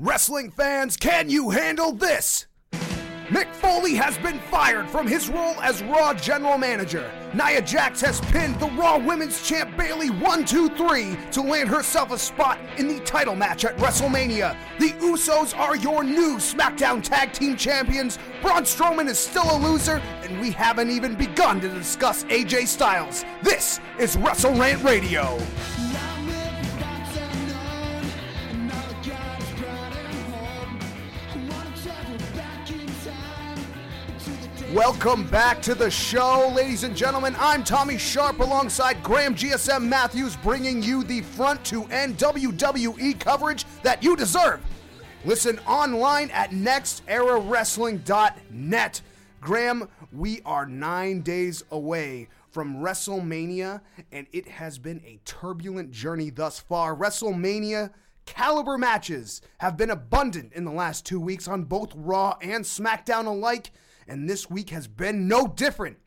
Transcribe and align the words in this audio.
Wrestling 0.00 0.52
fans, 0.52 0.96
can 0.96 1.28
you 1.28 1.50
handle 1.50 1.90
this? 1.90 2.46
Mick 3.30 3.52
Foley 3.52 3.96
has 3.96 4.16
been 4.18 4.38
fired 4.38 4.88
from 4.88 5.08
his 5.08 5.28
role 5.28 5.60
as 5.60 5.82
Raw 5.82 6.14
General 6.14 6.56
Manager. 6.56 7.10
Nia 7.34 7.60
Jax 7.60 8.00
has 8.02 8.20
pinned 8.20 8.60
the 8.60 8.70
Raw 8.70 8.98
Women's 8.98 9.44
Champ 9.46 9.76
Bayley 9.76 10.08
1 10.08 10.44
2 10.44 10.68
3 10.68 11.16
to 11.32 11.42
land 11.42 11.68
herself 11.68 12.12
a 12.12 12.18
spot 12.18 12.60
in 12.76 12.86
the 12.86 13.00
title 13.00 13.34
match 13.34 13.64
at 13.64 13.76
WrestleMania. 13.78 14.56
The 14.78 14.90
Usos 15.00 15.52
are 15.58 15.74
your 15.74 16.04
new 16.04 16.36
SmackDown 16.36 17.02
Tag 17.02 17.32
Team 17.32 17.56
Champions. 17.56 18.20
Braun 18.40 18.62
Strowman 18.62 19.08
is 19.08 19.18
still 19.18 19.50
a 19.50 19.58
loser, 19.58 20.00
and 20.22 20.40
we 20.40 20.52
haven't 20.52 20.90
even 20.90 21.16
begun 21.16 21.60
to 21.60 21.68
discuss 21.68 22.22
AJ 22.26 22.68
Styles. 22.68 23.24
This 23.42 23.80
is 23.98 24.16
Wrestle 24.16 24.54
Rant 24.54 24.84
Radio. 24.84 25.36
Welcome 34.78 35.26
back 35.26 35.60
to 35.62 35.74
the 35.74 35.90
show, 35.90 36.52
ladies 36.54 36.84
and 36.84 36.96
gentlemen. 36.96 37.34
I'm 37.40 37.64
Tommy 37.64 37.98
Sharp 37.98 38.38
alongside 38.38 39.02
Graham 39.02 39.34
GSM 39.34 39.82
Matthews, 39.82 40.36
bringing 40.36 40.84
you 40.84 41.02
the 41.02 41.22
front 41.22 41.64
to 41.64 41.82
end 41.86 42.16
WWE 42.16 43.18
coverage 43.18 43.64
that 43.82 44.04
you 44.04 44.14
deserve. 44.14 44.60
Listen 45.24 45.58
online 45.66 46.30
at 46.30 46.52
nextEraWrestling.net. 46.52 49.00
Graham, 49.40 49.88
we 50.12 50.42
are 50.44 50.64
nine 50.64 51.22
days 51.22 51.64
away 51.72 52.28
from 52.52 52.76
WrestleMania, 52.76 53.80
and 54.12 54.28
it 54.30 54.46
has 54.46 54.78
been 54.78 55.02
a 55.04 55.18
turbulent 55.24 55.90
journey 55.90 56.30
thus 56.30 56.60
far. 56.60 56.94
WrestleMania 56.94 57.90
caliber 58.26 58.78
matches 58.78 59.42
have 59.58 59.76
been 59.76 59.90
abundant 59.90 60.52
in 60.52 60.64
the 60.64 60.70
last 60.70 61.04
two 61.04 61.18
weeks 61.18 61.48
on 61.48 61.64
both 61.64 61.92
Raw 61.96 62.36
and 62.40 62.64
SmackDown 62.64 63.26
alike 63.26 63.72
and 64.08 64.28
this 64.28 64.48
week 64.50 64.70
has 64.70 64.88
been 64.88 65.28
no 65.28 65.46
different. 65.46 65.98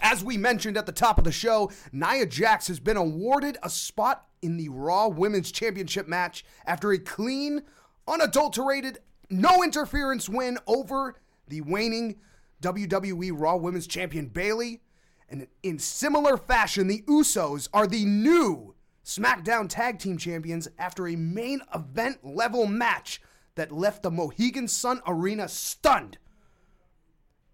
As 0.00 0.24
we 0.24 0.36
mentioned 0.36 0.76
at 0.76 0.86
the 0.86 0.92
top 0.92 1.18
of 1.18 1.24
the 1.24 1.32
show, 1.32 1.70
Nia 1.92 2.26
Jax 2.26 2.68
has 2.68 2.80
been 2.80 2.96
awarded 2.96 3.58
a 3.62 3.70
spot 3.70 4.26
in 4.42 4.56
the 4.56 4.68
Raw 4.68 5.08
Women's 5.08 5.52
Championship 5.52 6.08
match 6.08 6.44
after 6.66 6.92
a 6.92 6.98
clean, 6.98 7.62
unadulterated, 8.08 8.98
no 9.30 9.62
interference 9.62 10.28
win 10.28 10.58
over 10.66 11.20
the 11.48 11.60
waning 11.60 12.16
WWE 12.62 13.32
Raw 13.34 13.56
Women's 13.56 13.86
Champion 13.86 14.26
Bayley. 14.26 14.82
And 15.28 15.46
in 15.62 15.78
similar 15.78 16.36
fashion, 16.36 16.86
the 16.86 17.02
Usos 17.02 17.68
are 17.72 17.86
the 17.86 18.04
new 18.04 18.74
SmackDown 19.04 19.68
Tag 19.68 19.98
Team 19.98 20.18
Champions 20.18 20.68
after 20.78 21.06
a 21.06 21.16
main 21.16 21.60
event 21.74 22.24
level 22.24 22.66
match 22.66 23.20
that 23.54 23.72
left 23.72 24.02
the 24.02 24.10
Mohegan 24.10 24.68
Sun 24.68 25.00
Arena 25.06 25.48
stunned 25.48 26.18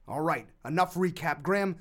all 0.09 0.21
right, 0.21 0.47
enough 0.65 0.95
recap. 0.95 1.43
Graham, 1.43 1.77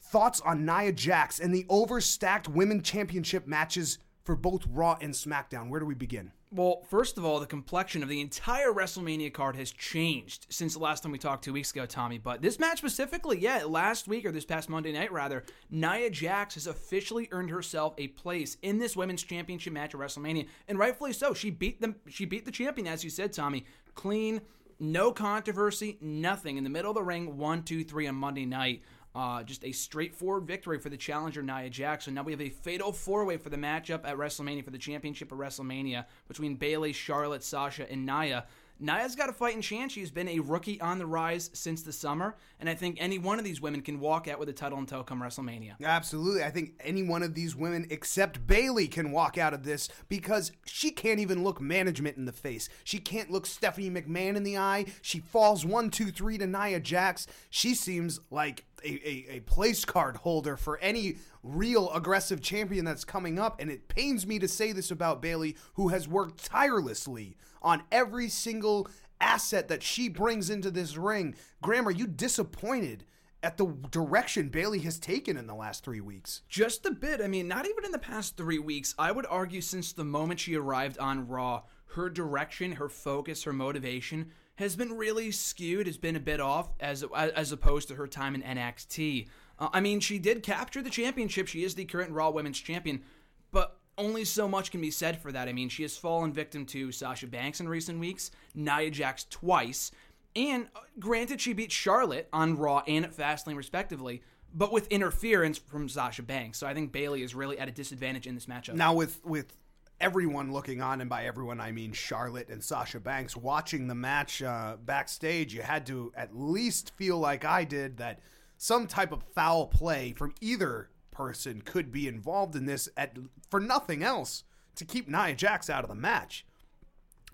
thoughts 0.00 0.40
on 0.40 0.64
Nia 0.64 0.92
Jax 0.92 1.38
and 1.38 1.54
the 1.54 1.64
overstacked 1.64 2.48
women 2.48 2.82
championship 2.82 3.46
matches 3.46 3.98
for 4.24 4.36
both 4.36 4.66
Raw 4.68 4.96
and 5.00 5.14
SmackDown? 5.14 5.68
Where 5.68 5.80
do 5.80 5.86
we 5.86 5.94
begin? 5.94 6.32
Well, 6.52 6.82
first 6.90 7.16
of 7.16 7.24
all, 7.24 7.38
the 7.38 7.46
complexion 7.46 8.02
of 8.02 8.08
the 8.08 8.20
entire 8.20 8.72
WrestleMania 8.72 9.32
card 9.32 9.54
has 9.54 9.70
changed 9.70 10.46
since 10.50 10.74
the 10.74 10.80
last 10.80 11.04
time 11.04 11.12
we 11.12 11.18
talked 11.18 11.44
two 11.44 11.52
weeks 11.52 11.70
ago, 11.70 11.86
Tommy. 11.86 12.18
But 12.18 12.42
this 12.42 12.58
match 12.58 12.78
specifically, 12.78 13.38
yeah, 13.38 13.62
last 13.64 14.08
week 14.08 14.26
or 14.26 14.32
this 14.32 14.44
past 14.44 14.68
Monday 14.68 14.90
night, 14.92 15.12
rather, 15.12 15.44
Nia 15.70 16.10
Jax 16.10 16.54
has 16.54 16.66
officially 16.66 17.28
earned 17.30 17.50
herself 17.50 17.94
a 17.98 18.08
place 18.08 18.56
in 18.62 18.78
this 18.78 18.96
women's 18.96 19.22
championship 19.22 19.72
match 19.72 19.94
at 19.94 20.00
WrestleMania, 20.00 20.48
and 20.66 20.76
rightfully 20.76 21.12
so. 21.12 21.34
She 21.34 21.50
beat 21.50 21.80
them. 21.80 21.94
She 22.08 22.24
beat 22.24 22.44
the 22.44 22.50
champion, 22.50 22.88
as 22.88 23.04
you 23.04 23.10
said, 23.10 23.32
Tommy, 23.32 23.64
clean 23.94 24.40
no 24.80 25.12
controversy, 25.12 25.98
nothing. 26.00 26.56
In 26.56 26.64
the 26.64 26.70
middle 26.70 26.90
of 26.90 26.96
the 26.96 27.02
ring, 27.02 27.36
one, 27.36 27.62
two, 27.62 27.84
three 27.84 28.06
on 28.06 28.14
Monday 28.16 28.46
night. 28.46 28.82
Uh, 29.12 29.42
just 29.42 29.64
a 29.64 29.72
straightforward 29.72 30.46
victory 30.46 30.78
for 30.78 30.88
the 30.88 30.96
challenger 30.96 31.42
Nia 31.42 31.68
Jackson. 31.68 32.14
Now 32.14 32.22
we 32.22 32.30
have 32.30 32.40
a 32.40 32.48
fatal 32.48 32.92
four 32.92 33.24
way 33.24 33.38
for 33.38 33.50
the 33.50 33.56
matchup 33.56 34.04
at 34.04 34.16
WrestleMania 34.16 34.64
for 34.64 34.70
the 34.70 34.78
championship 34.78 35.32
of 35.32 35.38
WrestleMania 35.38 36.04
between 36.28 36.54
Bayley, 36.54 36.92
Charlotte, 36.92 37.42
Sasha, 37.42 37.90
and 37.90 38.06
Nia. 38.06 38.46
Nia's 38.80 39.14
got 39.14 39.28
a 39.28 39.32
fighting 39.32 39.60
chance. 39.60 39.92
She's 39.92 40.10
been 40.10 40.28
a 40.28 40.40
rookie 40.40 40.80
on 40.80 40.98
the 40.98 41.06
rise 41.06 41.50
since 41.52 41.82
the 41.82 41.92
summer, 41.92 42.36
and 42.58 42.68
I 42.68 42.74
think 42.74 42.96
any 42.98 43.18
one 43.18 43.38
of 43.38 43.44
these 43.44 43.60
women 43.60 43.82
can 43.82 44.00
walk 44.00 44.26
out 44.26 44.38
with 44.38 44.48
a 44.48 44.54
title 44.54 44.78
until 44.78 45.04
come 45.04 45.20
WrestleMania. 45.20 45.74
Absolutely. 45.84 46.42
I 46.42 46.50
think 46.50 46.72
any 46.82 47.02
one 47.02 47.22
of 47.22 47.34
these 47.34 47.54
women 47.54 47.86
except 47.90 48.46
Bayley 48.46 48.88
can 48.88 49.12
walk 49.12 49.36
out 49.36 49.52
of 49.52 49.64
this 49.64 49.90
because 50.08 50.52
she 50.64 50.90
can't 50.90 51.20
even 51.20 51.44
look 51.44 51.60
management 51.60 52.16
in 52.16 52.24
the 52.24 52.32
face. 52.32 52.68
She 52.82 52.98
can't 52.98 53.30
look 53.30 53.44
Stephanie 53.44 53.90
McMahon 53.90 54.36
in 54.36 54.44
the 54.44 54.56
eye. 54.56 54.86
She 55.02 55.20
falls 55.20 55.64
one, 55.64 55.90
two, 55.90 56.10
three 56.10 56.38
to 56.38 56.46
Nia 56.46 56.80
Jax. 56.80 57.26
She 57.50 57.74
seems 57.74 58.20
like 58.30 58.64
a, 58.84 58.88
a, 58.88 59.36
a, 59.36 59.40
place 59.40 59.84
card 59.84 60.16
holder 60.16 60.56
for 60.56 60.78
any 60.78 61.16
real 61.42 61.90
aggressive 61.92 62.40
champion 62.40 62.84
that's 62.84 63.04
coming 63.04 63.38
up. 63.38 63.60
And 63.60 63.70
it 63.70 63.88
pains 63.88 64.26
me 64.26 64.38
to 64.38 64.48
say 64.48 64.72
this 64.72 64.90
about 64.90 65.22
Bayley, 65.22 65.56
who 65.74 65.88
has 65.88 66.08
worked 66.08 66.44
tirelessly 66.44 67.36
on 67.62 67.82
every 67.90 68.28
single 68.28 68.88
asset 69.20 69.68
that 69.68 69.82
she 69.82 70.08
brings 70.08 70.50
into 70.50 70.70
this 70.70 70.96
ring. 70.96 71.34
Graham, 71.62 71.86
are 71.86 71.92
you 71.92 72.06
disappointed? 72.06 73.04
At 73.42 73.56
the 73.56 73.74
direction 73.90 74.50
Bayley 74.50 74.80
has 74.80 74.98
taken 74.98 75.38
in 75.38 75.46
the 75.46 75.54
last 75.54 75.82
three 75.82 76.02
weeks. 76.02 76.42
Just 76.50 76.84
a 76.84 76.90
bit. 76.90 77.22
I 77.22 77.26
mean, 77.26 77.48
not 77.48 77.66
even 77.66 77.86
in 77.86 77.90
the 77.90 77.98
past 77.98 78.36
three 78.36 78.58
weeks. 78.58 78.94
I 78.98 79.12
would 79.12 79.24
argue 79.30 79.62
since 79.62 79.94
the 79.94 80.04
moment 80.04 80.40
she 80.40 80.56
arrived 80.56 80.98
on 80.98 81.26
Raw, 81.26 81.62
her 81.94 82.10
direction, 82.10 82.72
her 82.72 82.90
focus, 82.90 83.44
her 83.44 83.52
motivation 83.54 84.30
has 84.60 84.76
been 84.76 84.96
really 84.96 85.30
skewed, 85.30 85.86
has 85.86 85.96
been 85.96 86.16
a 86.16 86.20
bit 86.20 86.40
off 86.40 86.68
as 86.78 87.04
as 87.14 87.50
opposed 87.50 87.88
to 87.88 87.94
her 87.96 88.06
time 88.06 88.34
in 88.34 88.42
NXT. 88.42 89.28
Uh, 89.58 89.68
I 89.72 89.80
mean, 89.80 90.00
she 90.00 90.18
did 90.18 90.42
capture 90.42 90.82
the 90.82 90.90
championship. 90.90 91.48
She 91.48 91.64
is 91.64 91.74
the 91.74 91.84
current 91.84 92.12
Raw 92.12 92.30
Women's 92.30 92.60
Champion, 92.60 93.02
but 93.50 93.78
only 93.98 94.24
so 94.24 94.48
much 94.48 94.70
can 94.70 94.80
be 94.80 94.90
said 94.90 95.20
for 95.20 95.32
that. 95.32 95.48
I 95.48 95.52
mean, 95.52 95.68
she 95.68 95.82
has 95.82 95.96
fallen 95.96 96.32
victim 96.32 96.64
to 96.66 96.92
Sasha 96.92 97.26
Banks 97.26 97.60
in 97.60 97.68
recent 97.68 97.98
weeks, 97.98 98.30
Nia 98.54 98.90
Jax 98.90 99.26
twice, 99.28 99.90
and 100.36 100.68
uh, 100.76 100.80
granted, 100.98 101.40
she 101.40 101.52
beat 101.52 101.72
Charlotte 101.72 102.28
on 102.32 102.56
Raw 102.56 102.82
and 102.86 103.04
at 103.04 103.16
Fastlane 103.16 103.56
respectively, 103.56 104.22
but 104.54 104.72
with 104.72 104.86
interference 104.88 105.58
from 105.58 105.88
Sasha 105.88 106.22
Banks. 106.22 106.58
So 106.58 106.66
I 106.66 106.74
think 106.74 106.92
Bayley 106.92 107.22
is 107.22 107.34
really 107.34 107.58
at 107.58 107.68
a 107.68 107.72
disadvantage 107.72 108.26
in 108.26 108.34
this 108.34 108.46
matchup. 108.46 108.74
Now 108.74 108.94
with 108.94 109.24
with 109.24 109.52
everyone 110.00 110.52
looking 110.52 110.80
on, 110.80 111.00
and 111.00 111.10
by 111.10 111.24
everyone 111.24 111.60
I 111.60 111.72
mean 111.72 111.92
Charlotte 111.92 112.48
and 112.48 112.62
Sasha 112.62 113.00
Banks, 113.00 113.36
watching 113.36 113.86
the 113.86 113.94
match 113.94 114.42
uh, 114.42 114.76
backstage, 114.84 115.54
you 115.54 115.62
had 115.62 115.86
to 115.86 116.12
at 116.16 116.36
least 116.36 116.92
feel 116.96 117.18
like 117.18 117.44
I 117.44 117.64
did 117.64 117.98
that 117.98 118.20
some 118.56 118.86
type 118.86 119.12
of 119.12 119.22
foul 119.34 119.66
play 119.66 120.12
from 120.12 120.34
either 120.40 120.90
person 121.10 121.60
could 121.62 121.92
be 121.92 122.08
involved 122.08 122.56
in 122.56 122.66
this 122.66 122.88
at 122.96 123.16
for 123.50 123.60
nothing 123.60 124.02
else 124.02 124.44
to 124.76 124.84
keep 124.84 125.08
Nia 125.08 125.34
Jax 125.34 125.68
out 125.68 125.84
of 125.84 125.88
the 125.88 125.94
match. 125.94 126.46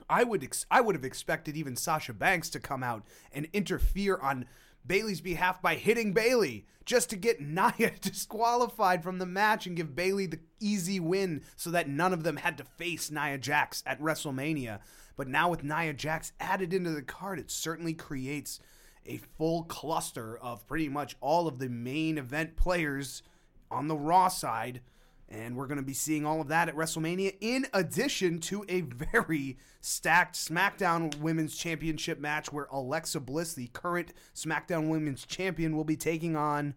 I 0.08 0.24
would 0.24 0.42
ex- 0.42 0.66
I 0.70 0.80
would 0.80 0.94
have 0.94 1.04
expected 1.04 1.56
even 1.56 1.76
Sasha 1.76 2.12
Banks 2.12 2.48
to 2.50 2.60
come 2.60 2.82
out 2.82 3.04
and 3.32 3.48
interfere 3.52 4.16
on 4.18 4.46
Bayley's 4.86 5.20
behalf 5.20 5.60
by 5.60 5.74
hitting 5.74 6.12
Bayley 6.12 6.66
just 6.84 7.10
to 7.10 7.16
get 7.16 7.40
Nia 7.40 7.92
disqualified 8.00 9.02
from 9.02 9.18
the 9.18 9.26
match 9.26 9.66
and 9.66 9.76
give 9.76 9.94
Bayley 9.94 10.26
the 10.26 10.40
easy 10.60 11.00
win 11.00 11.42
so 11.56 11.70
that 11.70 11.88
none 11.88 12.12
of 12.12 12.22
them 12.22 12.36
had 12.36 12.58
to 12.58 12.64
face 12.64 13.10
Nia 13.10 13.38
Jax 13.38 13.82
at 13.86 14.00
WrestleMania. 14.00 14.80
But 15.16 15.28
now 15.28 15.48
with 15.50 15.64
Nia 15.64 15.94
Jax 15.94 16.32
added 16.38 16.72
into 16.72 16.90
the 16.90 17.02
card, 17.02 17.38
it 17.38 17.50
certainly 17.50 17.94
creates 17.94 18.60
a 19.04 19.18
full 19.38 19.64
cluster 19.64 20.36
of 20.38 20.66
pretty 20.66 20.88
much 20.88 21.16
all 21.20 21.46
of 21.48 21.58
the 21.58 21.68
main 21.68 22.18
event 22.18 22.56
players 22.56 23.22
on 23.70 23.88
the 23.88 23.96
Raw 23.96 24.28
side 24.28 24.80
and 25.28 25.56
we're 25.56 25.66
going 25.66 25.78
to 25.78 25.84
be 25.84 25.92
seeing 25.92 26.24
all 26.24 26.40
of 26.40 26.48
that 26.48 26.68
at 26.68 26.76
WrestleMania, 26.76 27.36
in 27.40 27.66
addition 27.72 28.38
to 28.40 28.64
a 28.68 28.82
very 28.82 29.58
stacked 29.80 30.36
SmackDown 30.36 31.18
Women's 31.18 31.56
Championship 31.56 32.20
match 32.20 32.52
where 32.52 32.68
Alexa 32.70 33.20
Bliss, 33.20 33.54
the 33.54 33.68
current 33.68 34.12
SmackDown 34.34 34.88
Women's 34.88 35.26
Champion, 35.26 35.76
will 35.76 35.84
be 35.84 35.96
taking 35.96 36.36
on 36.36 36.74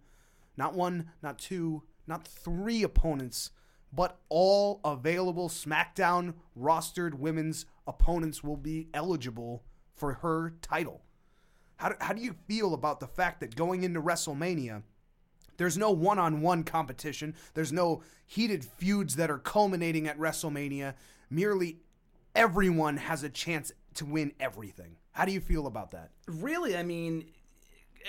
not 0.58 0.74
one, 0.74 1.12
not 1.22 1.38
two, 1.38 1.84
not 2.08 2.28
three 2.28 2.84
opponents, 2.84 3.52
but 3.94 4.20
all 4.30 4.82
available 4.84 5.50
SmackDown 5.50 6.34
rostered 6.60 7.16
women's 7.16 7.66
opponents 7.88 8.44
will 8.44 8.58
be 8.58 8.90
eligible 8.94 9.64
for 9.96 10.14
her 10.16 10.56
title. 10.62 11.02
How 11.78 11.90
do, 11.90 11.96
how 12.02 12.14
do 12.14 12.22
you 12.22 12.36
feel 12.48 12.74
about 12.74 13.00
the 13.00 13.08
fact 13.08 13.40
that 13.40 13.56
going 13.56 13.84
into 13.84 14.02
WrestleMania, 14.02 14.84
there's 15.60 15.78
no 15.78 15.92
one 15.92 16.18
on 16.18 16.42
one 16.42 16.64
competition. 16.64 17.36
There's 17.54 17.72
no 17.72 18.02
heated 18.26 18.66
feuds 18.66 19.18
that 19.18 19.30
are 19.30 19.38
culminating 19.38 20.08
at 20.08 20.18
WrestleMania. 20.18 20.96
Merely 21.30 21.78
everyone 22.34 22.98
has 22.98 23.22
a 23.22 23.30
chance 23.30 23.72
to 23.96 24.06
win 24.06 24.32
everything. 24.40 24.96
How 25.12 25.26
do 25.26 25.32
you 25.32 25.42
feel 25.42 25.68
about 25.68 25.92
that? 25.92 26.10
Really, 26.28 26.78
I 26.78 26.84
mean, 26.84 27.26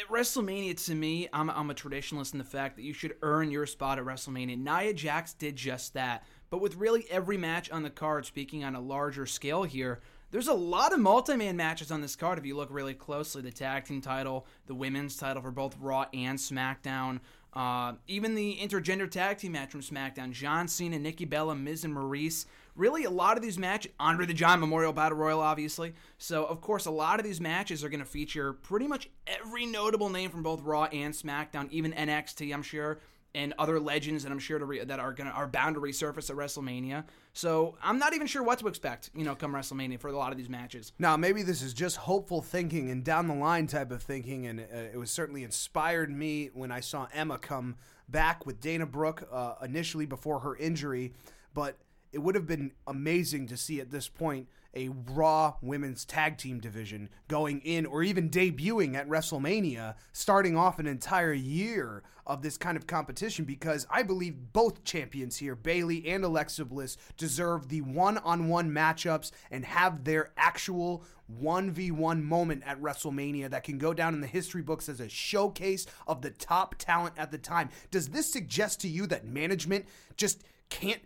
at 0.01 0.09
WrestleMania, 0.09 0.83
to 0.87 0.95
me, 0.95 1.29
I'm, 1.33 1.51
I'm 1.51 1.71
a 1.71 1.75
traditionalist 1.75 2.33
in 2.33 2.39
the 2.39 2.45
fact 2.45 2.77
that 2.77 2.83
you 2.83 2.93
should 2.93 3.17
earn 3.23 3.51
your 3.51 3.67
spot 3.67 3.99
at 3.99 4.05
WrestleMania. 4.05 4.57
Nia 4.57 4.95
Jax 4.95 5.35
did 5.35 5.57
just 5.57 5.95
that. 5.95 6.25
But 6.51 6.61
with 6.61 6.77
really 6.77 7.05
every 7.11 7.37
match 7.37 7.71
on 7.71 7.83
the 7.83 7.91
card, 7.91 8.27
speaking 8.27 8.63
on 8.63 8.77
a 8.77 8.81
larger 8.81 9.27
scale 9.27 9.65
here, 9.65 10.01
There's 10.31 10.47
a 10.47 10.55
lot 10.55 10.93
of 10.93 11.01
multi-man 11.01 11.57
matches 11.57 11.91
on 11.91 12.03
this 12.03 12.15
card 12.15 12.39
if 12.39 12.47
you 12.47 12.57
look 12.57 12.69
really 12.71 12.95
closely. 12.95 13.43
The 13.43 13.51
tag 13.51 13.85
team 13.85 14.01
title, 14.01 14.47
the 14.67 14.77
women's 14.77 15.17
title 15.17 15.43
for 15.43 15.51
both 15.51 15.77
Raw 15.81 16.07
and 16.15 16.39
SmackDown. 16.39 17.19
Uh, 17.53 17.95
even 18.07 18.35
the 18.35 18.59
intergender 18.63 19.11
tag 19.11 19.39
team 19.39 19.53
match 19.53 19.71
from 19.71 19.81
SmackDown, 19.81 20.33
John 20.33 20.69
Cena, 20.69 20.99
Nikki 20.99 21.25
Bella, 21.25 21.55
Miz 21.55 21.85
and 21.85 21.95
Maryse. 21.95 22.47
Really, 22.77 23.05
a 23.05 23.11
lot 23.11 23.37
of 23.37 23.43
these 23.43 23.59
matches, 23.59 23.93
Andre 23.99 24.27
the 24.27 24.35
Giant 24.35 24.61
Memorial 24.61 24.93
Battle 24.93 25.19
Royal, 25.19 25.41
obviously. 25.41 25.93
So, 26.19 26.45
of 26.45 26.61
course, 26.61 26.87
a 26.87 26.91
lot 26.91 27.19
of 27.19 27.25
these 27.25 27.41
matches 27.41 27.83
are 27.83 27.89
going 27.89 28.01
to 28.01 28.07
feature 28.07 28.53
pretty 28.53 28.87
much 28.87 29.11
every 29.27 29.67
notable 29.67 30.09
name 30.09 30.31
from 30.31 30.43
both 30.43 30.63
Raw 30.63 30.85
and 30.85 31.13
SmackDown, 31.13 31.69
even 31.71 31.93
NXT, 31.93 32.55
I'm 32.55 32.63
sure 32.63 33.01
and 33.35 33.55
other 33.59 33.79
legends 33.79 34.25
that 34.25 34.33
I'm 34.33 34.39
sure 34.39 34.59
to 34.59 34.65
re- 34.65 34.85
that 34.85 34.99
are 34.99 35.13
gonna 35.13 35.31
are 35.31 35.47
bound 35.47 35.77
to 35.77 35.81
resurface 35.81 36.31
at 36.31 36.37
WrestleMania. 36.37 37.05
So 37.33 37.77
I'm 37.83 37.99
not 37.99 38.15
even 38.15 38.27
sure 38.27 38.43
what 38.43 38.59
to 38.59 38.69
expect, 38.69 39.11
you 39.15 39.25
know, 39.25 39.35
come 39.35 39.53
WrestleMania 39.53 40.01
for 40.01 40.09
a 40.09 40.17
lot 40.17 40.33
of 40.33 40.39
these 40.39 40.49
matches. 40.49 40.93
Now 40.99 41.17
maybe 41.17 41.43
this 41.43 41.63
is 41.63 41.73
just 41.73 41.97
hopeful 41.97 42.43
thinking 42.43 42.91
and 42.91 43.05
down 43.05 43.29
the 43.29 43.35
line 43.35 43.67
type 43.67 43.91
of 43.91 44.03
thinking, 44.03 44.47
and 44.47 44.61
uh, 44.61 44.65
it 44.93 44.99
was 44.99 45.11
certainly 45.11 45.45
inspired 45.45 46.11
me 46.11 46.51
when 46.53 46.73
I 46.73 46.81
saw 46.81 47.07
Emma 47.13 47.39
come 47.39 47.77
back 48.09 48.45
with 48.47 48.61
Dana 48.61 48.87
Brooke 48.87 49.29
uh, 49.31 49.55
initially 49.63 50.07
before 50.07 50.41
her 50.41 50.57
injury, 50.57 51.13
but 51.55 51.77
it 52.13 52.19
would 52.19 52.35
have 52.35 52.47
been 52.47 52.73
amazing 52.87 53.47
to 53.49 53.57
see 53.57 53.81
at 53.81 53.91
this 53.91 54.09
point 54.09 54.49
a 54.75 54.89
Raw 54.89 55.55
women's 55.63 56.05
tag 56.05 56.39
team 56.39 56.61
division 56.61 57.09
going 57.29 57.61
in 57.61 57.87
or 57.87 58.03
even 58.03 58.31
debuting 58.31 58.95
at 58.95 59.09
WrestleMania, 59.09 59.95
starting 60.13 60.57
off 60.57 60.79
an 60.79 60.87
entire 60.87 61.33
year 61.33 62.03
of 62.27 62.43
this 62.43 62.57
kind 62.57 62.77
of 62.77 62.87
competition 62.87 63.45
because 63.45 63.87
I 63.91 64.05
believe 64.05 64.53
both 64.53 64.85
champions 64.85 65.37
here, 65.37 65.57
Bayley 65.57 66.07
and 66.09 66.23
Alexa 66.23 66.65
Bliss, 66.65 66.97
deserve 67.17 67.69
the 67.69 67.81
one 67.81 68.19
on 68.19 68.49
one 68.49 68.71
matchups 68.71 69.33
and 69.51 69.65
have 69.65 70.05
their 70.05 70.31
actual 70.37 71.03
1v1 71.43 72.23
moment 72.23 72.63
at 72.65 72.81
WrestleMania 72.81 73.51
that 73.51 73.65
can 73.65 73.79
go 73.79 73.93
down 73.93 74.15
in 74.15 74.21
the 74.21 74.27
history 74.27 74.63
books 74.63 74.89
as 74.89 75.01
a 75.01 75.09
showcase 75.09 75.87
of 76.07 76.23
the 76.23 76.31
top 76.31 76.77
talent 76.79 77.15
at 77.17 77.33
the 77.33 77.39
time. 77.39 77.69
Does 77.91 78.09
this 78.09 78.33
suggest 78.33 78.81
to 78.83 78.89
you 78.89 79.07
that 79.09 79.27
management 79.27 79.87
just 80.17 80.45
can't? 80.69 81.03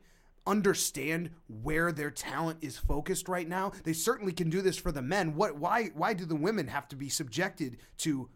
Understand 0.47 1.31
where 1.63 1.93
their 1.93 2.11
talent 2.11 2.59
is 2.61 2.77
focused 2.77 3.29
right 3.29 3.49
now. 3.49 3.73
They 3.85 3.93
certainly 3.93 4.33
can 4.33 4.51
do 4.51 4.61
this 4.61 4.77
for 4.77 4.93
the 4.93 5.03
men. 5.03 5.35
What 5.35 5.57
why 5.57 5.91
why 5.95 6.15
do 6.15 6.25
the 6.25 6.37
women 6.37 6.69
have 6.69 6.89
to 6.89 6.97
be 6.97 7.09
subjected 7.09 7.79
to 7.99 8.29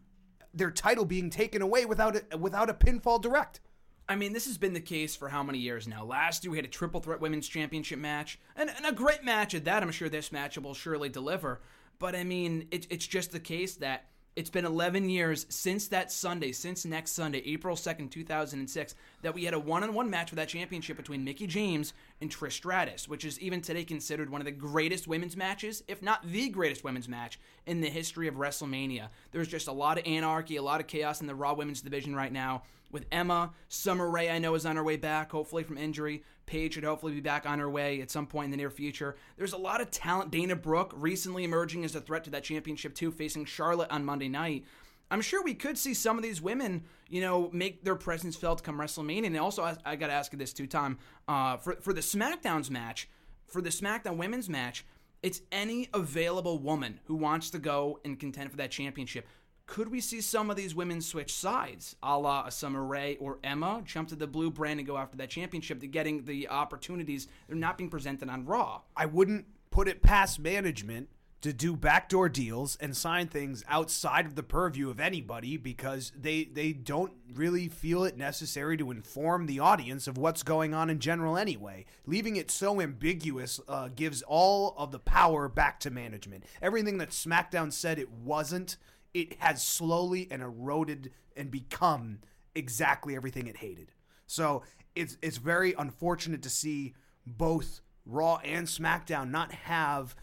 their 0.53 0.71
title 0.71 1.05
being 1.05 1.29
taken 1.29 1.61
away 1.61 1.85
without 1.85 2.19
a, 2.31 2.37
without 2.37 2.69
a 2.69 2.73
pinfall 2.73 3.21
direct? 3.21 3.59
I 4.07 4.15
mean, 4.15 4.33
this 4.33 4.47
has 4.47 4.57
been 4.57 4.73
the 4.73 4.81
case 4.81 5.15
for 5.15 5.29
how 5.29 5.43
many 5.43 5.59
years 5.59 5.87
now? 5.87 6.03
Last 6.03 6.43
year 6.43 6.51
we 6.51 6.57
had 6.57 6.65
a 6.65 6.69
triple 6.69 6.99
threat 6.99 7.21
women's 7.21 7.47
championship 7.47 7.99
match, 7.99 8.39
and, 8.55 8.67
and 8.67 8.85
a 8.87 8.91
great 8.91 9.23
match 9.23 9.53
at 9.53 9.65
that. 9.65 9.83
I'm 9.83 9.91
sure 9.91 10.09
this 10.09 10.31
match 10.31 10.57
will 10.57 10.73
surely 10.73 11.09
deliver. 11.09 11.61
But 11.99 12.15
I 12.15 12.23
mean, 12.23 12.67
it, 12.71 12.87
it's 12.89 13.05
just 13.05 13.31
the 13.31 13.39
case 13.39 13.75
that 13.75 14.05
it's 14.39 14.49
been 14.49 14.63
11 14.63 15.09
years 15.09 15.45
since 15.49 15.89
that 15.89 16.13
Sunday, 16.13 16.53
since 16.53 16.85
next 16.85 17.11
Sunday, 17.11 17.39
April 17.45 17.75
2nd, 17.75 18.09
2006, 18.09 18.95
that 19.21 19.35
we 19.35 19.43
had 19.43 19.53
a 19.53 19.59
one 19.59 19.83
on 19.83 19.93
one 19.93 20.09
match 20.09 20.29
for 20.29 20.37
that 20.37 20.47
championship 20.47 20.95
between 20.95 21.25
Mickie 21.25 21.45
James 21.45 21.91
and 22.21 22.31
Trish 22.31 22.53
Stratus, 22.53 23.05
which 23.09 23.25
is 23.25 23.37
even 23.41 23.59
today 23.59 23.83
considered 23.83 24.29
one 24.29 24.39
of 24.39 24.45
the 24.45 24.51
greatest 24.51 25.09
women's 25.09 25.35
matches, 25.35 25.83
if 25.89 26.01
not 26.01 26.25
the 26.25 26.47
greatest 26.47 26.85
women's 26.85 27.09
match 27.09 27.37
in 27.65 27.81
the 27.81 27.89
history 27.89 28.29
of 28.29 28.35
WrestleMania. 28.35 29.09
There's 29.33 29.49
just 29.49 29.67
a 29.67 29.73
lot 29.73 29.97
of 29.97 30.07
anarchy, 30.07 30.55
a 30.55 30.63
lot 30.63 30.79
of 30.79 30.87
chaos 30.87 31.19
in 31.19 31.27
the 31.27 31.35
Raw 31.35 31.53
women's 31.53 31.81
division 31.81 32.15
right 32.15 32.31
now 32.31 32.63
with 32.91 33.05
Emma. 33.11 33.53
Summer 33.67 34.09
Rae, 34.09 34.29
I 34.29 34.39
know, 34.39 34.55
is 34.55 34.65
on 34.65 34.75
her 34.75 34.83
way 34.83 34.97
back, 34.97 35.31
hopefully 35.31 35.63
from 35.63 35.77
injury. 35.77 36.23
Paige 36.45 36.73
should 36.73 36.83
hopefully 36.83 37.13
be 37.13 37.21
back 37.21 37.45
on 37.45 37.59
her 37.59 37.69
way 37.69 38.01
at 38.01 38.09
some 38.09 38.25
point 38.25 38.45
in 38.45 38.51
the 38.51 38.57
near 38.57 38.71
future. 38.71 39.15
There's 39.37 39.53
a 39.53 39.57
lot 39.57 39.81
of 39.81 39.91
talent. 39.91 40.31
Dana 40.31 40.55
Brooke 40.55 40.93
recently 40.95 41.43
emerging 41.43 41.85
as 41.85 41.95
a 41.95 42.01
threat 42.01 42.23
to 42.23 42.29
that 42.31 42.43
championship, 42.43 42.95
too, 42.95 43.11
facing 43.11 43.45
Charlotte 43.45 43.91
on 43.91 44.03
Monday 44.03 44.29
night. 44.29 44.65
I'm 45.11 45.21
sure 45.21 45.43
we 45.43 45.55
could 45.55 45.77
see 45.77 45.93
some 45.93 46.17
of 46.17 46.23
these 46.23 46.41
women, 46.41 46.83
you 47.07 47.21
know, 47.21 47.49
make 47.51 47.83
their 47.83 47.95
presence 47.95 48.35
felt 48.35 48.63
come 48.63 48.77
WrestleMania. 48.77 49.25
And 49.25 49.37
also, 49.37 49.63
I, 49.63 49.75
I 49.85 49.95
got 49.95 50.07
to 50.07 50.13
ask 50.13 50.31
you 50.31 50.37
this 50.37 50.53
too, 50.53 50.67
Tom. 50.67 50.99
Uh, 51.27 51.57
for 51.57 51.77
for 51.81 51.93
the 51.93 52.01
SmackDown's 52.01 52.69
match, 52.69 53.09
for 53.47 53.61
the 53.61 53.69
SmackDown 53.69 54.17
Women's 54.17 54.49
match, 54.49 54.85
it's 55.23 55.41
any 55.51 55.89
available 55.93 56.59
woman 56.59 56.99
who 57.05 57.15
wants 57.15 57.49
to 57.51 57.59
go 57.59 57.99
and 58.05 58.19
contend 58.19 58.51
for 58.51 58.57
that 58.57 58.71
championship. 58.71 59.27
Could 59.69 59.91
we 59.91 60.01
see 60.01 60.19
some 60.19 60.49
of 60.49 60.55
these 60.55 60.73
women 60.73 60.99
switch 60.99 61.31
sides, 61.31 61.95
a 62.01 62.17
la 62.17 62.47
a 62.47 62.51
Summer 62.51 62.83
Rae 62.83 63.17
or 63.17 63.37
Emma, 63.43 63.83
jump 63.85 64.09
to 64.09 64.15
the 64.15 64.25
blue 64.25 64.49
brand 64.49 64.79
and 64.79 64.87
go 64.87 64.97
after 64.97 65.15
that 65.17 65.29
championship, 65.29 65.79
to 65.81 65.87
getting 65.87 66.25
the 66.25 66.49
opportunities 66.49 67.27
they're 67.47 67.55
not 67.55 67.77
being 67.77 67.91
presented 67.91 68.29
on 68.29 68.45
Raw? 68.45 68.81
I 68.97 69.05
wouldn't 69.05 69.45
put 69.69 69.87
it 69.87 70.01
past 70.01 70.39
management 70.39 71.09
to 71.41 71.53
do 71.53 71.75
backdoor 71.75 72.29
deals 72.29 72.77
and 72.77 72.97
sign 72.97 73.27
things 73.27 73.63
outside 73.67 74.25
of 74.25 74.33
the 74.33 74.41
purview 74.41 74.89
of 74.89 74.99
anybody 74.99 75.55
because 75.55 76.11
they 76.19 76.45
they 76.45 76.73
don't 76.73 77.13
really 77.35 77.67
feel 77.67 78.03
it 78.05 78.17
necessary 78.17 78.75
to 78.75 78.89
inform 78.89 79.45
the 79.45 79.59
audience 79.59 80.07
of 80.07 80.17
what's 80.17 80.41
going 80.41 80.73
on 80.73 80.89
in 80.89 80.97
general 80.97 81.37
anyway. 81.37 81.85
Leaving 82.07 82.37
it 82.37 82.49
so 82.49 82.81
ambiguous 82.81 83.59
uh, 83.67 83.87
gives 83.95 84.23
all 84.23 84.73
of 84.79 84.91
the 84.91 84.99
power 84.99 85.47
back 85.47 85.79
to 85.79 85.91
management. 85.91 86.43
Everything 86.59 86.97
that 86.97 87.11
SmackDown 87.11 87.71
said 87.71 87.99
it 87.99 88.09
wasn't 88.09 88.77
it 89.13 89.35
has 89.39 89.63
slowly 89.63 90.27
and 90.31 90.41
eroded 90.41 91.11
and 91.35 91.49
become 91.51 92.19
exactly 92.55 93.15
everything 93.15 93.47
it 93.47 93.57
hated. 93.57 93.91
So 94.27 94.63
it's 94.95 95.17
it's 95.21 95.37
very 95.37 95.73
unfortunate 95.73 96.41
to 96.43 96.49
see 96.49 96.93
both 97.25 97.81
Raw 98.05 98.37
and 98.43 98.67
SmackDown 98.67 99.29
not 99.29 99.51
have 99.51 100.15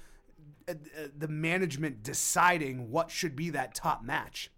uh, 0.68 0.72
uh, 0.72 1.08
the 1.16 1.28
management 1.28 2.02
deciding 2.02 2.90
what 2.90 3.10
should 3.10 3.36
be 3.36 3.50
that 3.50 3.74
top 3.74 4.02
match. 4.04 4.50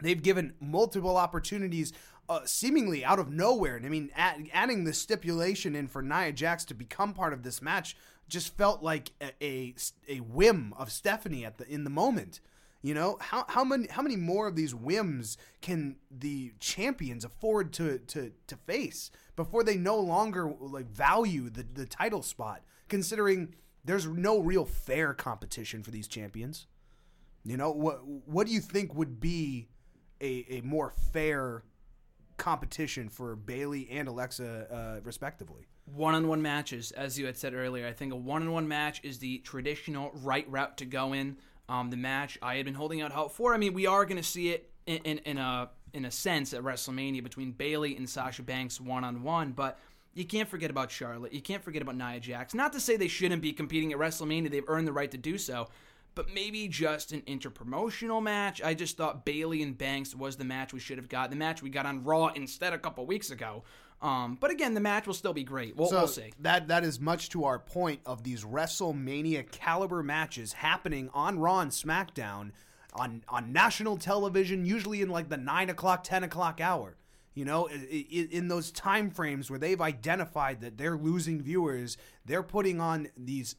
They've 0.00 0.22
given 0.22 0.54
multiple 0.60 1.16
opportunities, 1.16 1.92
uh, 2.28 2.40
seemingly 2.44 3.04
out 3.04 3.18
of 3.18 3.30
nowhere. 3.30 3.76
And 3.76 3.86
I 3.86 3.88
mean, 3.88 4.10
add, 4.14 4.48
adding 4.52 4.84
the 4.84 4.92
stipulation 4.92 5.74
in 5.74 5.88
for 5.88 6.02
Nia 6.02 6.32
Jax 6.32 6.64
to 6.66 6.74
become 6.74 7.14
part 7.14 7.32
of 7.32 7.42
this 7.42 7.62
match 7.62 7.96
just 8.28 8.56
felt 8.56 8.82
like 8.82 9.10
a, 9.20 9.32
a, 9.42 9.74
a 10.08 10.18
whim 10.18 10.74
of 10.76 10.92
Stephanie 10.92 11.44
at 11.44 11.56
the 11.58 11.66
in 11.66 11.84
the 11.84 11.90
moment. 11.90 12.40
You 12.80 12.94
know 12.94 13.18
how 13.20 13.44
how 13.48 13.64
many 13.64 13.88
how 13.88 14.02
many 14.02 14.16
more 14.16 14.46
of 14.46 14.54
these 14.54 14.74
whims 14.74 15.36
can 15.60 15.96
the 16.10 16.52
champions 16.60 17.24
afford 17.24 17.72
to 17.74 17.98
to 17.98 18.32
to 18.46 18.56
face 18.56 19.10
before 19.34 19.64
they 19.64 19.76
no 19.76 19.98
longer 19.98 20.52
like 20.60 20.86
value 20.86 21.50
the 21.50 21.64
the 21.64 21.86
title 21.86 22.22
spot? 22.22 22.62
Considering 22.88 23.54
there's 23.84 24.06
no 24.06 24.38
real 24.38 24.64
fair 24.64 25.12
competition 25.12 25.82
for 25.82 25.90
these 25.90 26.06
champions. 26.06 26.66
You 27.44 27.56
know 27.56 27.72
what 27.72 28.06
what 28.06 28.46
do 28.46 28.52
you 28.52 28.60
think 28.60 28.94
would 28.94 29.18
be 29.18 29.68
a 30.20 30.46
a 30.48 30.60
more 30.60 30.92
fair 31.12 31.64
competition 32.36 33.08
for 33.08 33.34
Bayley 33.34 33.88
and 33.90 34.06
Alexa 34.06 34.66
uh, 34.70 35.00
respectively? 35.02 35.66
One-on-one 35.86 36.40
matches, 36.40 36.92
as 36.92 37.18
you 37.18 37.26
had 37.26 37.36
said 37.36 37.54
earlier, 37.54 37.86
I 37.86 37.92
think 37.92 38.12
a 38.12 38.16
one-on-one 38.16 38.68
match 38.68 39.00
is 39.02 39.18
the 39.18 39.38
traditional 39.38 40.12
right 40.22 40.48
route 40.48 40.76
to 40.78 40.84
go 40.84 41.12
in 41.12 41.38
um, 41.68 41.90
the 41.90 41.96
match 41.96 42.38
I 42.42 42.56
had 42.56 42.64
been 42.64 42.74
holding 42.74 43.00
out 43.00 43.12
hope 43.12 43.32
for. 43.32 43.54
I 43.54 43.58
mean, 43.58 43.74
we 43.74 43.86
are 43.86 44.04
going 44.04 44.16
to 44.16 44.22
see 44.22 44.50
it 44.50 44.70
in, 44.86 44.98
in, 44.98 45.18
in, 45.18 45.38
a 45.38 45.70
in 45.92 46.04
a 46.04 46.10
sense 46.10 46.54
at 46.54 46.62
WrestleMania 46.62 47.22
between 47.22 47.52
Bayley 47.52 47.96
and 47.96 48.08
Sasha 48.08 48.42
Banks 48.42 48.80
one 48.80 49.04
on 49.04 49.22
one, 49.22 49.52
but 49.52 49.78
you 50.14 50.24
can't 50.24 50.48
forget 50.48 50.70
about 50.70 50.90
Charlotte. 50.90 51.32
You 51.32 51.42
can't 51.42 51.62
forget 51.62 51.82
about 51.82 51.96
Nia 51.96 52.20
Jax. 52.20 52.54
Not 52.54 52.72
to 52.72 52.80
say 52.80 52.96
they 52.96 53.08
shouldn't 53.08 53.42
be 53.42 53.52
competing 53.52 53.92
at 53.92 53.98
WrestleMania; 53.98 54.50
they've 54.50 54.64
earned 54.68 54.88
the 54.88 54.92
right 54.92 55.10
to 55.10 55.18
do 55.18 55.38
so. 55.38 55.68
But 56.14 56.34
maybe 56.34 56.66
just 56.66 57.12
an 57.12 57.22
interpromotional 57.22 58.20
match. 58.20 58.60
I 58.60 58.74
just 58.74 58.96
thought 58.96 59.24
Bayley 59.24 59.62
and 59.62 59.78
Banks 59.78 60.16
was 60.16 60.36
the 60.36 60.44
match 60.44 60.72
we 60.72 60.80
should 60.80 60.98
have 60.98 61.08
got. 61.08 61.30
The 61.30 61.36
match 61.36 61.62
we 61.62 61.70
got 61.70 61.86
on 61.86 62.02
Raw 62.02 62.28
instead 62.28 62.72
a 62.72 62.78
couple 62.78 63.06
weeks 63.06 63.30
ago. 63.30 63.62
Um, 64.00 64.36
but 64.40 64.50
again, 64.50 64.74
the 64.74 64.80
match 64.80 65.06
will 65.06 65.14
still 65.14 65.32
be 65.32 65.42
great. 65.42 65.76
We'll, 65.76 65.88
so 65.88 65.98
we'll 65.98 66.08
see. 66.08 66.32
That 66.40 66.68
that 66.68 66.84
is 66.84 67.00
much 67.00 67.30
to 67.30 67.44
our 67.44 67.58
point 67.58 68.00
of 68.06 68.22
these 68.22 68.44
WrestleMania 68.44 69.50
caliber 69.50 70.02
matches 70.02 70.52
happening 70.52 71.10
on 71.12 71.38
Raw 71.38 71.60
and 71.60 71.70
SmackDown 71.70 72.52
on 72.94 73.22
on 73.28 73.52
national 73.52 73.96
television, 73.96 74.64
usually 74.64 75.02
in 75.02 75.08
like 75.08 75.28
the 75.28 75.36
nine 75.36 75.68
o'clock, 75.68 76.04
ten 76.04 76.22
o'clock 76.22 76.60
hour. 76.60 76.96
You 77.34 77.44
know, 77.44 77.66
in, 77.66 78.28
in 78.30 78.48
those 78.48 78.72
time 78.72 79.10
frames 79.10 79.48
where 79.48 79.60
they've 79.60 79.80
identified 79.80 80.60
that 80.60 80.76
they're 80.76 80.96
losing 80.96 81.40
viewers, 81.40 81.96
they're 82.24 82.42
putting 82.42 82.80
on 82.80 83.08
these 83.16 83.54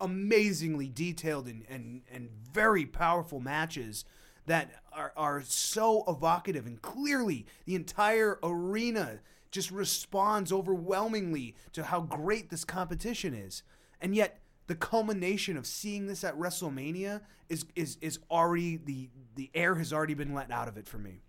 amazingly 0.00 0.88
detailed 0.88 1.46
and, 1.46 1.64
and, 1.68 2.02
and 2.10 2.30
very 2.52 2.86
powerful 2.86 3.40
matches 3.40 4.04
that 4.46 4.70
are, 4.92 5.12
are 5.16 5.42
so 5.42 6.04
evocative 6.08 6.66
and 6.66 6.80
clearly 6.82 7.46
the 7.66 7.74
entire 7.74 8.38
arena 8.42 9.20
just 9.50 9.70
responds 9.70 10.52
overwhelmingly 10.52 11.54
to 11.72 11.84
how 11.84 12.00
great 12.02 12.50
this 12.50 12.64
competition 12.64 13.34
is. 13.34 13.62
And 14.00 14.14
yet, 14.14 14.40
the 14.66 14.74
culmination 14.76 15.56
of 15.56 15.66
seeing 15.66 16.06
this 16.06 16.22
at 16.24 16.38
WrestleMania 16.38 17.22
is 17.48 17.64
is 17.74 17.98
is 18.00 18.18
already 18.30 18.76
the 18.76 19.10
the 19.34 19.50
air 19.54 19.74
has 19.76 19.92
already 19.92 20.14
been 20.14 20.34
let 20.34 20.50
out 20.50 20.68
of 20.68 20.76
it 20.76 20.86
for 20.88 20.98
me. 20.98 21.22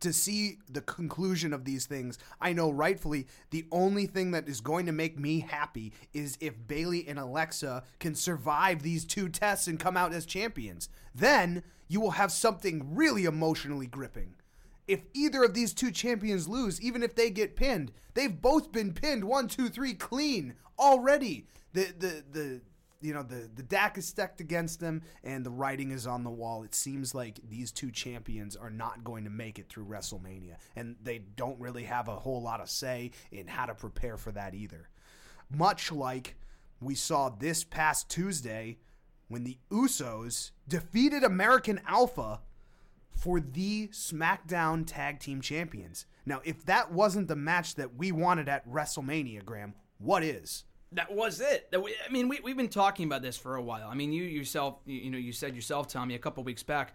to 0.00 0.12
see 0.12 0.58
the 0.70 0.82
conclusion 0.82 1.52
of 1.52 1.64
these 1.64 1.86
things. 1.86 2.18
I 2.40 2.52
know 2.52 2.70
rightfully 2.70 3.26
the 3.50 3.64
only 3.72 4.06
thing 4.06 4.30
that 4.32 4.48
is 4.48 4.60
going 4.60 4.86
to 4.86 4.92
make 4.92 5.18
me 5.18 5.40
happy 5.40 5.92
is 6.12 6.36
if 6.40 6.54
Bayley 6.68 7.08
and 7.08 7.18
Alexa 7.18 7.82
can 7.98 8.14
survive 8.14 8.82
these 8.82 9.04
two 9.06 9.28
tests 9.28 9.66
and 9.66 9.80
come 9.80 9.96
out 9.96 10.12
as 10.12 10.26
champions. 10.26 10.88
Then 11.14 11.62
you 11.88 12.00
will 12.00 12.12
have 12.12 12.30
something 12.30 12.94
really 12.94 13.24
emotionally 13.24 13.86
gripping. 13.86 14.34
If 14.86 15.00
either 15.14 15.42
of 15.42 15.54
these 15.54 15.74
two 15.74 15.90
champions 15.90 16.48
lose, 16.48 16.80
even 16.80 17.02
if 17.02 17.14
they 17.14 17.30
get 17.30 17.56
pinned, 17.56 17.92
they've 18.14 18.40
both 18.40 18.72
been 18.72 18.92
pinned 18.92 19.24
one, 19.24 19.48
two, 19.48 19.68
three, 19.68 19.94
clean 19.94 20.54
already. 20.78 21.46
The 21.72 21.92
the 21.98 22.24
the 22.30 22.60
you 23.00 23.12
know 23.12 23.22
the 23.22 23.48
the 23.54 23.62
deck 23.62 23.98
is 23.98 24.06
stacked 24.06 24.40
against 24.40 24.80
them 24.80 25.02
and 25.22 25.44
the 25.44 25.50
writing 25.50 25.90
is 25.90 26.06
on 26.06 26.24
the 26.24 26.30
wall 26.30 26.62
it 26.62 26.74
seems 26.74 27.14
like 27.14 27.38
these 27.48 27.70
two 27.70 27.90
champions 27.90 28.56
are 28.56 28.70
not 28.70 29.04
going 29.04 29.24
to 29.24 29.30
make 29.30 29.58
it 29.58 29.68
through 29.68 29.84
wrestlemania 29.84 30.56
and 30.74 30.96
they 31.02 31.18
don't 31.18 31.60
really 31.60 31.84
have 31.84 32.08
a 32.08 32.16
whole 32.16 32.42
lot 32.42 32.60
of 32.60 32.70
say 32.70 33.10
in 33.30 33.46
how 33.46 33.66
to 33.66 33.74
prepare 33.74 34.16
for 34.16 34.32
that 34.32 34.54
either 34.54 34.88
much 35.50 35.92
like 35.92 36.36
we 36.80 36.94
saw 36.94 37.28
this 37.28 37.64
past 37.64 38.08
tuesday 38.08 38.78
when 39.28 39.44
the 39.44 39.58
usos 39.70 40.52
defeated 40.66 41.22
american 41.22 41.80
alpha 41.86 42.40
for 43.16 43.40
the 43.40 43.88
smackdown 43.88 44.84
tag 44.86 45.18
team 45.18 45.40
champions 45.40 46.06
now 46.24 46.40
if 46.44 46.64
that 46.64 46.92
wasn't 46.92 47.26
the 47.28 47.36
match 47.36 47.74
that 47.74 47.96
we 47.96 48.12
wanted 48.12 48.48
at 48.48 48.68
wrestlemania 48.68 49.44
graham 49.44 49.74
what 49.98 50.22
is 50.22 50.64
that 50.92 51.12
was 51.12 51.40
it. 51.40 51.68
I 51.74 52.12
mean, 52.12 52.28
we, 52.28 52.40
we've 52.40 52.56
been 52.56 52.68
talking 52.68 53.06
about 53.06 53.20
this 53.20 53.36
for 53.36 53.56
a 53.56 53.62
while. 53.62 53.88
I 53.88 53.94
mean, 53.94 54.12
you 54.12 54.22
yourself, 54.22 54.78
you, 54.86 55.10
know, 55.10 55.18
you 55.18 55.32
said 55.32 55.54
yourself, 55.54 55.88
Tommy, 55.88 56.14
a 56.14 56.18
couple 56.18 56.44
weeks 56.44 56.62
back, 56.62 56.94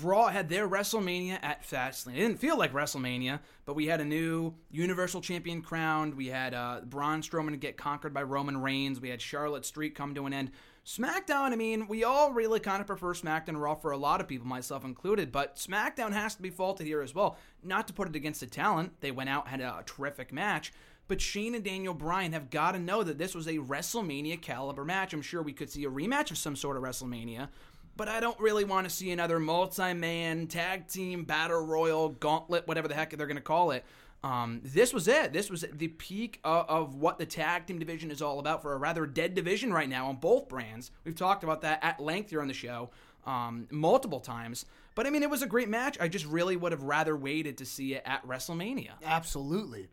Raw 0.00 0.28
had 0.28 0.48
their 0.48 0.68
WrestleMania 0.68 1.38
at 1.42 1.62
Fastlane. 1.62 2.14
It 2.14 2.20
didn't 2.20 2.38
feel 2.38 2.56
like 2.56 2.72
WrestleMania, 2.72 3.40
but 3.66 3.74
we 3.74 3.86
had 3.86 4.00
a 4.00 4.04
new 4.04 4.54
Universal 4.70 5.20
Champion 5.20 5.60
crowned. 5.60 6.14
We 6.14 6.28
had 6.28 6.54
uh, 6.54 6.80
Braun 6.84 7.20
Strowman 7.20 7.58
get 7.60 7.76
conquered 7.76 8.14
by 8.14 8.22
Roman 8.22 8.56
Reigns. 8.56 9.00
We 9.00 9.10
had 9.10 9.20
Charlotte 9.20 9.66
Street 9.66 9.94
come 9.94 10.14
to 10.14 10.26
an 10.26 10.32
end. 10.32 10.50
SmackDown, 10.84 11.52
I 11.52 11.56
mean, 11.56 11.86
we 11.86 12.02
all 12.02 12.32
really 12.32 12.58
kind 12.58 12.80
of 12.80 12.88
prefer 12.88 13.14
SmackDown 13.14 13.60
Raw 13.60 13.74
for 13.74 13.92
a 13.92 13.96
lot 13.96 14.20
of 14.20 14.26
people, 14.26 14.48
myself 14.48 14.84
included, 14.84 15.30
but 15.30 15.54
SmackDown 15.54 16.12
has 16.12 16.34
to 16.34 16.42
be 16.42 16.50
faulted 16.50 16.88
here 16.88 17.02
as 17.02 17.14
well. 17.14 17.36
Not 17.62 17.86
to 17.86 17.92
put 17.92 18.08
it 18.08 18.16
against 18.16 18.40
the 18.40 18.46
talent, 18.46 19.00
they 19.00 19.12
went 19.12 19.30
out 19.30 19.46
had 19.46 19.60
a 19.60 19.84
terrific 19.86 20.32
match, 20.32 20.72
but 21.06 21.20
Shane 21.20 21.54
and 21.54 21.62
Daniel 21.62 21.94
Bryan 21.94 22.32
have 22.32 22.50
got 22.50 22.72
to 22.72 22.80
know 22.80 23.04
that 23.04 23.16
this 23.16 23.32
was 23.32 23.46
a 23.46 23.58
WrestleMania 23.58 24.40
caliber 24.40 24.84
match. 24.84 25.12
I'm 25.12 25.22
sure 25.22 25.40
we 25.40 25.52
could 25.52 25.70
see 25.70 25.84
a 25.84 25.90
rematch 25.90 26.32
of 26.32 26.38
some 26.38 26.56
sort 26.56 26.76
of 26.76 26.82
WrestleMania, 26.82 27.48
but 27.96 28.08
I 28.08 28.18
don't 28.18 28.40
really 28.40 28.64
want 28.64 28.88
to 28.88 28.94
see 28.94 29.12
another 29.12 29.38
multi 29.38 29.94
man 29.94 30.48
tag 30.48 30.88
team 30.88 31.22
battle 31.22 31.64
royal 31.64 32.08
gauntlet, 32.08 32.66
whatever 32.66 32.88
the 32.88 32.94
heck 32.94 33.10
they're 33.10 33.26
going 33.28 33.36
to 33.36 33.42
call 33.42 33.70
it. 33.70 33.84
Um, 34.24 34.60
this 34.62 34.94
was 34.94 35.08
it. 35.08 35.32
This 35.32 35.50
was 35.50 35.64
the 35.72 35.88
peak 35.88 36.38
of, 36.44 36.66
of, 36.68 36.94
what 36.94 37.18
the 37.18 37.26
tag 37.26 37.66
team 37.66 37.80
division 37.80 38.12
is 38.12 38.22
all 38.22 38.38
about 38.38 38.62
for 38.62 38.72
a 38.72 38.76
rather 38.76 39.04
dead 39.04 39.34
division 39.34 39.72
right 39.72 39.88
now 39.88 40.06
on 40.06 40.16
both 40.16 40.48
brands. 40.48 40.92
We've 41.04 41.16
talked 41.16 41.42
about 41.42 41.62
that 41.62 41.82
at 41.82 41.98
length 41.98 42.30
here 42.30 42.40
on 42.40 42.46
the 42.46 42.54
show 42.54 42.90
um, 43.26 43.66
multiple 43.70 44.20
times. 44.20 44.64
But 44.94 45.08
I 45.08 45.10
mean, 45.10 45.24
it 45.24 45.30
was 45.30 45.42
a 45.42 45.46
great 45.46 45.68
match. 45.68 45.98
I 46.00 46.06
just 46.06 46.26
really 46.26 46.56
would 46.56 46.70
have 46.70 46.84
rather 46.84 47.16
waited 47.16 47.58
to 47.58 47.64
see 47.64 47.94
it 47.94 48.02
at 48.06 48.24
WrestleMania. 48.24 48.92
Absolutely 49.04 49.88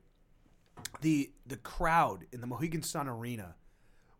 the 1.01 1.31
the 1.45 1.57
crowd 1.57 2.25
in 2.31 2.41
the 2.41 2.47
Mohegan 2.47 2.83
Sun 2.83 3.07
Arena 3.07 3.55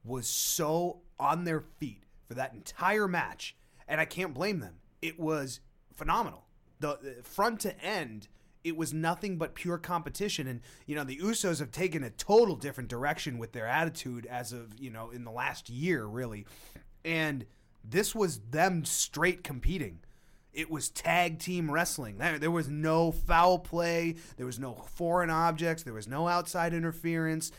was 0.04 0.28
so 0.28 1.02
on 1.20 1.44
their 1.44 1.62
feet 1.62 2.04
for 2.28 2.34
that 2.36 2.54
entire 2.54 3.08
match, 3.08 3.56
and 3.88 4.00
I 4.00 4.06
can't 4.06 4.34
blame 4.34 4.60
them. 4.60 4.76
It 5.02 5.20
was 5.20 5.60
phenomenal. 5.94 6.46
The, 6.80 6.98
the, 7.02 7.24
front 7.24 7.60
to 7.62 7.78
end, 7.84 8.30
it 8.64 8.76
was 8.76 8.94
nothing 8.94 9.38
but 9.38 9.56
pure 9.56 9.78
competition, 9.78 10.48
and 10.48 10.62
you 10.86 10.96
know 10.96 11.04
the 11.04 11.18
Usos 11.18 11.60
have 11.60 11.72
taken 11.72 12.04
a 12.04 12.10
total 12.10 12.56
different 12.56 12.90
direction 12.90 13.38
with 13.38 13.54
their 13.54 13.68
attitude 13.68 14.26
as 14.26 14.52
of 14.52 14.80
you 14.80 14.90
know 14.90 15.10
in 15.10 15.24
the 15.24 15.32
last 15.32 15.70
year, 15.70 16.06
really, 16.06 16.46
and 17.06 17.46
this 17.84 18.14
was 18.14 18.40
them 18.52 18.86
straight 18.86 19.44
competing. 19.44 20.00
It 20.52 20.70
was 20.70 20.90
tag 20.90 21.40
team 21.40 21.70
wrestling. 21.70 22.18
There, 22.18 22.52
was 22.52 22.68
no 22.68 23.12
foul 23.12 23.60
play. 23.60 24.16
There 24.36 24.48
was 24.48 24.58
no 24.58 24.74
foreign 24.74 25.30
objects. 25.30 25.84
There 25.84 25.94
was 25.94 26.08
no 26.08 26.28
outside 26.28 26.74
interference. 26.74 27.52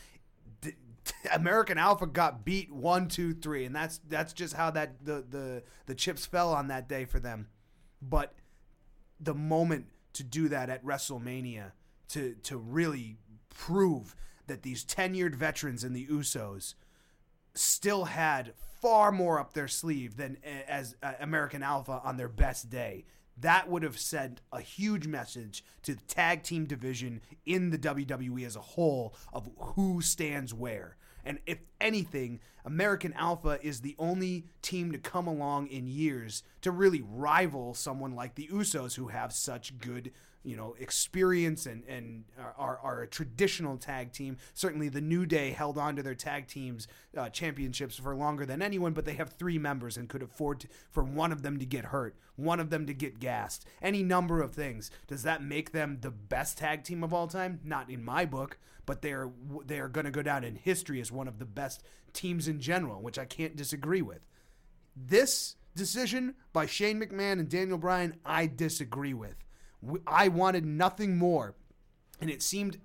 American 1.33 1.77
Alpha 1.77 2.05
got 2.05 2.43
beat 2.45 2.71
one, 2.71 3.07
two, 3.07 3.33
three, 3.33 3.65
and 3.65 3.75
that's 3.75 3.99
that's 4.07 4.33
just 4.33 4.53
how 4.53 4.71
that 4.71 5.03
the 5.03 5.23
the 5.27 5.63
the 5.85 5.95
chips 5.95 6.25
fell 6.25 6.53
on 6.53 6.67
that 6.67 6.87
day 6.87 7.05
for 7.05 7.19
them. 7.19 7.47
But 8.01 8.33
the 9.19 9.33
moment 9.33 9.87
to 10.13 10.23
do 10.23 10.47
that 10.49 10.69
at 10.69 10.83
WrestleMania 10.83 11.71
to 12.09 12.35
to 12.43 12.57
really 12.57 13.17
prove 13.49 14.15
that 14.47 14.63
these 14.63 14.83
tenured 14.83 15.35
veterans 15.35 15.83
in 15.83 15.93
the 15.93 16.07
Usos 16.07 16.73
still 17.53 18.05
had 18.05 18.53
far 18.81 19.11
more 19.11 19.39
up 19.39 19.53
their 19.53 19.67
sleeve 19.67 20.17
than 20.17 20.37
as 20.67 20.95
uh, 21.03 21.13
American 21.19 21.63
Alpha 21.63 22.01
on 22.03 22.17
their 22.17 22.29
best 22.29 22.69
day. 22.69 23.05
That 23.37 23.69
would 23.69 23.83
have 23.83 23.97
sent 23.97 24.41
a 24.51 24.61
huge 24.61 25.07
message 25.07 25.63
to 25.83 25.95
the 25.95 26.01
tag 26.03 26.43
team 26.43 26.65
division 26.65 27.21
in 27.45 27.69
the 27.69 27.77
WWE 27.77 28.45
as 28.45 28.55
a 28.55 28.61
whole 28.61 29.15
of 29.33 29.49
who 29.57 30.01
stands 30.01 30.53
where. 30.53 30.97
And 31.25 31.39
if 31.45 31.59
anything, 31.79 32.39
American 32.65 33.13
Alpha 33.13 33.59
is 33.61 33.81
the 33.81 33.95
only 33.97 34.45
team 34.61 34.91
to 34.91 34.97
come 34.97 35.27
along 35.27 35.67
in 35.67 35.87
years 35.87 36.43
to 36.61 36.71
really 36.71 37.01
rival 37.01 37.73
someone 37.73 38.15
like 38.15 38.35
the 38.35 38.49
Usos, 38.51 38.95
who 38.95 39.07
have 39.07 39.33
such 39.33 39.77
good 39.79 40.11
you 40.43 40.55
know 40.55 40.75
experience 40.79 41.65
and 41.65 41.83
and 41.85 42.23
are, 42.57 42.79
are 42.81 43.01
a 43.01 43.07
traditional 43.07 43.77
tag 43.77 44.11
team. 44.11 44.37
Certainly, 44.53 44.89
the 44.89 45.01
New 45.01 45.25
Day 45.25 45.51
held 45.51 45.77
on 45.77 45.95
to 45.95 46.03
their 46.03 46.15
tag 46.15 46.47
teams 46.47 46.87
uh, 47.17 47.29
championships 47.29 47.97
for 47.97 48.15
longer 48.15 48.45
than 48.45 48.61
anyone, 48.61 48.93
but 48.93 49.05
they 49.05 49.13
have 49.13 49.33
three 49.33 49.57
members 49.57 49.97
and 49.97 50.09
could 50.09 50.23
afford 50.23 50.61
to, 50.61 50.67
for 50.89 51.03
one 51.03 51.31
of 51.31 51.43
them 51.43 51.59
to 51.59 51.65
get 51.65 51.85
hurt, 51.85 52.15
one 52.35 52.59
of 52.59 52.69
them 52.69 52.85
to 52.87 52.93
get 52.93 53.19
gassed, 53.19 53.67
any 53.81 54.03
number 54.03 54.41
of 54.41 54.53
things. 54.53 54.89
Does 55.07 55.23
that 55.23 55.43
make 55.43 55.71
them 55.71 55.99
the 56.01 56.11
best 56.11 56.57
tag 56.57 56.83
team 56.83 57.03
of 57.03 57.13
all 57.13 57.27
time? 57.27 57.59
Not 57.63 57.89
in 57.89 58.03
my 58.03 58.25
book, 58.25 58.57
but 58.85 59.01
they're 59.01 59.29
they 59.65 59.79
are 59.79 59.89
going 59.89 60.05
to 60.05 60.11
go 60.11 60.23
down 60.23 60.43
in 60.43 60.55
history 60.55 61.01
as 61.01 61.11
one 61.11 61.27
of 61.27 61.39
the 61.39 61.45
best 61.45 61.83
teams 62.13 62.47
in 62.47 62.59
general, 62.59 63.01
which 63.01 63.19
I 63.19 63.25
can't 63.25 63.55
disagree 63.55 64.01
with. 64.01 64.21
This 64.95 65.55
decision 65.75 66.35
by 66.51 66.65
Shane 66.65 66.99
McMahon 66.99 67.33
and 67.33 67.49
Daniel 67.49 67.77
Bryan, 67.77 68.15
I 68.25 68.47
disagree 68.47 69.13
with. 69.13 69.35
I 70.05 70.27
wanted 70.27 70.65
nothing 70.65 71.17
more. 71.17 71.55
And 72.19 72.29
it 72.29 72.43
seemed 72.43 72.77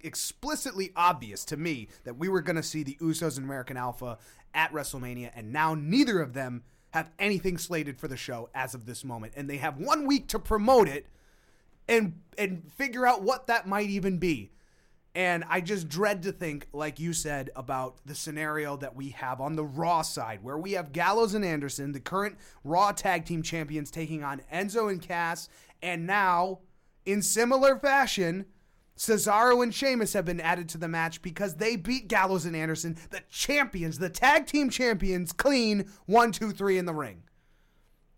explicitly 0.00 0.92
obvious 0.94 1.44
to 1.46 1.56
me 1.56 1.88
that 2.04 2.16
we 2.16 2.28
were 2.28 2.40
going 2.40 2.56
to 2.56 2.62
see 2.62 2.84
the 2.84 2.96
Usos 3.00 3.36
and 3.36 3.44
American 3.44 3.76
Alpha 3.76 4.18
at 4.54 4.72
WrestleMania, 4.72 5.32
and 5.34 5.52
now 5.52 5.74
neither 5.74 6.20
of 6.20 6.32
them 6.32 6.62
have 6.90 7.10
anything 7.18 7.58
slated 7.58 7.98
for 7.98 8.06
the 8.06 8.16
show 8.16 8.50
as 8.54 8.74
of 8.74 8.86
this 8.86 9.02
moment. 9.02 9.32
And 9.34 9.50
they 9.50 9.56
have 9.56 9.78
one 9.78 10.06
week 10.06 10.28
to 10.28 10.38
promote 10.38 10.88
it 10.88 11.06
and 11.88 12.20
and 12.38 12.70
figure 12.70 13.06
out 13.06 13.22
what 13.22 13.48
that 13.48 13.66
might 13.66 13.88
even 13.88 14.18
be. 14.18 14.52
And 15.14 15.44
I 15.48 15.60
just 15.60 15.88
dread 15.88 16.22
to 16.22 16.32
think, 16.32 16.68
like 16.72 16.98
you 16.98 17.12
said, 17.12 17.50
about 17.54 17.96
the 18.06 18.14
scenario 18.14 18.76
that 18.78 18.96
we 18.96 19.10
have 19.10 19.40
on 19.40 19.56
the 19.56 19.64
Raw 19.64 20.02
side, 20.02 20.42
where 20.42 20.56
we 20.56 20.72
have 20.72 20.92
Gallows 20.92 21.34
and 21.34 21.44
Anderson, 21.44 21.92
the 21.92 22.00
current 22.00 22.38
Raw 22.64 22.92
Tag 22.92 23.26
Team 23.26 23.42
Champions, 23.42 23.90
taking 23.90 24.24
on 24.24 24.40
Enzo 24.52 24.90
and 24.90 25.02
Cass 25.02 25.50
and 25.82 26.06
now, 26.06 26.60
in 27.04 27.22
similar 27.22 27.78
fashion, 27.78 28.46
Cesaro 28.96 29.62
and 29.62 29.74
Sheamus 29.74 30.12
have 30.12 30.24
been 30.24 30.40
added 30.40 30.68
to 30.70 30.78
the 30.78 30.88
match 30.88 31.22
because 31.22 31.56
they 31.56 31.76
beat 31.76 32.08
Gallows 32.08 32.44
and 32.44 32.54
Anderson, 32.54 32.96
the 33.10 33.22
champions, 33.30 33.98
the 33.98 34.10
tag 34.10 34.46
team 34.46 34.70
champions, 34.70 35.32
clean 35.32 35.90
one, 36.06 36.30
two, 36.30 36.52
three 36.52 36.78
in 36.78 36.84
the 36.84 36.94
ring. 36.94 37.24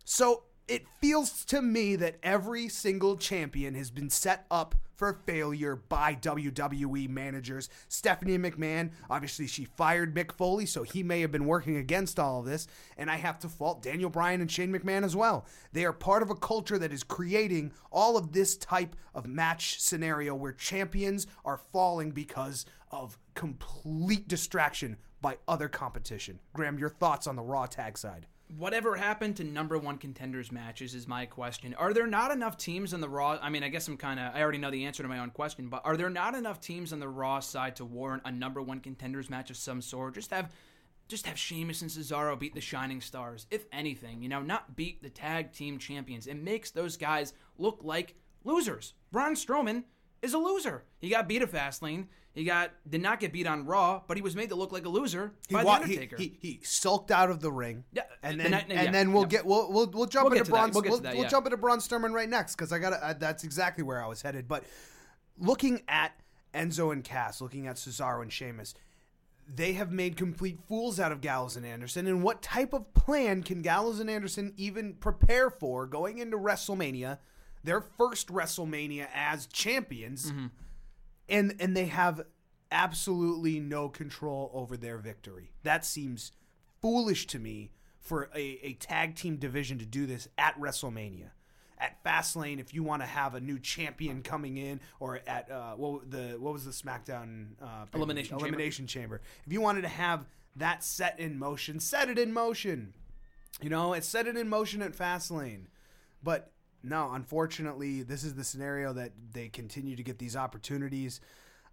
So 0.04 0.44
it 0.66 0.86
feels 1.00 1.44
to 1.46 1.60
me 1.60 1.96
that 1.96 2.16
every 2.22 2.68
single 2.68 3.16
champion 3.16 3.74
has 3.74 3.90
been 3.90 4.08
set 4.08 4.46
up 4.50 4.74
for 4.96 5.12
failure 5.26 5.76
by 5.76 6.14
WWE 6.14 7.08
managers. 7.08 7.68
Stephanie 7.88 8.38
McMahon, 8.38 8.90
obviously, 9.10 9.46
she 9.46 9.64
fired 9.64 10.14
Mick 10.14 10.32
Foley, 10.32 10.66
so 10.66 10.82
he 10.82 11.02
may 11.02 11.20
have 11.20 11.32
been 11.32 11.46
working 11.46 11.76
against 11.76 12.18
all 12.18 12.40
of 12.40 12.46
this. 12.46 12.66
And 12.96 13.10
I 13.10 13.16
have 13.16 13.38
to 13.40 13.48
fault 13.48 13.82
Daniel 13.82 14.08
Bryan 14.08 14.40
and 14.40 14.50
Shane 14.50 14.72
McMahon 14.72 15.04
as 15.04 15.16
well. 15.16 15.46
They 15.72 15.84
are 15.84 15.92
part 15.92 16.22
of 16.22 16.30
a 16.30 16.36
culture 16.36 16.78
that 16.78 16.92
is 16.92 17.02
creating 17.02 17.72
all 17.90 18.16
of 18.16 18.32
this 18.32 18.56
type 18.56 18.96
of 19.14 19.26
match 19.26 19.80
scenario 19.80 20.34
where 20.34 20.52
champions 20.52 21.26
are 21.44 21.58
falling 21.72 22.12
because 22.12 22.64
of 22.90 23.18
complete 23.34 24.28
distraction 24.28 24.96
by 25.20 25.38
other 25.48 25.68
competition. 25.68 26.38
Graham, 26.52 26.78
your 26.78 26.88
thoughts 26.88 27.26
on 27.26 27.36
the 27.36 27.42
Raw 27.42 27.66
tag 27.66 27.98
side? 27.98 28.26
Whatever 28.56 28.96
happened 28.96 29.36
to 29.36 29.44
number 29.44 29.78
one 29.78 29.98
contenders 29.98 30.52
matches 30.52 30.94
is 30.94 31.08
my 31.08 31.26
question. 31.26 31.74
Are 31.74 31.92
there 31.92 32.06
not 32.06 32.30
enough 32.30 32.56
teams 32.56 32.92
in 32.92 33.00
the 33.00 33.08
Raw? 33.08 33.38
I 33.40 33.48
mean, 33.50 33.62
I 33.62 33.68
guess 33.68 33.88
I'm 33.88 33.96
kind 33.96 34.20
of, 34.20 34.34
I 34.34 34.42
already 34.42 34.58
know 34.58 34.70
the 34.70 34.84
answer 34.84 35.02
to 35.02 35.08
my 35.08 35.18
own 35.18 35.30
question, 35.30 35.68
but 35.68 35.82
are 35.84 35.96
there 35.96 36.10
not 36.10 36.34
enough 36.34 36.60
teams 36.60 36.92
on 36.92 37.00
the 37.00 37.08
Raw 37.08 37.40
side 37.40 37.76
to 37.76 37.84
warrant 37.84 38.22
a 38.24 38.32
number 38.32 38.62
one 38.62 38.80
contenders 38.80 39.30
match 39.30 39.50
of 39.50 39.56
some 39.56 39.80
sort? 39.80 40.14
Just 40.14 40.30
have. 40.30 40.52
Just 41.06 41.26
have 41.26 41.38
Sheamus 41.38 41.82
and 41.82 41.90
Cesaro 41.90 42.38
beat 42.38 42.54
the 42.54 42.62
Shining 42.62 43.02
Stars, 43.02 43.46
if 43.50 43.66
anything. 43.70 44.22
You 44.22 44.30
know, 44.30 44.40
not 44.40 44.74
beat 44.74 45.02
the 45.02 45.10
tag 45.10 45.52
team 45.52 45.78
champions. 45.78 46.26
It 46.26 46.42
makes 46.42 46.70
those 46.70 46.96
guys 46.96 47.34
look 47.58 47.80
like 47.82 48.14
losers. 48.42 48.94
Braun 49.12 49.34
Strowman 49.34 49.84
is 50.24 50.34
a 50.34 50.38
loser. 50.38 50.84
He 51.00 51.08
got 51.10 51.28
beat 51.28 51.42
at 51.42 51.50
Fastlane. 51.52 52.06
He 52.32 52.42
got 52.44 52.72
did 52.88 53.00
not 53.00 53.20
get 53.20 53.32
beat 53.32 53.46
on 53.46 53.64
Raw, 53.64 54.02
but 54.08 54.16
he 54.16 54.22
was 54.22 54.34
made 54.34 54.48
to 54.48 54.56
look 54.56 54.72
like 54.72 54.84
a 54.84 54.88
loser 54.88 55.32
He, 55.48 55.54
by 55.54 55.62
wa- 55.62 55.78
the 55.78 55.86
he, 55.86 55.92
Undertaker. 55.94 56.16
he, 56.16 56.36
he 56.40 56.60
sulked 56.64 57.12
out 57.12 57.30
of 57.30 57.40
the 57.40 57.52
ring. 57.52 57.84
Yeah, 57.92 58.02
and 58.24 58.40
the 58.40 58.42
then 58.42 58.50
night- 58.50 58.64
and 58.70 58.72
yeah, 58.86 58.90
then 58.90 59.12
we'll 59.12 59.22
yeah. 59.22 59.28
get 59.28 59.46
we'll 59.46 59.70
we'll, 59.70 59.86
we'll 59.92 60.06
jump 60.06 60.30
We'll 60.30 60.38
into. 60.38 60.50
Braun. 60.50 60.72
We'll 60.72 60.82
we'll, 60.82 60.98
that, 61.00 61.14
we'll 61.14 61.28
jump 61.28 61.46
into 61.46 61.56
Braun 61.58 61.78
Strowman 61.78 62.12
right 62.12 62.28
next 62.28 62.56
because 62.56 62.72
I 62.72 62.80
got 62.80 62.92
uh, 62.94 63.12
that's 63.12 63.44
exactly 63.44 63.84
where 63.84 64.02
I 64.02 64.08
was 64.08 64.22
headed. 64.22 64.48
But 64.48 64.64
looking 65.38 65.82
at 65.86 66.12
Enzo 66.52 66.92
and 66.92 67.04
Cass, 67.04 67.40
looking 67.40 67.66
at 67.68 67.76
Cesaro 67.76 68.20
and 68.22 68.32
Sheamus, 68.32 68.74
they 69.52 69.74
have 69.74 69.92
made 69.92 70.16
complete 70.16 70.58
fools 70.68 70.98
out 70.98 71.12
of 71.12 71.20
Gallows 71.20 71.56
and 71.56 71.64
Anderson. 71.64 72.06
And 72.08 72.22
what 72.22 72.42
type 72.42 72.72
of 72.72 72.92
plan 72.94 73.42
can 73.44 73.62
Gallows 73.62 74.00
and 74.00 74.10
Anderson 74.10 74.54
even 74.56 74.94
prepare 74.94 75.50
for 75.50 75.86
going 75.86 76.18
into 76.18 76.36
WrestleMania, 76.36 77.18
their 77.64 77.80
first 77.80 78.28
WrestleMania 78.28 79.08
as 79.12 79.46
champions? 79.46 80.30
Mm-hmm. 80.30 80.46
and 81.28 81.54
and 81.58 81.76
they 81.76 81.86
have 81.86 82.22
absolutely 82.70 83.60
no 83.60 83.88
control 83.88 84.50
over 84.52 84.76
their 84.76 84.98
victory. 84.98 85.52
That 85.62 85.84
seems 85.84 86.32
foolish 86.80 87.26
to 87.28 87.38
me 87.38 87.70
for 88.00 88.30
a, 88.34 88.58
a 88.62 88.74
tag 88.74 89.14
team 89.14 89.36
division 89.36 89.78
to 89.78 89.86
do 89.86 90.06
this 90.06 90.28
at 90.36 90.58
WrestleMania. 90.60 91.30
At 91.78 92.02
Fastlane, 92.04 92.60
if 92.60 92.72
you 92.72 92.82
want 92.82 93.02
to 93.02 93.06
have 93.06 93.34
a 93.34 93.40
new 93.40 93.58
champion 93.58 94.22
coming 94.22 94.56
in, 94.56 94.80
or 95.00 95.20
at 95.26 95.50
uh, 95.50 95.74
what 95.74 96.10
the 96.10 96.36
what 96.38 96.52
was 96.52 96.64
the 96.64 96.70
SmackDown 96.70 97.52
uh, 97.60 97.86
pay-per-view? 97.86 97.94
Elimination 97.94 98.38
Chamber. 98.38 98.46
Elimination 98.46 98.86
Chamber. 98.86 99.20
If 99.46 99.52
you 99.52 99.60
wanted 99.60 99.82
to 99.82 99.88
have 99.88 100.26
that 100.56 100.84
set 100.84 101.18
in 101.18 101.38
motion, 101.38 101.80
set 101.80 102.08
it 102.08 102.18
in 102.18 102.32
motion. 102.32 102.94
You 103.60 103.70
know, 103.70 103.92
it 103.92 104.04
set 104.04 104.26
it 104.26 104.36
in 104.36 104.48
motion 104.48 104.82
at 104.82 104.92
Fastlane. 104.92 105.66
But 106.22 106.52
no, 106.84 107.12
unfortunately, 107.12 108.02
this 108.02 108.24
is 108.24 108.34
the 108.34 108.44
scenario 108.44 108.92
that 108.92 109.12
they 109.32 109.48
continue 109.48 109.96
to 109.96 110.02
get 110.02 110.18
these 110.18 110.36
opportunities. 110.36 111.20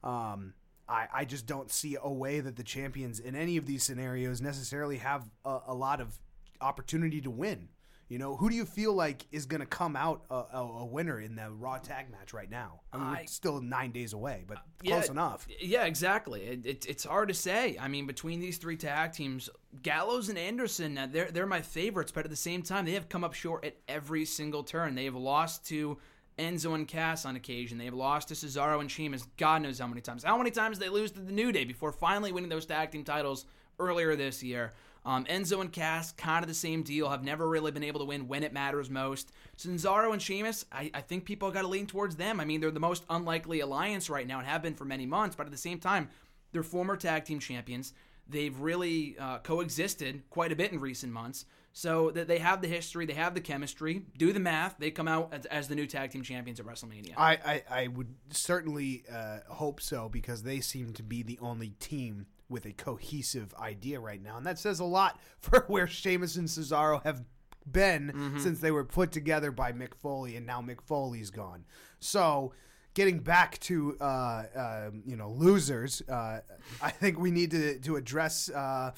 Um, 0.03 0.53
I, 0.87 1.07
I 1.13 1.25
just 1.25 1.45
don't 1.45 1.69
see 1.69 1.97
a 2.01 2.11
way 2.11 2.39
that 2.39 2.55
the 2.55 2.63
champions 2.63 3.19
in 3.19 3.35
any 3.35 3.57
of 3.57 3.65
these 3.65 3.83
scenarios 3.83 4.41
necessarily 4.41 4.97
have 4.97 5.29
a, 5.45 5.59
a 5.67 5.73
lot 5.73 6.01
of 6.01 6.17
opportunity 6.59 7.21
to 7.21 7.29
win. 7.29 7.69
You 8.11 8.17
know, 8.17 8.35
who 8.35 8.49
do 8.49 8.57
you 8.57 8.65
feel 8.65 8.91
like 8.91 9.25
is 9.31 9.45
going 9.45 9.61
to 9.61 9.65
come 9.65 9.95
out 9.95 10.25
a, 10.29 10.35
a, 10.35 10.79
a 10.81 10.85
winner 10.85 11.21
in 11.21 11.33
the 11.37 11.49
Raw 11.49 11.77
tag 11.77 12.11
match 12.11 12.33
right 12.33 12.51
now? 12.51 12.81
I 12.91 12.97
mean, 12.97 13.07
I- 13.07 13.23
still 13.23 13.61
nine 13.61 13.91
days 13.91 14.11
away, 14.11 14.43
but 14.45 14.57
Yeah, 14.83 14.95
close 14.95 15.07
enough. 15.07 15.47
Yeah, 15.61 15.85
exactly. 15.85 16.41
It, 16.41 16.65
it, 16.65 16.85
it's 16.89 17.05
hard 17.05 17.29
to 17.29 17.33
say. 17.33 17.77
I 17.79 17.87
mean, 17.87 18.07
between 18.07 18.41
these 18.41 18.57
three 18.57 18.75
tag 18.75 19.13
teams, 19.13 19.49
Gallows 19.81 20.27
and 20.27 20.37
Anderson, 20.37 20.97
uh, 20.97 21.07
they're 21.09 21.31
they're 21.31 21.45
my 21.45 21.61
favorites, 21.61 22.11
but 22.11 22.25
at 22.25 22.29
the 22.29 22.35
same 22.35 22.63
time, 22.63 22.83
they 22.83 22.91
have 22.95 23.07
come 23.07 23.23
up 23.23 23.33
short 23.33 23.63
at 23.63 23.77
every 23.87 24.25
single 24.25 24.65
turn. 24.65 24.93
They 24.93 25.05
have 25.05 25.15
lost 25.15 25.65
to 25.67 25.97
Enzo 26.37 26.75
and 26.75 26.89
Cass 26.89 27.23
on 27.23 27.37
occasion. 27.37 27.77
They 27.77 27.85
have 27.85 27.93
lost 27.93 28.27
to 28.27 28.33
Cesaro 28.33 28.81
and 28.81 28.91
Sheamus. 28.91 29.25
God 29.37 29.61
knows 29.61 29.79
how 29.79 29.87
many 29.87 30.01
times. 30.01 30.25
How 30.25 30.37
many 30.37 30.51
times 30.51 30.79
they 30.79 30.89
lose 30.89 31.11
to 31.11 31.21
the 31.21 31.31
New 31.31 31.53
Day 31.53 31.63
before 31.63 31.93
finally 31.93 32.33
winning 32.33 32.49
those 32.49 32.65
tag 32.65 32.91
team 32.91 33.05
titles 33.05 33.45
earlier 33.79 34.17
this 34.17 34.43
year. 34.43 34.73
Um, 35.03 35.25
Enzo 35.25 35.61
and 35.61 35.71
Cass, 35.71 36.11
kind 36.11 36.43
of 36.43 36.47
the 36.47 36.53
same 36.53 36.83
deal, 36.83 37.09
have 37.09 37.23
never 37.23 37.47
really 37.47 37.71
been 37.71 37.83
able 37.83 37.99
to 38.01 38.05
win 38.05 38.27
when 38.27 38.43
it 38.43 38.53
matters 38.53 38.89
most. 38.89 39.31
Cesaro 39.57 40.13
and 40.13 40.21
Sheamus, 40.21 40.65
I, 40.71 40.91
I 40.93 41.01
think 41.01 41.25
people 41.25 41.49
got 41.49 41.61
to 41.61 41.67
lean 41.67 41.87
towards 41.87 42.15
them. 42.15 42.39
I 42.39 42.45
mean, 42.45 42.61
they're 42.61 42.71
the 42.71 42.79
most 42.79 43.03
unlikely 43.09 43.61
alliance 43.61 44.09
right 44.09 44.27
now 44.27 44.37
and 44.37 44.47
have 44.47 44.61
been 44.61 44.75
for 44.75 44.85
many 44.85 45.05
months, 45.05 45.35
but 45.35 45.45
at 45.45 45.51
the 45.51 45.57
same 45.57 45.79
time, 45.79 46.09
they're 46.51 46.63
former 46.63 46.97
tag 46.97 47.25
team 47.25 47.39
champions. 47.39 47.93
They've 48.27 48.57
really 48.59 49.15
uh, 49.19 49.39
coexisted 49.39 50.29
quite 50.29 50.51
a 50.51 50.55
bit 50.55 50.71
in 50.71 50.79
recent 50.79 51.11
months. 51.11 51.45
So 51.73 52.11
that 52.11 52.27
they 52.27 52.39
have 52.39 52.61
the 52.61 52.67
history, 52.67 53.05
they 53.05 53.13
have 53.13 53.33
the 53.33 53.39
chemistry. 53.39 54.01
Do 54.17 54.33
the 54.33 54.41
math. 54.41 54.75
They 54.77 54.91
come 54.91 55.07
out 55.07 55.33
as, 55.33 55.45
as 55.45 55.67
the 55.69 55.75
new 55.75 55.87
tag 55.87 56.11
team 56.11 56.21
champions 56.21 56.59
at 56.59 56.65
WrestleMania. 56.65 57.13
I, 57.15 57.31
I, 57.45 57.63
I 57.69 57.87
would 57.87 58.13
certainly 58.29 59.05
uh, 59.11 59.39
hope 59.47 59.79
so 59.79 60.09
because 60.09 60.43
they 60.43 60.59
seem 60.59 60.91
to 60.93 61.03
be 61.03 61.23
the 61.23 61.39
only 61.41 61.69
team 61.79 62.25
with 62.51 62.65
a 62.65 62.73
cohesive 62.73 63.53
idea 63.59 63.99
right 63.99 64.21
now. 64.21 64.37
And 64.37 64.45
that 64.45 64.59
says 64.59 64.79
a 64.79 64.85
lot 64.85 65.19
for 65.39 65.65
where 65.67 65.87
Sheamus 65.87 66.35
and 66.35 66.47
Cesaro 66.47 67.03
have 67.03 67.23
been 67.71 68.39
since 68.39 68.59
they 68.59 68.71
were 68.71 68.83
put 68.83 69.11
together 69.11 69.51
by 69.51 69.71
Mick 69.71 69.93
Foley 69.95 70.35
and 70.35 70.45
now 70.45 70.61
Mick 70.61 70.81
Foley's 70.81 71.29
gone. 71.29 71.63
So 71.99 72.53
getting 72.93 73.19
back 73.19 73.59
to 73.59 73.95
uh, 74.01 74.03
uh, 74.03 74.91
you 75.05 75.15
know 75.15 75.29
losers, 75.29 76.01
uh, 76.09 76.39
I 76.81 76.89
think 76.89 77.19
we 77.19 77.31
need 77.31 77.51
to 77.51 77.79
to 77.79 77.95
address 77.97 78.49
uh, 78.49 78.91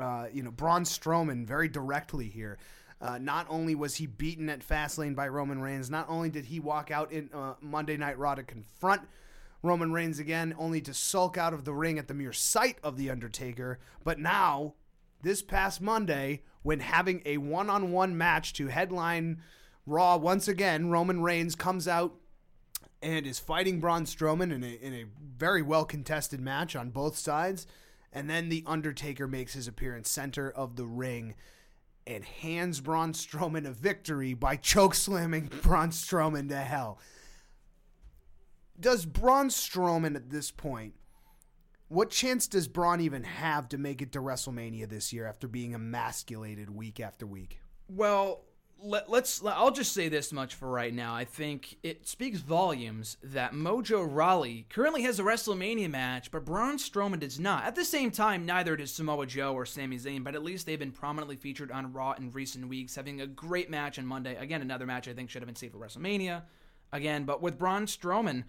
uh, 0.00 0.26
you 0.32 0.42
know 0.42 0.50
Braun 0.50 0.84
Strowman 0.84 1.44
very 1.46 1.68
directly 1.68 2.28
here. 2.28 2.58
Uh, 3.00 3.18
not 3.18 3.46
only 3.50 3.74
was 3.74 3.96
he 3.96 4.06
beaten 4.06 4.48
at 4.48 4.66
Fastlane 4.66 5.14
by 5.14 5.28
Roman 5.28 5.60
Reigns, 5.60 5.90
not 5.90 6.08
only 6.08 6.30
did 6.30 6.46
he 6.46 6.60
walk 6.60 6.90
out 6.90 7.12
in 7.12 7.28
uh, 7.34 7.54
Monday 7.60 7.96
Night 7.96 8.18
Raw 8.18 8.34
to 8.34 8.42
confront 8.42 9.02
Roman 9.64 9.92
Reigns 9.92 10.18
again, 10.18 10.54
only 10.58 10.80
to 10.82 10.92
sulk 10.92 11.38
out 11.38 11.54
of 11.54 11.64
the 11.64 11.72
ring 11.72 11.98
at 11.98 12.06
the 12.06 12.14
mere 12.14 12.34
sight 12.34 12.76
of 12.82 12.96
The 12.96 13.10
Undertaker, 13.10 13.78
but 14.04 14.18
now, 14.18 14.74
this 15.22 15.42
past 15.42 15.80
Monday, 15.80 16.42
when 16.62 16.80
having 16.80 17.22
a 17.24 17.38
one 17.38 17.70
on 17.70 17.90
one 17.90 18.16
match 18.16 18.52
to 18.54 18.68
headline 18.68 19.42
Raw 19.86 20.16
once 20.16 20.48
again, 20.48 20.90
Roman 20.90 21.22
Reigns 21.22 21.54
comes 21.54 21.88
out 21.88 22.14
and 23.02 23.26
is 23.26 23.38
fighting 23.38 23.80
Braun 23.80 24.04
Strowman 24.04 24.52
in 24.52 24.62
a, 24.62 24.72
in 24.72 24.94
a 24.94 25.04
very 25.20 25.62
well 25.62 25.84
contested 25.84 26.40
match 26.40 26.76
on 26.76 26.90
both 26.90 27.16
sides. 27.16 27.66
And 28.12 28.30
then 28.30 28.48
The 28.48 28.64
Undertaker 28.66 29.26
makes 29.26 29.54
his 29.54 29.66
appearance 29.66 30.08
center 30.08 30.50
of 30.50 30.76
the 30.76 30.86
ring 30.86 31.34
and 32.06 32.24
hands 32.24 32.80
Braun 32.80 33.12
Strowman 33.12 33.66
a 33.66 33.72
victory 33.72 34.34
by 34.34 34.56
chokeslamming 34.58 35.62
Braun 35.62 35.90
Strowman 35.90 36.48
to 36.48 36.56
hell. 36.56 36.98
Does 38.78 39.06
Braun 39.06 39.48
Strowman 39.48 40.16
at 40.16 40.30
this 40.30 40.50
point, 40.50 40.94
what 41.88 42.10
chance 42.10 42.46
does 42.46 42.66
Braun 42.66 43.00
even 43.00 43.22
have 43.22 43.68
to 43.68 43.78
make 43.78 44.02
it 44.02 44.12
to 44.12 44.20
WrestleMania 44.20 44.88
this 44.88 45.12
year 45.12 45.26
after 45.26 45.46
being 45.46 45.74
emasculated 45.74 46.70
week 46.70 46.98
after 46.98 47.26
week? 47.26 47.60
Well, 47.88 48.42
let, 48.82 49.08
let's. 49.08 49.42
I'll 49.44 49.70
just 49.70 49.92
say 49.92 50.08
this 50.08 50.32
much 50.32 50.54
for 50.54 50.68
right 50.68 50.92
now. 50.92 51.14
I 51.14 51.24
think 51.24 51.78
it 51.82 52.06
speaks 52.06 52.40
volumes 52.40 53.16
that 53.22 53.52
Mojo 53.52 54.06
Rawley 54.10 54.66
currently 54.68 55.02
has 55.02 55.20
a 55.20 55.22
WrestleMania 55.22 55.90
match, 55.90 56.30
but 56.30 56.44
Braun 56.44 56.76
Strowman 56.76 57.20
does 57.20 57.38
not. 57.38 57.64
At 57.64 57.76
the 57.76 57.84
same 57.84 58.10
time, 58.10 58.44
neither 58.44 58.76
does 58.76 58.92
Samoa 58.92 59.26
Joe 59.26 59.54
or 59.54 59.64
Sami 59.64 59.98
Zayn, 59.98 60.24
but 60.24 60.34
at 60.34 60.42
least 60.42 60.66
they've 60.66 60.78
been 60.78 60.90
prominently 60.90 61.36
featured 61.36 61.70
on 61.70 61.92
Raw 61.92 62.12
in 62.12 62.30
recent 62.30 62.68
weeks, 62.68 62.96
having 62.96 63.20
a 63.20 63.26
great 63.26 63.70
match 63.70 63.98
on 63.98 64.06
Monday. 64.06 64.36
Again, 64.36 64.62
another 64.62 64.86
match 64.86 65.08
I 65.08 65.14
think 65.14 65.30
should 65.30 65.42
have 65.42 65.48
been 65.48 65.56
saved 65.56 65.72
for 65.72 65.78
WrestleMania. 65.78 66.42
Again, 66.92 67.24
but 67.24 67.42
with 67.42 67.58
Braun 67.58 67.86
Strowman, 67.86 68.44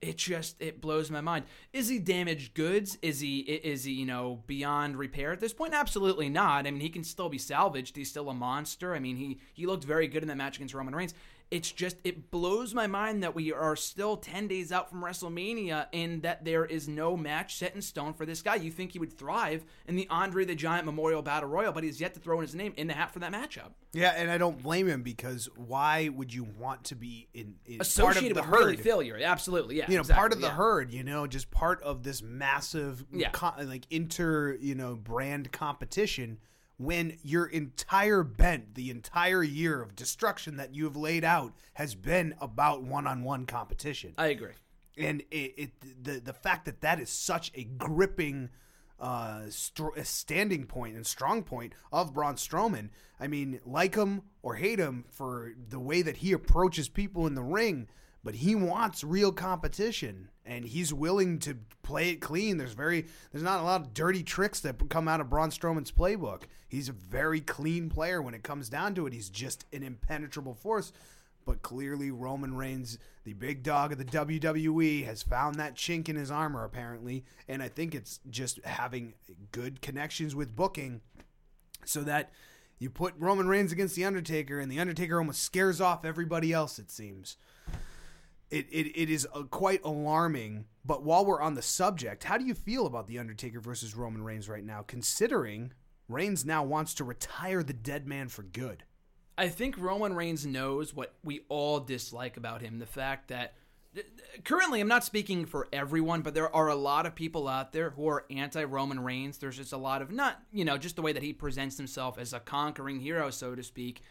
it 0.00 0.16
just 0.16 0.60
it 0.60 0.80
blows 0.80 1.10
my 1.10 1.20
mind. 1.20 1.44
Is 1.72 1.88
he 1.88 1.98
damaged 1.98 2.54
goods? 2.54 2.98
Is 3.02 3.20
he 3.20 3.38
is 3.40 3.84
he 3.84 3.92
you 3.92 4.06
know 4.06 4.42
beyond 4.46 4.96
repair 4.96 5.32
at 5.32 5.40
this 5.40 5.52
point? 5.52 5.74
Absolutely 5.74 6.28
not. 6.28 6.66
I 6.66 6.70
mean, 6.70 6.80
he 6.80 6.88
can 6.88 7.04
still 7.04 7.28
be 7.28 7.38
salvaged. 7.38 7.96
He's 7.96 8.10
still 8.10 8.28
a 8.28 8.34
monster. 8.34 8.94
I 8.94 9.00
mean, 9.00 9.16
he 9.16 9.38
he 9.52 9.66
looked 9.66 9.84
very 9.84 10.06
good 10.06 10.22
in 10.22 10.28
that 10.28 10.36
match 10.36 10.56
against 10.56 10.74
Roman 10.74 10.94
Reigns. 10.94 11.14
It's 11.50 11.72
just 11.72 11.96
it 12.04 12.30
blows 12.30 12.74
my 12.74 12.86
mind 12.86 13.22
that 13.22 13.34
we 13.34 13.52
are 13.54 13.74
still 13.74 14.18
10 14.18 14.48
days 14.48 14.70
out 14.70 14.90
from 14.90 15.00
WrestleMania 15.02 15.86
and 15.94 16.20
that 16.22 16.44
there 16.44 16.66
is 16.66 16.88
no 16.88 17.16
match 17.16 17.56
set 17.56 17.74
in 17.74 17.80
stone 17.80 18.12
for 18.12 18.26
this 18.26 18.42
guy. 18.42 18.56
You 18.56 18.70
think 18.70 18.92
he 18.92 18.98
would 18.98 19.16
thrive 19.16 19.64
in 19.86 19.96
the 19.96 20.06
Andre 20.10 20.44
the 20.44 20.54
Giant 20.54 20.84
Memorial 20.84 21.22
Battle 21.22 21.48
Royal, 21.48 21.72
but 21.72 21.84
he's 21.84 22.00
yet 22.02 22.12
to 22.14 22.20
throw 22.20 22.36
in 22.40 22.42
his 22.42 22.54
name 22.54 22.74
in 22.76 22.86
the 22.86 22.92
hat 22.92 23.12
for 23.12 23.20
that 23.20 23.32
matchup. 23.32 23.70
Yeah, 23.94 24.12
and 24.14 24.30
I 24.30 24.36
don't 24.36 24.62
blame 24.62 24.86
him 24.86 25.02
because 25.02 25.48
why 25.56 26.10
would 26.10 26.34
you 26.34 26.44
want 26.44 26.84
to 26.84 26.94
be 26.94 27.28
in, 27.32 27.54
in 27.64 27.80
Associated 27.80 28.36
part 28.36 28.46
of 28.46 28.50
with 28.52 28.60
really 28.60 28.76
herd? 28.76 28.84
failure. 28.84 29.18
Absolutely. 29.24 29.76
Yeah. 29.78 29.86
you 29.88 29.94
know, 29.94 30.00
exactly, 30.00 30.20
part 30.20 30.32
of 30.34 30.40
the 30.42 30.48
yeah. 30.48 30.52
herd, 30.54 30.92
you 30.92 31.02
know, 31.02 31.26
just 31.26 31.50
part 31.50 31.82
of 31.82 32.02
this 32.02 32.22
massive, 32.22 33.06
Yeah. 33.10 33.30
co- 33.30 33.54
like 33.64 33.86
inter, 33.88 34.54
you 34.60 34.74
know, 34.74 34.96
brand 34.96 35.50
competition. 35.50 36.40
When 36.78 37.18
your 37.22 37.46
entire 37.46 38.22
bent, 38.22 38.74
the 38.76 38.90
entire 38.90 39.42
year 39.42 39.82
of 39.82 39.96
destruction 39.96 40.56
that 40.56 40.74
you 40.74 40.84
have 40.84 40.96
laid 40.96 41.24
out, 41.24 41.52
has 41.74 41.94
been 41.94 42.34
about 42.40 42.82
one-on-one 42.84 43.46
competition, 43.46 44.14
I 44.16 44.28
agree. 44.28 44.52
and 44.96 45.22
it, 45.30 45.54
it 45.56 45.70
the 46.04 46.20
the 46.20 46.32
fact 46.32 46.66
that 46.66 46.80
that 46.82 47.00
is 47.00 47.10
such 47.10 47.50
a 47.54 47.64
gripping 47.64 48.50
uh, 49.00 49.42
str- 49.48 50.00
standing 50.04 50.66
point 50.66 50.94
and 50.94 51.06
strong 51.06 51.42
point 51.42 51.72
of 51.92 52.14
Braun 52.14 52.36
Strowman. 52.36 52.90
I 53.18 53.26
mean, 53.26 53.60
like 53.64 53.96
him 53.96 54.22
or 54.42 54.54
hate 54.54 54.78
him 54.78 55.04
for 55.10 55.52
the 55.68 55.80
way 55.80 56.02
that 56.02 56.18
he 56.18 56.32
approaches 56.32 56.88
people 56.88 57.26
in 57.26 57.34
the 57.34 57.42
ring, 57.42 57.88
but 58.22 58.36
he 58.36 58.54
wants 58.54 59.02
real 59.02 59.32
competition 59.32 60.28
and 60.48 60.64
he's 60.64 60.92
willing 60.92 61.38
to 61.40 61.58
play 61.82 62.10
it 62.10 62.20
clean. 62.20 62.56
There's 62.56 62.72
very 62.72 63.06
there's 63.30 63.44
not 63.44 63.60
a 63.60 63.64
lot 63.64 63.82
of 63.82 63.94
dirty 63.94 64.22
tricks 64.22 64.60
that 64.60 64.88
come 64.88 65.06
out 65.06 65.20
of 65.20 65.30
Braun 65.30 65.50
Strowman's 65.50 65.92
playbook. 65.92 66.44
He's 66.68 66.88
a 66.88 66.92
very 66.92 67.40
clean 67.40 67.90
player 67.90 68.20
when 68.20 68.34
it 68.34 68.42
comes 68.42 68.68
down 68.68 68.94
to 68.94 69.06
it. 69.06 69.12
He's 69.12 69.28
just 69.28 69.66
an 69.72 69.82
impenetrable 69.82 70.54
force. 70.54 70.92
But 71.44 71.62
clearly, 71.62 72.10
Roman 72.10 72.54
Reigns, 72.54 72.98
the 73.24 73.32
big 73.32 73.62
dog 73.62 73.92
of 73.92 73.98
the 73.98 74.04
WWE, 74.04 75.06
has 75.06 75.22
found 75.22 75.54
that 75.54 75.76
chink 75.76 76.10
in 76.10 76.16
his 76.16 76.30
armor, 76.30 76.62
apparently. 76.62 77.24
And 77.48 77.62
I 77.62 77.68
think 77.68 77.94
it's 77.94 78.20
just 78.28 78.62
having 78.64 79.14
good 79.50 79.80
connections 79.80 80.34
with 80.34 80.54
booking 80.54 81.00
so 81.86 82.02
that 82.02 82.32
you 82.78 82.90
put 82.90 83.14
Roman 83.18 83.48
Reigns 83.48 83.72
against 83.72 83.96
The 83.96 84.04
Undertaker, 84.04 84.60
and 84.60 84.70
The 84.70 84.78
Undertaker 84.78 85.18
almost 85.18 85.42
scares 85.42 85.80
off 85.80 86.04
everybody 86.04 86.52
else, 86.52 86.78
it 86.78 86.90
seems. 86.90 87.38
It, 88.50 88.66
it, 88.70 89.00
it 89.00 89.10
is 89.10 89.26
uh, 89.34 89.42
quite 89.44 89.84
alarming. 89.84 90.66
But 90.84 91.02
while 91.02 91.24
we're 91.24 91.42
on 91.42 91.54
the 91.54 91.62
subject, 91.62 92.24
how 92.24 92.38
do 92.38 92.44
you 92.44 92.54
feel 92.54 92.86
about 92.86 93.06
The 93.06 93.18
Undertaker 93.18 93.60
versus 93.60 93.94
Roman 93.94 94.22
Reigns 94.24 94.48
right 94.48 94.64
now, 94.64 94.82
considering 94.86 95.72
Reigns 96.08 96.44
now 96.44 96.64
wants 96.64 96.94
to 96.94 97.04
retire 97.04 97.62
the 97.62 97.74
dead 97.74 98.06
man 98.06 98.28
for 98.28 98.42
good? 98.42 98.84
I 99.36 99.48
think 99.48 99.78
Roman 99.78 100.14
Reigns 100.14 100.46
knows 100.46 100.94
what 100.94 101.14
we 101.22 101.42
all 101.48 101.78
dislike 101.80 102.36
about 102.36 102.60
him 102.60 102.78
the 102.78 102.86
fact 102.86 103.28
that 103.28 103.54
currently 104.44 104.80
I'm 104.80 104.88
not 104.88 105.04
speaking 105.04 105.46
for 105.46 105.68
everyone, 105.72 106.22
but 106.22 106.34
there 106.34 106.54
are 106.54 106.68
a 106.68 106.74
lot 106.74 107.06
of 107.06 107.14
people 107.14 107.48
out 107.48 107.72
there 107.72 107.90
who 107.90 108.08
are 108.08 108.24
anti 108.30 108.64
Roman 108.64 109.00
Reigns. 109.00 109.38
There's 109.38 109.56
just 109.56 109.72
a 109.72 109.78
lot 109.78 110.02
of 110.02 110.10
not, 110.10 110.40
you 110.52 110.64
know, 110.64 110.78
just 110.78 110.96
the 110.96 111.02
way 111.02 111.12
that 111.12 111.22
he 111.22 111.32
presents 111.32 111.76
himself 111.76 112.18
as 112.18 112.32
a 112.32 112.40
conquering 112.40 113.00
hero, 113.00 113.30
so 113.30 113.54
to 113.54 113.62
speak. 113.62 114.02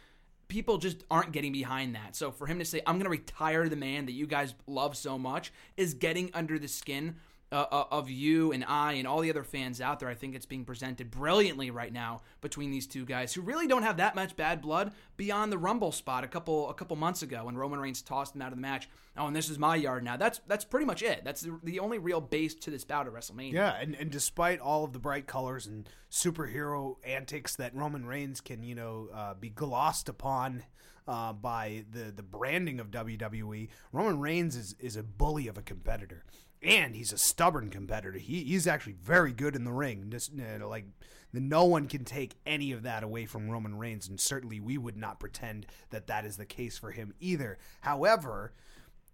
People 0.48 0.78
just 0.78 1.04
aren't 1.12 1.34
getting 1.34 1.52
behind 1.52 1.96
that. 1.96 2.16
So 2.16 2.32
for 2.32 2.48
him 2.48 2.60
to 2.60 2.66
say, 2.66 2.82
I'm 2.86 2.96
going 2.96 3.06
to 3.06 3.10
retire 3.10 3.68
the 3.68 3.76
man 3.76 4.06
that 4.06 4.14
you 4.14 4.28
guys 4.28 4.56
love 4.66 4.96
so 4.96 5.18
much 5.18 5.52
is 5.76 5.94
getting 5.94 6.32
under 6.34 6.58
the 6.58 6.68
skin 6.68 7.16
uh, 7.52 7.66
uh, 7.72 7.86
of 7.92 8.10
you 8.10 8.52
and 8.52 8.66
I 8.68 8.94
and 8.94 9.08
all 9.08 9.22
the 9.22 9.30
other 9.30 9.44
fans 9.44 9.80
out 9.80 10.00
there. 10.00 10.10
I 10.10 10.16
think 10.16 10.36
it's 10.36 10.46
being 10.46 10.66
presented 10.66 11.10
brilliantly 11.10 11.72
right 11.72 11.94
now 11.94 12.22
between 12.42 12.72
these 12.72 12.88
two 12.88 13.06
guys 13.06 13.34
who 13.34 13.42
really 13.42 13.68
don't 13.68 13.84
have 13.84 13.98
that 13.98 14.16
much 14.16 14.36
bad 14.36 14.62
blood 14.62 14.92
beyond 15.16 15.52
the 15.52 15.58
Rumble 15.58 15.92
spot 15.92 16.24
a 16.24 16.28
couple 16.28 16.70
a 16.70 16.74
couple 16.74 16.96
months 16.96 17.22
ago 17.22 17.46
when 17.46 17.58
Roman 17.58 17.80
Reigns 17.80 18.02
tossed 18.02 18.36
him 18.36 18.42
out 18.42 18.52
of 18.52 18.58
the 18.58 18.62
match. 18.62 18.90
Oh, 19.16 19.28
and 19.28 19.36
this 19.36 19.50
is 19.50 19.58
my 19.58 19.76
yard 19.76 20.04
now. 20.04 20.18
That's 20.18 20.42
that's 20.48 20.66
pretty 20.66 20.86
much 20.86 21.02
it. 21.02 21.24
That's 21.24 21.42
the, 21.42 21.60
the 21.64 21.80
only 21.80 22.00
real 22.00 22.22
base 22.22 22.54
to 22.56 22.70
this 22.72 22.84
bout 22.84 23.08
at 23.08 23.14
WrestleMania. 23.14 23.54
Yeah, 23.54 23.78
and, 23.80 23.96
and 23.96 24.12
despite 24.12 24.60
all 24.60 24.84
of 24.84 24.94
the 24.94 25.00
bright 25.00 25.26
colors 25.26 25.68
and 25.68 25.90
superhero 26.12 26.98
antics 27.06 27.56
that 27.56 27.74
Roman 27.76 28.06
Reigns 28.06 28.42
can, 28.42 28.64
you 28.64 28.76
know, 28.76 29.10
uh, 29.14 29.34
be 29.34 29.50
glossed 29.50 30.10
upon 30.10 30.64
uh, 31.08 31.34
by 31.34 31.86
the 31.92 32.12
the 32.12 32.24
branding 32.24 32.80
of 32.80 32.92
WWE, 32.92 33.70
Roman 33.92 34.20
Reigns 34.20 34.56
is 34.56 34.76
is 34.80 34.98
a 34.98 35.04
bully 35.04 35.48
of 35.48 35.58
a 35.58 35.62
competitor 35.62 36.26
and 36.62 36.96
he's 36.96 37.14
a 37.14 37.18
stubborn 37.18 37.70
competitor. 37.70 38.18
He, 38.18 38.44
he's 38.44 38.68
actually 38.68 38.96
very 39.02 39.32
good 39.32 39.56
in 39.56 39.64
the 39.64 39.72
ring. 39.72 40.08
Just 40.10 40.34
you 40.34 40.44
know, 40.60 40.70
like 40.70 40.86
no 41.34 41.66
one 41.66 41.88
can 41.88 42.04
take 42.04 42.36
any 42.46 42.72
of 42.72 42.84
that 42.84 43.04
away 43.04 43.26
from 43.26 43.50
Roman 43.50 43.78
Reigns, 43.78 44.08
and 44.08 44.20
certainly 44.20 44.60
we 44.60 44.78
would 44.78 44.98
not 44.98 45.20
pretend 45.20 45.68
that 45.90 46.08
that 46.08 46.26
is 46.26 46.38
the 46.38 46.46
case 46.46 46.78
for 46.78 46.92
him 46.92 47.14
either. 47.20 47.58
However, 47.82 48.54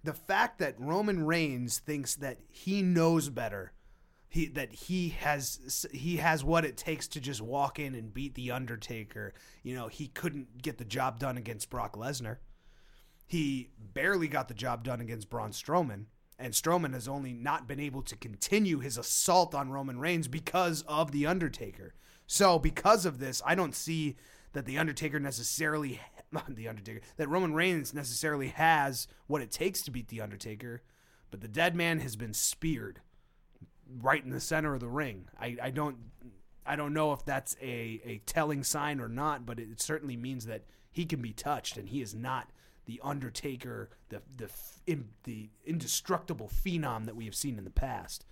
the 0.03 0.13
fact 0.13 0.59
that 0.59 0.79
Roman 0.79 1.25
Reigns 1.25 1.79
thinks 1.79 2.15
that 2.15 2.39
he 2.49 2.81
knows 2.81 3.29
better, 3.29 3.73
he 4.29 4.47
that 4.47 4.73
he 4.73 5.09
has 5.09 5.85
he 5.91 6.17
has 6.17 6.43
what 6.43 6.65
it 6.65 6.77
takes 6.77 7.07
to 7.09 7.19
just 7.19 7.41
walk 7.41 7.77
in 7.79 7.93
and 7.93 8.13
beat 8.13 8.35
the 8.35 8.51
Undertaker. 8.51 9.33
You 9.63 9.75
know, 9.75 9.87
he 9.87 10.07
couldn't 10.07 10.61
get 10.61 10.77
the 10.77 10.85
job 10.85 11.19
done 11.19 11.37
against 11.37 11.69
Brock 11.69 11.95
Lesnar. 11.95 12.37
He 13.25 13.71
barely 13.77 14.27
got 14.27 14.47
the 14.47 14.53
job 14.53 14.83
done 14.83 15.01
against 15.01 15.29
Braun 15.29 15.51
Strowman 15.51 16.05
and 16.39 16.53
Strowman 16.53 16.93
has 16.93 17.07
only 17.07 17.33
not 17.33 17.67
been 17.67 17.79
able 17.79 18.01
to 18.03 18.15
continue 18.15 18.79
his 18.79 18.97
assault 18.97 19.53
on 19.53 19.71
Roman 19.71 19.99
Reigns 19.99 20.27
because 20.27 20.83
of 20.87 21.11
The 21.11 21.25
Undertaker. 21.27 21.93
So, 22.25 22.57
because 22.57 23.05
of 23.05 23.19
this, 23.19 23.41
I 23.45 23.55
don't 23.55 23.75
see 23.75 24.15
that 24.53 24.65
The 24.65 24.77
Undertaker 24.77 25.19
necessarily, 25.19 25.99
The 26.47 26.67
Undertaker, 26.67 27.01
that 27.17 27.29
Roman 27.29 27.53
Reigns 27.53 27.93
necessarily 27.93 28.47
has 28.49 29.07
what 29.27 29.41
it 29.41 29.51
takes 29.51 29.81
to 29.83 29.91
beat 29.91 30.07
The 30.07 30.21
Undertaker, 30.21 30.81
but 31.31 31.41
the 31.41 31.47
dead 31.47 31.75
man 31.75 31.99
has 31.99 32.15
been 32.15 32.33
speared 32.33 33.01
right 34.01 34.23
in 34.23 34.29
the 34.29 34.39
center 34.39 34.73
of 34.73 34.79
the 34.79 34.87
ring. 34.87 35.27
I, 35.39 35.57
I 35.61 35.69
don't. 35.69 35.97
I 36.65 36.77
don't 36.77 36.93
know 36.93 37.11
if 37.11 37.25
that's 37.25 37.57
a, 37.61 38.01
a 38.05 38.21
telling 38.25 38.63
sign 38.63 39.01
or 39.01 39.09
not, 39.09 39.45
but 39.45 39.59
it 39.59 39.81
certainly 39.81 40.15
means 40.15 40.45
that 40.45 40.63
he 40.89 41.05
can 41.05 41.21
be 41.21 41.33
touched, 41.33 41.75
and 41.75 41.89
he 41.89 42.01
is 42.01 42.15
not 42.15 42.51
the 42.85 42.99
Undertaker, 43.03 43.89
the 44.09 44.21
the 44.35 44.49
in, 44.85 45.09
the 45.23 45.49
indestructible 45.65 46.49
phenom 46.49 47.05
that 47.05 47.15
we 47.15 47.25
have 47.25 47.35
seen 47.35 47.57
in 47.57 47.63
the 47.63 47.69
past. 47.69 48.25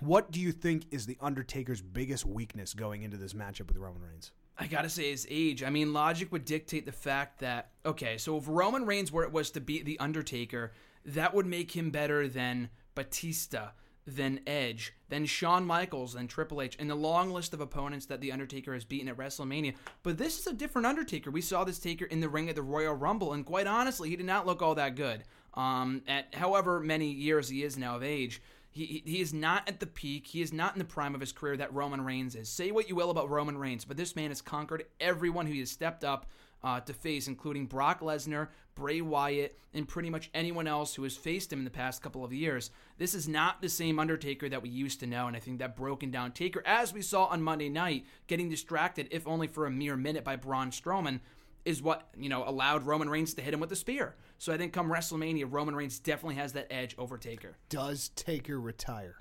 What 0.00 0.30
do 0.30 0.40
you 0.40 0.52
think 0.52 0.86
is 0.90 1.06
the 1.06 1.18
Undertaker's 1.20 1.80
biggest 1.80 2.26
weakness 2.26 2.74
going 2.74 3.02
into 3.02 3.16
this 3.16 3.32
matchup 3.32 3.68
with 3.68 3.76
Roman 3.76 4.02
Reigns? 4.02 4.32
I 4.58 4.66
gotta 4.66 4.88
say 4.88 5.10
his 5.10 5.26
age. 5.30 5.62
I 5.62 5.70
mean, 5.70 5.92
logic 5.92 6.30
would 6.32 6.44
dictate 6.44 6.86
the 6.86 6.92
fact 6.92 7.40
that 7.40 7.70
okay, 7.84 8.18
so 8.18 8.36
if 8.36 8.44
Roman 8.46 8.86
Reigns 8.86 9.10
were 9.10 9.24
it 9.24 9.32
was 9.32 9.50
to 9.52 9.60
beat 9.60 9.84
the 9.84 9.98
Undertaker, 9.98 10.72
that 11.04 11.34
would 11.34 11.46
make 11.46 11.72
him 11.72 11.90
better 11.90 12.28
than 12.28 12.70
Batista, 12.94 13.70
than 14.06 14.40
Edge, 14.46 14.92
then 15.08 15.24
Shawn 15.24 15.64
Michaels, 15.64 16.14
then 16.14 16.28
Triple 16.28 16.60
H, 16.60 16.76
and 16.78 16.90
the 16.90 16.94
long 16.94 17.30
list 17.30 17.54
of 17.54 17.60
opponents 17.60 18.06
that 18.06 18.20
The 18.20 18.32
Undertaker 18.32 18.74
has 18.74 18.84
beaten 18.84 19.08
at 19.08 19.16
WrestleMania. 19.16 19.74
But 20.02 20.18
this 20.18 20.38
is 20.38 20.46
a 20.46 20.52
different 20.52 20.86
Undertaker. 20.86 21.30
We 21.30 21.40
saw 21.40 21.64
this 21.64 21.78
Taker 21.78 22.04
in 22.04 22.20
the 22.20 22.28
ring 22.28 22.48
at 22.48 22.56
the 22.56 22.62
Royal 22.62 22.94
Rumble, 22.94 23.32
and 23.32 23.46
quite 23.46 23.66
honestly, 23.66 24.10
he 24.10 24.16
did 24.16 24.26
not 24.26 24.46
look 24.46 24.60
all 24.60 24.74
that 24.74 24.96
good. 24.96 25.24
Um, 25.54 26.02
at 26.06 26.34
however 26.34 26.80
many 26.80 27.10
years 27.10 27.48
he 27.48 27.62
is 27.62 27.78
now 27.78 27.96
of 27.96 28.02
age, 28.02 28.42
he, 28.70 29.02
he 29.06 29.20
is 29.20 29.32
not 29.32 29.68
at 29.68 29.78
the 29.78 29.86
peak. 29.86 30.26
He 30.26 30.42
is 30.42 30.52
not 30.52 30.74
in 30.74 30.80
the 30.80 30.84
prime 30.84 31.14
of 31.14 31.20
his 31.20 31.30
career 31.30 31.56
that 31.56 31.72
Roman 31.72 32.04
Reigns 32.04 32.34
is. 32.34 32.48
Say 32.48 32.72
what 32.72 32.88
you 32.88 32.96
will 32.96 33.10
about 33.10 33.30
Roman 33.30 33.56
Reigns, 33.56 33.84
but 33.84 33.96
this 33.96 34.16
man 34.16 34.30
has 34.30 34.42
conquered 34.42 34.84
everyone 34.98 35.46
who 35.46 35.52
he 35.52 35.60
has 35.60 35.70
stepped 35.70 36.02
up 36.02 36.26
uh, 36.64 36.80
to 36.80 36.94
face, 36.94 37.28
including 37.28 37.66
Brock 37.66 38.00
Lesnar, 38.00 38.48
Bray 38.74 39.02
Wyatt, 39.02 39.56
and 39.74 39.86
pretty 39.86 40.08
much 40.08 40.30
anyone 40.34 40.66
else 40.66 40.94
who 40.94 41.02
has 41.02 41.16
faced 41.16 41.52
him 41.52 41.60
in 41.60 41.64
the 41.64 41.70
past 41.70 42.02
couple 42.02 42.24
of 42.24 42.32
years. 42.32 42.70
This 42.96 43.14
is 43.14 43.28
not 43.28 43.60
the 43.60 43.68
same 43.68 43.98
Undertaker 43.98 44.48
that 44.48 44.62
we 44.62 44.70
used 44.70 44.98
to 45.00 45.06
know, 45.06 45.26
and 45.28 45.36
I 45.36 45.40
think 45.40 45.58
that 45.58 45.76
broken 45.76 46.10
down 46.10 46.32
Taker, 46.32 46.62
as 46.64 46.92
we 46.92 47.02
saw 47.02 47.26
on 47.26 47.42
Monday 47.42 47.68
night, 47.68 48.06
getting 48.26 48.48
distracted, 48.48 49.08
if 49.10 49.28
only 49.28 49.46
for 49.46 49.66
a 49.66 49.70
mere 49.70 49.96
minute, 49.96 50.24
by 50.24 50.36
Braun 50.36 50.70
Strowman, 50.70 51.20
is 51.66 51.82
what 51.82 52.08
you 52.16 52.28
know 52.28 52.44
allowed 52.46 52.84
Roman 52.86 53.08
Reigns 53.08 53.34
to 53.34 53.42
hit 53.42 53.54
him 53.54 53.60
with 53.60 53.70
the 53.70 53.76
spear. 53.76 54.16
So 54.38 54.52
I 54.52 54.56
think 54.56 54.72
come 54.72 54.90
WrestleMania, 54.90 55.46
Roman 55.48 55.76
Reigns 55.76 55.98
definitely 55.98 56.36
has 56.36 56.54
that 56.54 56.72
edge 56.72 56.94
over 56.98 57.18
Taker. 57.18 57.56
Does 57.68 58.08
Taker 58.10 58.58
retire 58.60 59.16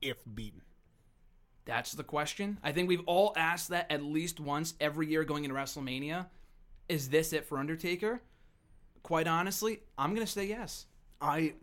if 0.00 0.22
beaten? 0.34 0.62
That's 1.64 1.92
the 1.92 2.04
question. 2.04 2.58
I 2.62 2.72
think 2.72 2.88
we've 2.88 3.04
all 3.06 3.32
asked 3.36 3.68
that 3.68 3.90
at 3.90 4.02
least 4.02 4.40
once 4.40 4.74
every 4.80 5.06
year 5.06 5.22
going 5.22 5.44
into 5.44 5.56
WrestleMania. 5.56 6.26
Is 6.88 7.08
this 7.08 7.32
it 7.32 7.44
for 7.46 7.58
Undertaker? 7.58 8.20
Quite 9.02 9.26
honestly, 9.26 9.80
I'm 9.98 10.14
going 10.14 10.26
to 10.26 10.32
say 10.32 10.44
yes. 10.46 10.86
I 11.20 11.54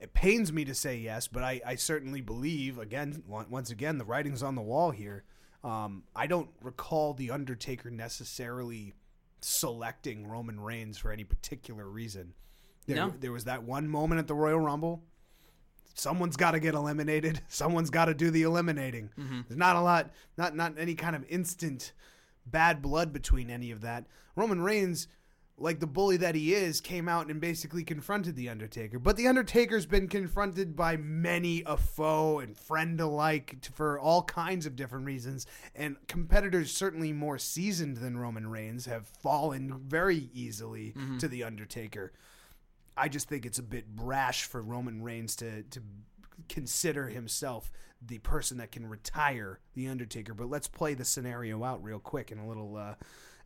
it 0.00 0.12
pains 0.12 0.52
me 0.52 0.64
to 0.64 0.74
say 0.74 0.96
yes, 0.96 1.26
but 1.26 1.42
I, 1.42 1.60
I 1.66 1.74
certainly 1.74 2.20
believe 2.20 2.78
again 2.78 3.22
once 3.26 3.70
again 3.70 3.98
the 3.98 4.04
writing's 4.04 4.42
on 4.42 4.54
the 4.54 4.62
wall 4.62 4.90
here. 4.90 5.24
Um, 5.64 6.04
I 6.14 6.26
don't 6.28 6.50
recall 6.62 7.14
the 7.14 7.30
Undertaker 7.32 7.90
necessarily 7.90 8.94
selecting 9.40 10.26
Roman 10.26 10.60
Reigns 10.60 10.98
for 10.98 11.10
any 11.12 11.24
particular 11.24 11.84
reason. 11.88 12.34
There, 12.86 12.96
No. 12.96 13.12
there 13.20 13.32
was 13.32 13.44
that 13.44 13.64
one 13.64 13.88
moment 13.88 14.20
at 14.20 14.26
the 14.28 14.34
Royal 14.34 14.60
Rumble. 14.60 15.02
Someone's 15.94 16.36
got 16.36 16.52
to 16.52 16.60
get 16.60 16.74
eliminated. 16.74 17.40
Someone's 17.48 17.90
got 17.90 18.04
to 18.06 18.14
do 18.14 18.30
the 18.30 18.42
eliminating. 18.42 19.10
There's 19.16 19.58
not 19.58 19.74
a 19.76 19.80
lot, 19.80 20.10
not 20.36 20.54
not 20.54 20.74
any 20.78 20.94
kind 20.94 21.16
of 21.16 21.24
instant 21.28 21.92
bad 22.50 22.82
blood 22.82 23.12
between 23.12 23.50
any 23.50 23.70
of 23.70 23.80
that. 23.82 24.06
Roman 24.36 24.60
Reigns, 24.60 25.08
like 25.56 25.80
the 25.80 25.86
bully 25.86 26.16
that 26.18 26.34
he 26.34 26.54
is, 26.54 26.80
came 26.80 27.08
out 27.08 27.28
and 27.28 27.40
basically 27.40 27.84
confronted 27.84 28.36
the 28.36 28.48
Undertaker. 28.48 28.98
But 28.98 29.16
the 29.16 29.26
Undertaker's 29.26 29.86
been 29.86 30.08
confronted 30.08 30.76
by 30.76 30.96
many 30.96 31.62
a 31.66 31.76
foe 31.76 32.38
and 32.38 32.56
friend 32.56 33.00
alike 33.00 33.56
for 33.72 33.98
all 33.98 34.22
kinds 34.22 34.66
of 34.66 34.76
different 34.76 35.06
reasons. 35.06 35.46
And 35.74 35.96
competitors 36.06 36.72
certainly 36.72 37.12
more 37.12 37.38
seasoned 37.38 37.96
than 37.98 38.18
Roman 38.18 38.48
Reigns 38.48 38.86
have 38.86 39.06
fallen 39.06 39.80
very 39.86 40.30
easily 40.32 40.94
mm-hmm. 40.96 41.18
to 41.18 41.28
the 41.28 41.44
Undertaker. 41.44 42.12
I 42.96 43.08
just 43.08 43.28
think 43.28 43.46
it's 43.46 43.58
a 43.58 43.62
bit 43.62 43.94
brash 43.94 44.44
for 44.44 44.60
Roman 44.60 45.02
Reigns 45.02 45.36
to 45.36 45.62
to 45.62 45.80
consider 46.48 47.08
himself 47.08 47.70
the 48.00 48.18
person 48.18 48.58
that 48.58 48.72
can 48.72 48.88
retire 48.88 49.60
the 49.74 49.88
Undertaker. 49.88 50.34
But 50.34 50.50
let's 50.50 50.68
play 50.68 50.94
the 50.94 51.04
scenario 51.04 51.64
out 51.64 51.82
real 51.82 51.98
quick 51.98 52.30
in 52.30 52.38
a 52.38 52.46
little 52.46 52.76
uh, 52.76 52.94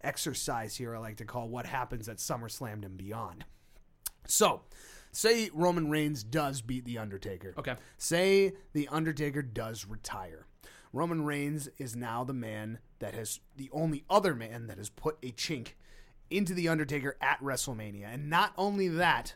exercise 0.03 0.77
here. 0.77 0.95
I 0.95 0.99
like 0.99 1.17
to 1.17 1.25
call 1.25 1.49
what 1.49 1.67
happens 1.67 2.09
at 2.09 2.19
SummerSlam 2.19 2.85
and 2.85 2.97
beyond. 2.97 3.45
So, 4.27 4.63
say 5.11 5.51
Roman 5.53 5.91
Reigns 5.91 6.23
does 6.23 6.61
beat 6.61 6.85
the 6.85 6.99
Undertaker. 6.99 7.55
Okay. 7.59 7.77
Say 7.97 8.53
the 8.73 8.89
Undertaker 8.89 9.43
does 9.43 9.87
retire. 9.87 10.47
Roman 10.93 11.25
Reigns 11.25 11.69
is 11.79 11.97
now 11.97 12.23
the 12.23 12.35
man 12.35 12.79
that 12.99 13.15
has 13.15 13.41
the 13.57 13.71
only 13.73 14.05
other 14.11 14.35
man 14.35 14.67
that 14.67 14.77
has 14.77 14.91
put 14.91 15.17
a 15.23 15.33
chink 15.33 15.69
into 16.31 16.53
the 16.53 16.69
Undertaker 16.69 17.17
at 17.21 17.41
WrestleMania. 17.41 18.13
And 18.13 18.29
not 18.29 18.53
only 18.59 18.89
that, 18.89 19.35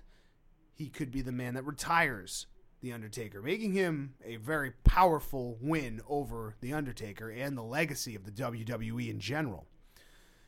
he 0.75 0.89
could 0.89 1.11
be 1.11 1.23
the 1.23 1.33
man 1.33 1.55
that 1.55 1.65
retires 1.65 2.47
the 2.87 2.93
Undertaker, 2.93 3.43
making 3.43 3.73
him 3.73 4.15
a 4.25 4.37
very 4.37 4.71
powerful 4.85 5.59
win 5.61 6.01
over 6.09 6.55
the 6.61 6.73
Undertaker 6.73 7.29
and 7.29 7.59
the 7.59 7.63
legacy 7.63 8.15
of 8.15 8.25
the 8.25 8.31
WWE 8.31 9.11
in 9.11 9.19
general. 9.19 9.67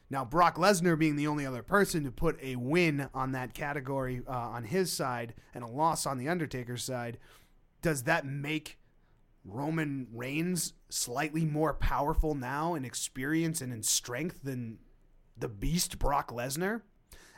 Now, 0.09 0.25
Brock 0.25 0.57
Lesnar 0.57 0.97
being 0.97 1.17
the 1.17 1.27
only 1.27 1.45
other 1.45 1.65
person 1.65 2.05
to 2.05 2.13
put 2.13 2.41
a 2.41 2.55
win 2.55 3.09
on 3.13 3.33
that 3.33 3.55
category 3.55 4.23
uh, 4.27 4.31
on 4.31 4.65
his 4.65 4.93
side 4.93 5.35
and 5.53 5.65
a 5.65 5.67
loss 5.67 6.07
on 6.07 6.17
the 6.17 6.29
Undertaker's 6.29 6.85
side, 6.85 7.19
does 7.83 8.05
that 8.05 8.25
make 8.25 8.79
Roman 9.45 10.07
Reigns 10.15 10.75
slightly 10.89 11.45
more 11.45 11.75
powerful 11.75 12.37
now 12.37 12.75
in 12.75 12.85
experience 12.85 13.61
and 13.61 13.73
in 13.73 13.83
strength 13.83 14.45
than 14.45 14.79
the 15.37 15.49
beast 15.49 15.99
Brock 15.99 16.31
Lesnar? 16.31 16.83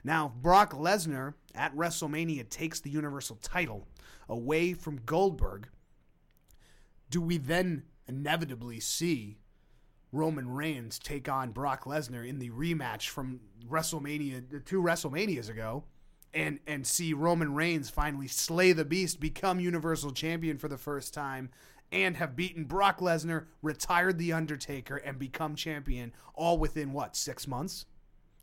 Now, 0.04 0.26
if 0.26 0.42
Brock 0.42 0.74
Lesnar 0.74 1.34
at 1.54 1.74
WrestleMania 1.74 2.50
takes 2.50 2.80
the 2.80 2.90
Universal 2.90 3.38
title 3.42 3.88
away 4.28 4.72
from 4.72 5.00
Goldberg. 5.04 5.68
Do 7.10 7.20
we 7.20 7.38
then 7.38 7.84
inevitably 8.06 8.80
see 8.80 9.38
Roman 10.12 10.50
Reigns 10.50 10.98
take 10.98 11.28
on 11.28 11.52
Brock 11.52 11.84
Lesnar 11.84 12.26
in 12.26 12.38
the 12.38 12.50
rematch 12.50 13.08
from 13.08 13.40
WrestleMania 13.68 14.64
two 14.64 14.82
WrestleManias 14.82 15.48
ago 15.48 15.84
and 16.34 16.58
and 16.66 16.86
see 16.86 17.12
Roman 17.12 17.54
Reigns 17.54 17.90
finally 17.90 18.28
slay 18.28 18.72
the 18.72 18.84
beast, 18.84 19.20
become 19.20 19.60
universal 19.60 20.10
champion 20.12 20.58
for 20.58 20.68
the 20.68 20.78
first 20.78 21.14
time 21.14 21.50
and 21.92 22.16
have 22.16 22.36
beaten 22.36 22.64
Brock 22.64 23.00
Lesnar, 23.00 23.46
retired 23.62 24.18
the 24.18 24.32
Undertaker 24.32 24.96
and 24.96 25.18
become 25.18 25.56
champion 25.56 26.12
all 26.34 26.56
within 26.58 26.92
what, 26.92 27.16
6 27.16 27.48
months? 27.48 27.86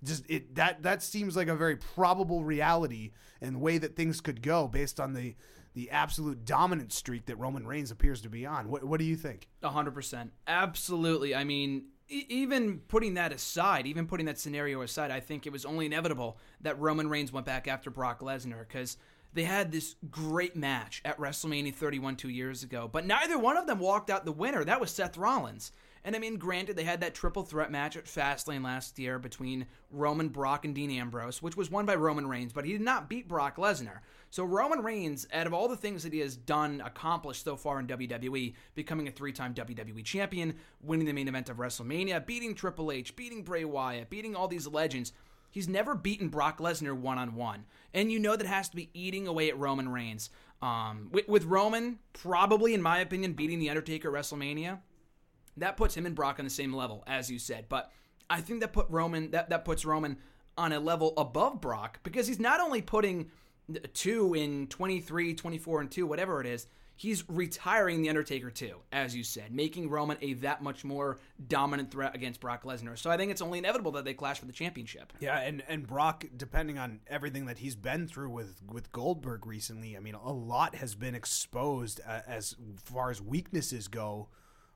Just 0.03 0.25
it 0.29 0.55
that 0.55 0.83
that 0.83 1.01
seems 1.01 1.35
like 1.35 1.47
a 1.47 1.55
very 1.55 1.75
probable 1.75 2.43
reality 2.43 3.11
and 3.41 3.61
way 3.61 3.77
that 3.77 3.95
things 3.95 4.21
could 4.21 4.41
go 4.41 4.67
based 4.67 4.99
on 4.99 5.13
the 5.13 5.35
the 5.77 5.91
absolute 5.91 6.43
dominant 6.43 6.91
streak 6.91 7.27
that 7.27 7.37
Roman 7.37 7.67
Reigns 7.67 7.91
appears 7.91 8.21
to 8.21 8.29
be 8.29 8.47
on. 8.47 8.67
What, 8.67 8.83
what 8.83 8.97
do 8.99 9.05
you 9.05 9.15
think? 9.15 9.47
100%. 9.63 10.31
Absolutely. 10.47 11.35
I 11.35 11.43
mean, 11.43 11.85
even 12.09 12.79
putting 12.87 13.13
that 13.13 13.31
aside, 13.31 13.85
even 13.85 14.07
putting 14.07 14.25
that 14.25 14.39
scenario 14.39 14.81
aside, 14.81 15.11
I 15.11 15.19
think 15.19 15.45
it 15.45 15.53
was 15.53 15.65
only 15.65 15.85
inevitable 15.85 16.39
that 16.61 16.79
Roman 16.79 17.09
Reigns 17.09 17.31
went 17.31 17.45
back 17.45 17.67
after 17.67 17.91
Brock 17.91 18.21
Lesnar 18.21 18.67
because 18.67 18.97
they 19.33 19.43
had 19.43 19.71
this 19.71 19.95
great 20.09 20.55
match 20.55 20.99
at 21.05 21.19
WrestleMania 21.19 21.75
31 21.75 22.15
two 22.15 22.29
years 22.29 22.63
ago, 22.63 22.89
but 22.91 23.05
neither 23.05 23.37
one 23.37 23.55
of 23.55 23.67
them 23.67 23.77
walked 23.77 24.09
out 24.09 24.25
the 24.25 24.31
winner. 24.31 24.63
That 24.63 24.81
was 24.81 24.89
Seth 24.89 25.15
Rollins. 25.15 25.71
And 26.03 26.15
I 26.15 26.19
mean, 26.19 26.37
granted, 26.37 26.75
they 26.75 26.85
had 26.85 27.01
that 27.01 27.13
triple 27.13 27.43
threat 27.43 27.69
match 27.69 27.97
at 27.97 28.05
Fastlane 28.05 28.63
last 28.63 28.97
year 28.97 29.19
between 29.19 29.67
Roman, 29.91 30.29
Brock, 30.29 30.65
and 30.65 30.73
Dean 30.73 30.89
Ambrose, 30.89 31.41
which 31.41 31.57
was 31.57 31.69
won 31.69 31.85
by 31.85 31.95
Roman 31.95 32.27
Reigns, 32.27 32.53
but 32.53 32.65
he 32.65 32.71
did 32.71 32.81
not 32.81 33.09
beat 33.09 33.27
Brock 33.27 33.57
Lesnar. 33.57 33.99
So 34.29 34.43
Roman 34.43 34.81
Reigns, 34.81 35.27
out 35.31 35.47
of 35.47 35.53
all 35.53 35.67
the 35.67 35.77
things 35.77 36.03
that 36.03 36.13
he 36.13 36.19
has 36.19 36.35
done, 36.35 36.81
accomplished 36.83 37.43
so 37.43 37.55
far 37.55 37.79
in 37.79 37.87
WWE, 37.87 38.53
becoming 38.75 39.07
a 39.07 39.11
three-time 39.11 39.53
WWE 39.53 40.03
champion, 40.03 40.55
winning 40.81 41.05
the 41.05 41.13
main 41.13 41.27
event 41.27 41.49
of 41.49 41.57
WrestleMania, 41.57 42.25
beating 42.25 42.53
Triple 42.53 42.91
H, 42.91 43.15
beating 43.15 43.43
Bray 43.43 43.63
Wyatt, 43.63 44.09
beating 44.09 44.35
all 44.35 44.47
these 44.47 44.67
legends, 44.67 45.13
he's 45.49 45.67
never 45.67 45.95
beaten 45.95 46.27
Brock 46.27 46.59
Lesnar 46.59 46.93
one-on-one. 46.93 47.65
And 47.93 48.11
you 48.11 48.19
know 48.19 48.35
that 48.35 48.47
has 48.47 48.69
to 48.69 48.75
be 48.75 48.89
eating 48.93 49.27
away 49.27 49.49
at 49.49 49.57
Roman 49.57 49.89
Reigns. 49.89 50.29
Um, 50.61 51.09
with, 51.11 51.27
with 51.27 51.45
Roman, 51.45 51.99
probably, 52.13 52.73
in 52.73 52.81
my 52.81 52.99
opinion, 52.99 53.33
beating 53.33 53.59
The 53.59 53.69
Undertaker 53.69 54.15
at 54.15 54.23
WrestleMania, 54.23 54.79
that 55.57 55.77
puts 55.77 55.95
him 55.95 56.05
and 56.05 56.15
Brock 56.15 56.39
on 56.39 56.45
the 56.45 56.51
same 56.51 56.73
level, 56.73 57.03
as 57.07 57.31
you 57.31 57.39
said. 57.39 57.65
But 57.69 57.91
I 58.29 58.41
think 58.41 58.61
that 58.61 58.73
put 58.73 58.87
Roman 58.89 59.31
that, 59.31 59.49
that 59.49 59.65
puts 59.65 59.85
Roman 59.85 60.17
on 60.57 60.73
a 60.73 60.79
level 60.79 61.13
above 61.17 61.61
Brock 61.61 61.99
because 62.03 62.27
he's 62.27 62.39
not 62.39 62.59
only 62.59 62.81
putting 62.81 63.29
two 63.93 64.33
in 64.33 64.67
23, 64.67 65.33
24, 65.33 65.81
and 65.81 65.91
two, 65.91 66.05
whatever 66.05 66.39
it 66.41 66.47
is, 66.47 66.67
he's 66.95 67.23
retiring 67.29 68.01
The 68.01 68.09
Undertaker 68.09 68.49
too, 68.49 68.77
as 68.91 69.15
you 69.15 69.23
said, 69.23 69.53
making 69.53 69.89
Roman 69.89 70.17
a 70.21 70.33
that 70.35 70.63
much 70.63 70.83
more 70.83 71.19
dominant 71.47 71.91
threat 71.91 72.15
against 72.15 72.39
Brock 72.39 72.63
Lesnar. 72.63 72.97
So 72.97 73.09
I 73.09 73.17
think 73.17 73.31
it's 73.31 73.41
only 73.41 73.59
inevitable 73.59 73.91
that 73.93 74.05
they 74.05 74.13
clash 74.13 74.39
for 74.39 74.45
the 74.45 74.51
championship. 74.53 75.13
Yeah, 75.19 75.39
and, 75.39 75.63
and 75.67 75.85
Brock, 75.85 76.25
depending 76.35 76.77
on 76.77 76.99
everything 77.07 77.45
that 77.45 77.59
he's 77.59 77.75
been 77.75 78.07
through 78.07 78.31
with, 78.31 78.61
with 78.71 78.91
Goldberg 78.91 79.45
recently, 79.45 79.95
I 79.95 79.99
mean, 79.99 80.15
a 80.15 80.33
lot 80.33 80.75
has 80.75 80.95
been 80.95 81.15
exposed 81.15 82.01
uh, 82.05 82.21
as 82.27 82.55
far 82.83 83.11
as 83.11 83.21
weaknesses 83.21 83.87
go 83.87 84.29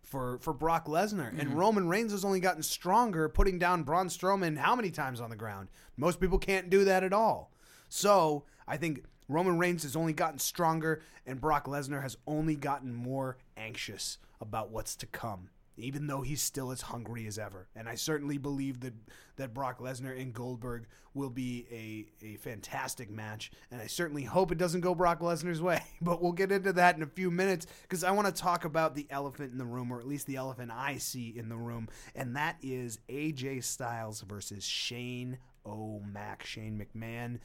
for 0.03 0.39
for 0.39 0.53
Brock 0.53 0.87
Lesnar. 0.87 1.29
And 1.29 1.49
Mm-hmm. 1.49 1.57
Roman 1.57 1.87
Reigns 1.87 2.11
has 2.11 2.25
only 2.25 2.39
gotten 2.39 2.63
stronger, 2.63 3.29
putting 3.29 3.59
down 3.59 3.83
Braun 3.83 4.07
Strowman 4.07 4.57
how 4.57 4.75
many 4.75 4.91
times 4.91 5.21
on 5.21 5.29
the 5.29 5.35
ground? 5.35 5.69
Most 5.97 6.19
people 6.19 6.37
can't 6.37 6.69
do 6.69 6.83
that 6.85 7.03
at 7.03 7.13
all. 7.13 7.51
So 7.93 8.45
I 8.65 8.77
think 8.77 9.03
Roman 9.27 9.57
Reigns 9.57 9.83
has 9.83 9.97
only 9.97 10.13
gotten 10.13 10.39
stronger, 10.39 11.01
and 11.27 11.41
Brock 11.41 11.65
Lesnar 11.65 12.01
has 12.01 12.15
only 12.25 12.55
gotten 12.55 12.93
more 12.93 13.37
anxious 13.57 14.17
about 14.39 14.71
what's 14.71 14.95
to 14.95 15.05
come. 15.05 15.49
Even 15.75 16.07
though 16.07 16.21
he's 16.21 16.41
still 16.41 16.71
as 16.71 16.81
hungry 16.81 17.27
as 17.27 17.37
ever, 17.37 17.67
and 17.75 17.89
I 17.89 17.95
certainly 17.95 18.37
believe 18.37 18.81
that 18.81 18.93
that 19.37 19.53
Brock 19.53 19.79
Lesnar 19.79 20.19
and 20.19 20.33
Goldberg 20.33 20.85
will 21.13 21.29
be 21.29 21.65
a, 21.71 22.25
a 22.25 22.35
fantastic 22.37 23.09
match, 23.09 23.51
and 23.71 23.81
I 23.81 23.87
certainly 23.87 24.23
hope 24.23 24.51
it 24.51 24.57
doesn't 24.57 24.81
go 24.81 24.95
Brock 24.95 25.19
Lesnar's 25.19 25.61
way. 25.61 25.81
But 26.01 26.21
we'll 26.21 26.33
get 26.33 26.51
into 26.51 26.73
that 26.73 26.95
in 26.97 27.03
a 27.03 27.07
few 27.07 27.31
minutes 27.31 27.67
because 27.83 28.03
I 28.03 28.11
want 28.11 28.27
to 28.27 28.41
talk 28.41 28.63
about 28.63 28.95
the 28.95 29.07
elephant 29.09 29.51
in 29.51 29.57
the 29.57 29.65
room, 29.65 29.91
or 29.91 29.99
at 29.99 30.07
least 30.07 30.27
the 30.27 30.35
elephant 30.35 30.71
I 30.73 30.97
see 30.97 31.33
in 31.35 31.49
the 31.49 31.57
room, 31.57 31.89
and 32.15 32.35
that 32.35 32.57
is 32.61 32.99
AJ 33.09 33.63
Styles 33.63 34.21
versus 34.21 34.63
Shane 34.65 35.39
O'Mac. 35.65 36.45
Shane 36.45 36.79
McMahon 36.79 37.39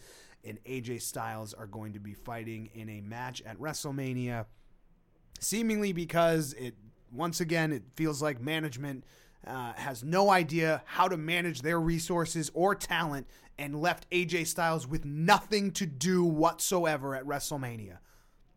and 0.47 0.63
AJ 0.65 1.03
Styles 1.03 1.55
are 1.55 1.67
going 1.67 1.93
to 1.93 2.01
be 2.01 2.15
fighting 2.15 2.71
in 2.75 2.89
a 2.89 3.01
match 3.01 3.43
at 3.45 3.59
WrestleMania, 3.59 4.47
seemingly 5.41 5.93
because 5.93 6.53
it 6.55 6.75
once 7.13 7.41
again 7.41 7.73
it 7.73 7.83
feels 7.95 8.21
like 8.21 8.41
management 8.41 9.05
uh, 9.47 9.73
has 9.75 10.03
no 10.03 10.31
idea 10.31 10.83
how 10.87 11.09
to 11.09 11.17
manage 11.17 11.63
their 11.63 11.81
resources 11.81 12.51
or 12.55 12.75
talent 12.75 13.27
and 13.59 13.81
left 13.81 14.09
AJ 14.11 14.47
Styles 14.49 14.87
with 14.87 15.05
nothing 15.05 15.71
to 15.73 15.87
do 15.87 16.25
whatsoever 16.25 17.15
at 17.15 17.25
WrestleMania. 17.25 17.99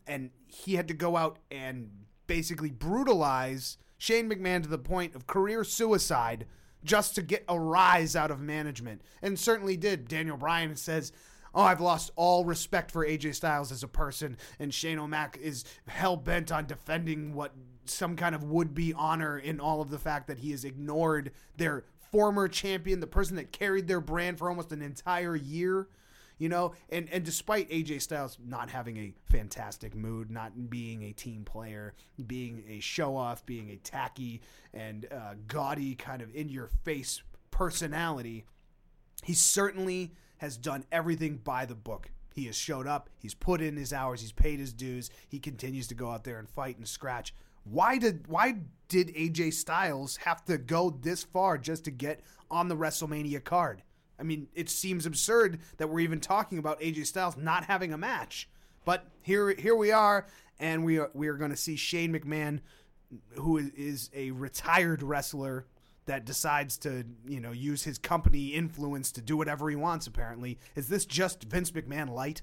And 0.07 0.31
he 0.47 0.75
had 0.75 0.87
to 0.87 0.93
go 0.93 1.15
out 1.15 1.39
and 1.51 1.91
basically 2.27 2.71
brutalize 2.71 3.77
Shane 3.97 4.29
McMahon 4.29 4.63
to 4.63 4.69
the 4.69 4.77
point 4.77 5.15
of 5.15 5.27
career 5.27 5.63
suicide 5.63 6.45
just 6.83 7.15
to 7.15 7.21
get 7.21 7.43
a 7.47 7.59
rise 7.59 8.15
out 8.15 8.31
of 8.31 8.39
management. 8.39 9.01
And 9.21 9.37
certainly 9.37 9.77
did. 9.77 10.07
Daniel 10.07 10.37
Bryan 10.37 10.75
says, 10.75 11.11
Oh, 11.53 11.61
I've 11.61 11.81
lost 11.81 12.11
all 12.15 12.45
respect 12.45 12.91
for 12.91 13.05
AJ 13.05 13.35
Styles 13.35 13.71
as 13.71 13.83
a 13.83 13.87
person, 13.87 14.37
and 14.59 14.73
Shane 14.73 14.99
O'Mac 14.99 15.37
is 15.41 15.65
hell 15.87 16.15
bent 16.15 16.51
on 16.51 16.65
defending 16.65 17.33
what 17.33 17.53
some 17.85 18.15
kind 18.15 18.35
of 18.35 18.43
would 18.43 18.73
be 18.73 18.93
honor 18.93 19.37
in 19.37 19.59
all 19.59 19.81
of 19.81 19.89
the 19.89 19.97
fact 19.97 20.27
that 20.27 20.39
he 20.39 20.51
has 20.51 20.63
ignored 20.63 21.31
their 21.57 21.85
former 22.11 22.47
champion, 22.47 22.99
the 22.99 23.07
person 23.07 23.35
that 23.35 23.51
carried 23.51 23.87
their 23.87 24.01
brand 24.01 24.37
for 24.37 24.49
almost 24.49 24.71
an 24.71 24.81
entire 24.81 25.35
year. 25.35 25.87
You 26.37 26.47
know, 26.47 26.71
and, 26.89 27.09
and 27.11 27.25
despite 27.25 27.69
AJ 27.69 28.01
Styles 28.01 28.37
not 28.41 28.69
having 28.69 28.95
a 28.95 29.13
fantastic 29.29 29.93
mood, 29.93 30.31
not 30.31 30.69
being 30.69 31.03
a 31.03 31.11
team 31.11 31.43
player, 31.43 31.93
being 32.27 32.63
a 32.69 32.79
show 32.79 33.17
off, 33.17 33.45
being 33.45 33.69
a 33.71 33.75
tacky 33.75 34.41
and 34.73 35.05
uh, 35.11 35.33
gaudy 35.47 35.95
kind 35.95 36.21
of 36.21 36.33
in 36.33 36.47
your 36.47 36.67
face 36.85 37.21
personality, 37.51 38.45
he 39.21 39.33
certainly 39.33 40.13
has 40.39 40.57
done 40.57 40.85
everything 40.91 41.37
by 41.37 41.65
the 41.65 41.75
book. 41.75 42.11
He 42.33 42.45
has 42.45 42.55
showed 42.55 42.87
up, 42.87 43.09
he's 43.17 43.33
put 43.33 43.61
in 43.61 43.75
his 43.75 43.93
hours, 43.93 44.21
he's 44.21 44.31
paid 44.31 44.59
his 44.59 44.73
dues, 44.73 45.09
he 45.27 45.39
continues 45.39 45.87
to 45.87 45.95
go 45.95 46.09
out 46.09 46.23
there 46.23 46.39
and 46.39 46.49
fight 46.49 46.77
and 46.77 46.87
scratch. 46.87 47.33
Why 47.63 47.97
did 47.97 48.27
why 48.27 48.55
did 48.87 49.13
AJ 49.15 49.53
Styles 49.53 50.17
have 50.17 50.43
to 50.45 50.57
go 50.57 50.89
this 50.89 51.23
far 51.23 51.57
just 51.57 51.83
to 51.85 51.91
get 51.91 52.21
on 52.49 52.67
the 52.67 52.75
WrestleMania 52.75 53.43
card? 53.43 53.83
I 54.19 54.23
mean, 54.23 54.47
it 54.53 54.69
seems 54.69 55.05
absurd 55.05 55.59
that 55.77 55.89
we're 55.89 55.99
even 56.01 56.19
talking 56.19 56.57
about 56.57 56.79
AJ 56.81 57.05
Styles 57.05 57.37
not 57.37 57.65
having 57.65 57.93
a 57.93 57.97
match. 57.97 58.49
But 58.85 59.05
here 59.21 59.53
here 59.53 59.75
we 59.75 59.91
are 59.91 60.25
and 60.59 60.83
we 60.83 60.97
are 60.97 61.11
we 61.13 61.27
are 61.27 61.35
going 61.35 61.51
to 61.51 61.57
see 61.57 61.75
Shane 61.75 62.13
McMahon 62.13 62.61
who 63.35 63.57
is 63.57 64.09
a 64.13 64.31
retired 64.31 65.03
wrestler 65.03 65.65
that 66.09 66.25
decides 66.25 66.75
to, 66.75 67.05
you 67.27 67.39
know, 67.39 67.51
use 67.51 67.83
his 67.83 67.99
company 67.99 68.47
influence 68.47 69.11
to 69.11 69.21
do 69.21 69.37
whatever 69.37 69.69
he 69.69 69.75
wants 69.75 70.07
apparently. 70.07 70.57
Is 70.75 70.89
this 70.89 71.05
just 71.05 71.43
Vince 71.43 71.69
McMahon 71.69 72.09
light? 72.09 72.41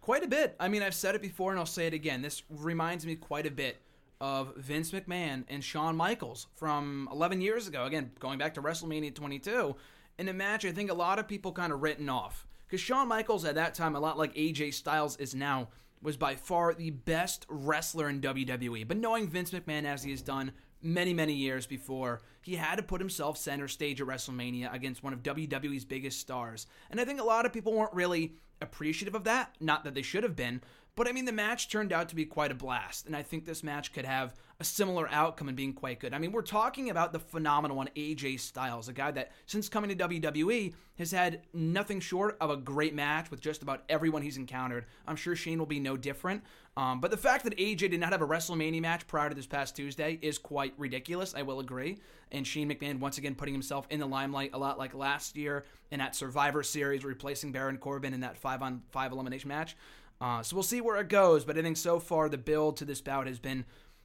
Quite 0.00 0.24
a 0.24 0.26
bit. 0.26 0.56
I 0.58 0.68
mean, 0.68 0.82
I've 0.82 0.94
said 0.94 1.14
it 1.14 1.20
before 1.20 1.50
and 1.50 1.60
I'll 1.60 1.66
say 1.66 1.86
it 1.86 1.92
again. 1.92 2.22
This 2.22 2.42
reminds 2.48 3.04
me 3.04 3.14
quite 3.14 3.44
a 3.44 3.50
bit 3.50 3.82
of 4.18 4.56
Vince 4.56 4.92
McMahon 4.92 5.44
and 5.48 5.62
Shawn 5.62 5.94
Michaels 5.94 6.46
from 6.56 7.06
11 7.12 7.42
years 7.42 7.68
ago. 7.68 7.84
Again, 7.84 8.12
going 8.18 8.38
back 8.38 8.54
to 8.54 8.62
WrestleMania 8.62 9.14
22, 9.14 9.76
in 10.18 10.28
a 10.28 10.32
match 10.32 10.64
I 10.64 10.72
think 10.72 10.90
a 10.90 10.94
lot 10.94 11.18
of 11.18 11.28
people 11.28 11.52
kind 11.52 11.74
of 11.74 11.82
written 11.82 12.08
off. 12.08 12.46
Because 12.66 12.80
Shawn 12.80 13.08
Michaels 13.08 13.44
at 13.44 13.56
that 13.56 13.74
time, 13.74 13.94
a 13.94 14.00
lot 14.00 14.16
like 14.16 14.34
AJ 14.34 14.72
Styles 14.72 15.18
is 15.18 15.34
now, 15.34 15.68
was 16.00 16.16
by 16.16 16.34
far 16.34 16.72
the 16.72 16.90
best 16.90 17.44
wrestler 17.50 18.08
in 18.08 18.22
WWE. 18.22 18.88
But 18.88 18.96
knowing 18.96 19.28
Vince 19.28 19.50
McMahon 19.50 19.84
as 19.84 20.02
he 20.02 20.12
has 20.12 20.22
done 20.22 20.52
many, 20.86 21.12
many 21.12 21.34
years 21.34 21.66
before, 21.66 22.22
he 22.42 22.56
had 22.56 22.76
to 22.76 22.82
put 22.82 23.00
himself 23.00 23.36
center 23.36 23.68
stage 23.68 24.00
at 24.00 24.06
WrestleMania 24.06 24.72
against 24.72 25.02
one 25.02 25.12
of 25.12 25.22
WWE's 25.22 25.84
biggest 25.84 26.20
stars. 26.20 26.66
And 26.90 27.00
I 27.00 27.04
think 27.04 27.20
a 27.20 27.24
lot 27.24 27.46
of 27.46 27.52
people 27.52 27.72
weren't 27.72 27.92
really 27.92 28.34
appreciative 28.60 29.14
of 29.14 29.24
that. 29.24 29.54
Not 29.60 29.84
that 29.84 29.94
they 29.94 30.02
should 30.02 30.22
have 30.22 30.36
been, 30.36 30.62
But 30.96 31.06
I 31.06 31.12
mean, 31.12 31.26
the 31.26 31.32
match 31.32 31.68
turned 31.68 31.92
out 31.92 32.08
to 32.08 32.16
be 32.16 32.24
quite 32.24 32.50
a 32.50 32.54
blast, 32.54 33.06
and 33.06 33.14
I 33.14 33.22
think 33.22 33.44
this 33.44 33.62
match 33.62 33.92
could 33.92 34.06
have 34.06 34.34
a 34.58 34.64
similar 34.64 35.06
outcome 35.10 35.48
and 35.48 35.56
being 35.56 35.74
quite 35.74 36.00
good. 36.00 36.14
I 36.14 36.18
mean, 36.18 36.32
we're 36.32 36.40
talking 36.40 36.88
about 36.88 37.12
the 37.12 37.18
phenomenal 37.18 37.76
one, 37.76 37.90
AJ 37.94 38.40
Styles, 38.40 38.88
a 38.88 38.94
guy 38.94 39.10
that 39.10 39.32
since 39.44 39.68
coming 39.68 39.94
to 39.94 40.08
WWE 40.08 40.72
has 40.98 41.10
had 41.10 41.42
nothing 41.52 42.00
short 42.00 42.38
of 42.40 42.48
a 42.48 42.56
great 42.56 42.94
match 42.94 43.30
with 43.30 43.42
just 43.42 43.62
about 43.62 43.84
everyone 43.90 44.22
he's 44.22 44.38
encountered. 44.38 44.86
I'm 45.06 45.16
sure 45.16 45.36
Shane 45.36 45.58
will 45.58 45.66
be 45.66 45.80
no 45.80 45.98
different. 45.98 46.42
Um, 46.78 47.00
but 47.00 47.10
the 47.10 47.18
fact 47.18 47.44
that 47.44 47.56
AJ 47.58 47.90
did 47.90 48.00
not 48.00 48.12
have 48.12 48.22
a 48.22 48.26
WrestleMania 48.26 48.80
match 48.80 49.06
prior 49.06 49.28
to 49.28 49.34
this 49.34 49.46
past 49.46 49.76
Tuesday 49.76 50.18
is 50.22 50.38
quite 50.38 50.72
ridiculous. 50.78 51.34
I 51.34 51.42
will 51.42 51.60
agree. 51.60 51.98
And 52.32 52.46
Shane 52.46 52.70
McMahon 52.70 52.98
once 52.98 53.18
again 53.18 53.34
putting 53.34 53.54
himself 53.54 53.86
in 53.90 54.00
the 54.00 54.06
limelight 54.06 54.50
a 54.54 54.58
lot 54.58 54.78
like 54.78 54.94
last 54.94 55.36
year 55.36 55.66
in 55.90 55.98
that 55.98 56.16
Survivor 56.16 56.62
Series, 56.62 57.04
replacing 57.04 57.52
Baron 57.52 57.76
Corbin 57.76 58.14
in 58.14 58.20
that 58.20 58.38
five 58.38 58.62
on 58.62 58.82
five 58.90 59.12
elimination 59.12 59.48
match. 59.48 59.76
Uh, 60.20 60.42
so 60.42 60.56
we'll 60.56 60.62
see 60.62 60.80
where 60.80 61.00
it 61.00 61.08
goes. 61.08 61.44
But 61.44 61.58
I 61.58 61.62
think 61.62 61.76
so 61.76 61.98
far 61.98 62.28
the 62.28 62.38
build 62.38 62.76
to 62.78 62.84
this 62.84 63.00
bout 63.00 63.26
has 63.26 63.38
been 63.38 63.64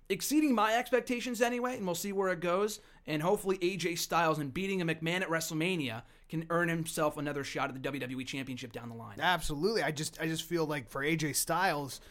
exceeding 0.10 0.54
my 0.54 0.76
expectations 0.76 1.42
anyway, 1.42 1.78
and 1.78 1.86
we'll 1.86 1.96
see 1.96 2.12
where 2.12 2.30
it 2.30 2.40
goes. 2.40 2.80
And 3.08 3.22
hopefully, 3.22 3.58
AJ 3.60 3.98
Styles 3.98 4.40
and 4.40 4.54
beating 4.54 4.82
a 4.82 4.86
McMahon 4.86 5.22
at 5.22 5.30
WrestleMania 5.30 6.04
can 6.30 6.46
earn 6.50 6.70
himself 6.70 7.18
another 7.18 7.44
shot 7.44 7.70
at 7.70 7.82
the 7.82 7.92
WWE 7.92 8.26
Championship 8.26 8.72
down 8.72 8.90
the 8.90 8.96
line. 8.96 9.18
Absolutely. 9.20 9.84
I 9.84 9.92
just 9.92 10.20
I 10.22 10.28
just 10.28 10.44
feel 10.44 10.66
like 10.66 10.90
for 10.90 11.02
AJ 11.02 11.36
Styles 11.36 12.02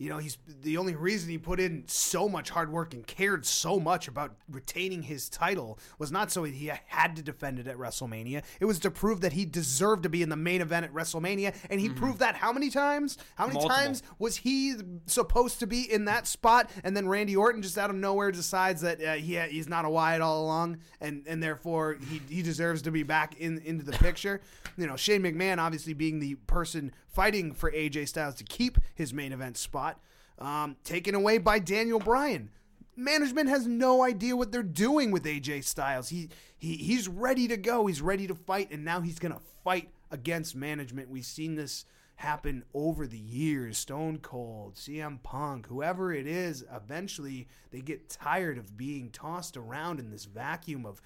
you 0.00 0.08
know, 0.08 0.16
he's 0.16 0.38
the 0.62 0.78
only 0.78 0.94
reason 0.94 1.28
he 1.28 1.36
put 1.36 1.60
in 1.60 1.84
so 1.86 2.26
much 2.26 2.48
hard 2.48 2.72
work 2.72 2.94
and 2.94 3.06
cared 3.06 3.44
so 3.44 3.78
much 3.78 4.08
about 4.08 4.34
retaining 4.50 5.02
his 5.02 5.28
title 5.28 5.78
was 5.98 6.10
not 6.10 6.32
so 6.32 6.42
he 6.42 6.72
had 6.86 7.16
to 7.16 7.22
defend 7.22 7.58
it 7.58 7.66
at 7.66 7.76
WrestleMania. 7.76 8.42
It 8.60 8.64
was 8.64 8.78
to 8.78 8.90
prove 8.90 9.20
that 9.20 9.34
he 9.34 9.44
deserved 9.44 10.04
to 10.04 10.08
be 10.08 10.22
in 10.22 10.30
the 10.30 10.36
main 10.36 10.62
event 10.62 10.86
at 10.86 10.94
WrestleMania, 10.94 11.54
and 11.68 11.82
he 11.82 11.88
mm-hmm. 11.88 11.98
proved 11.98 12.20
that 12.20 12.34
how 12.34 12.50
many 12.50 12.70
times? 12.70 13.18
How 13.34 13.46
many 13.46 13.58
Multiple. 13.58 13.76
times 13.76 14.02
was 14.18 14.38
he 14.38 14.74
supposed 15.04 15.60
to 15.60 15.66
be 15.66 15.82
in 15.92 16.06
that 16.06 16.26
spot? 16.26 16.70
And 16.82 16.96
then 16.96 17.06
Randy 17.06 17.36
Orton 17.36 17.60
just 17.60 17.76
out 17.76 17.90
of 17.90 17.96
nowhere 17.96 18.32
decides 18.32 18.80
that 18.80 19.04
uh, 19.04 19.14
he 19.16 19.38
he's 19.38 19.68
not 19.68 19.84
a 19.84 19.90
Wyatt 19.90 20.22
all 20.22 20.42
along, 20.42 20.78
and 21.02 21.26
and 21.26 21.42
therefore 21.42 21.98
he 22.08 22.22
he 22.26 22.40
deserves 22.40 22.80
to 22.82 22.90
be 22.90 23.02
back 23.02 23.38
in 23.38 23.58
into 23.66 23.84
the 23.84 23.92
picture. 23.92 24.40
You 24.78 24.86
know, 24.86 24.96
Shane 24.96 25.22
McMahon 25.22 25.58
obviously 25.58 25.92
being 25.92 26.20
the 26.20 26.36
person 26.46 26.90
fighting 27.12 27.52
for 27.52 27.70
AJ 27.70 28.08
Styles 28.08 28.36
to 28.36 28.44
keep 28.44 28.78
his 28.94 29.12
main 29.12 29.32
event 29.32 29.56
spot, 29.56 30.00
um, 30.38 30.76
taken 30.84 31.14
away 31.14 31.38
by 31.38 31.58
Daniel 31.58 31.98
Bryan. 31.98 32.50
Management 32.96 33.48
has 33.48 33.66
no 33.66 34.02
idea 34.02 34.36
what 34.36 34.52
they're 34.52 34.62
doing 34.62 35.10
with 35.10 35.24
AJ 35.24 35.64
Styles. 35.64 36.08
He, 36.08 36.28
he 36.58 36.76
he's 36.76 37.08
ready 37.08 37.48
to 37.48 37.56
go. 37.56 37.86
He's 37.86 38.02
ready 38.02 38.26
to 38.26 38.34
fight, 38.34 38.70
and 38.70 38.84
now 38.84 39.00
he's 39.00 39.18
gonna 39.18 39.40
fight 39.64 39.90
against 40.10 40.54
management. 40.54 41.08
We've 41.08 41.24
seen 41.24 41.54
this 41.54 41.84
happen 42.20 42.62
over 42.74 43.06
the 43.06 43.18
years. 43.18 43.78
Stone 43.78 44.18
Cold, 44.18 44.74
CM 44.74 45.22
Punk, 45.22 45.66
whoever 45.66 46.12
it 46.12 46.26
is, 46.26 46.64
eventually 46.70 47.48
they 47.70 47.80
get 47.80 48.10
tired 48.10 48.58
of 48.58 48.76
being 48.76 49.08
tossed 49.10 49.56
around 49.56 49.98
in 49.98 50.10
this 50.10 50.26
vacuum 50.26 50.84
of 50.84 51.00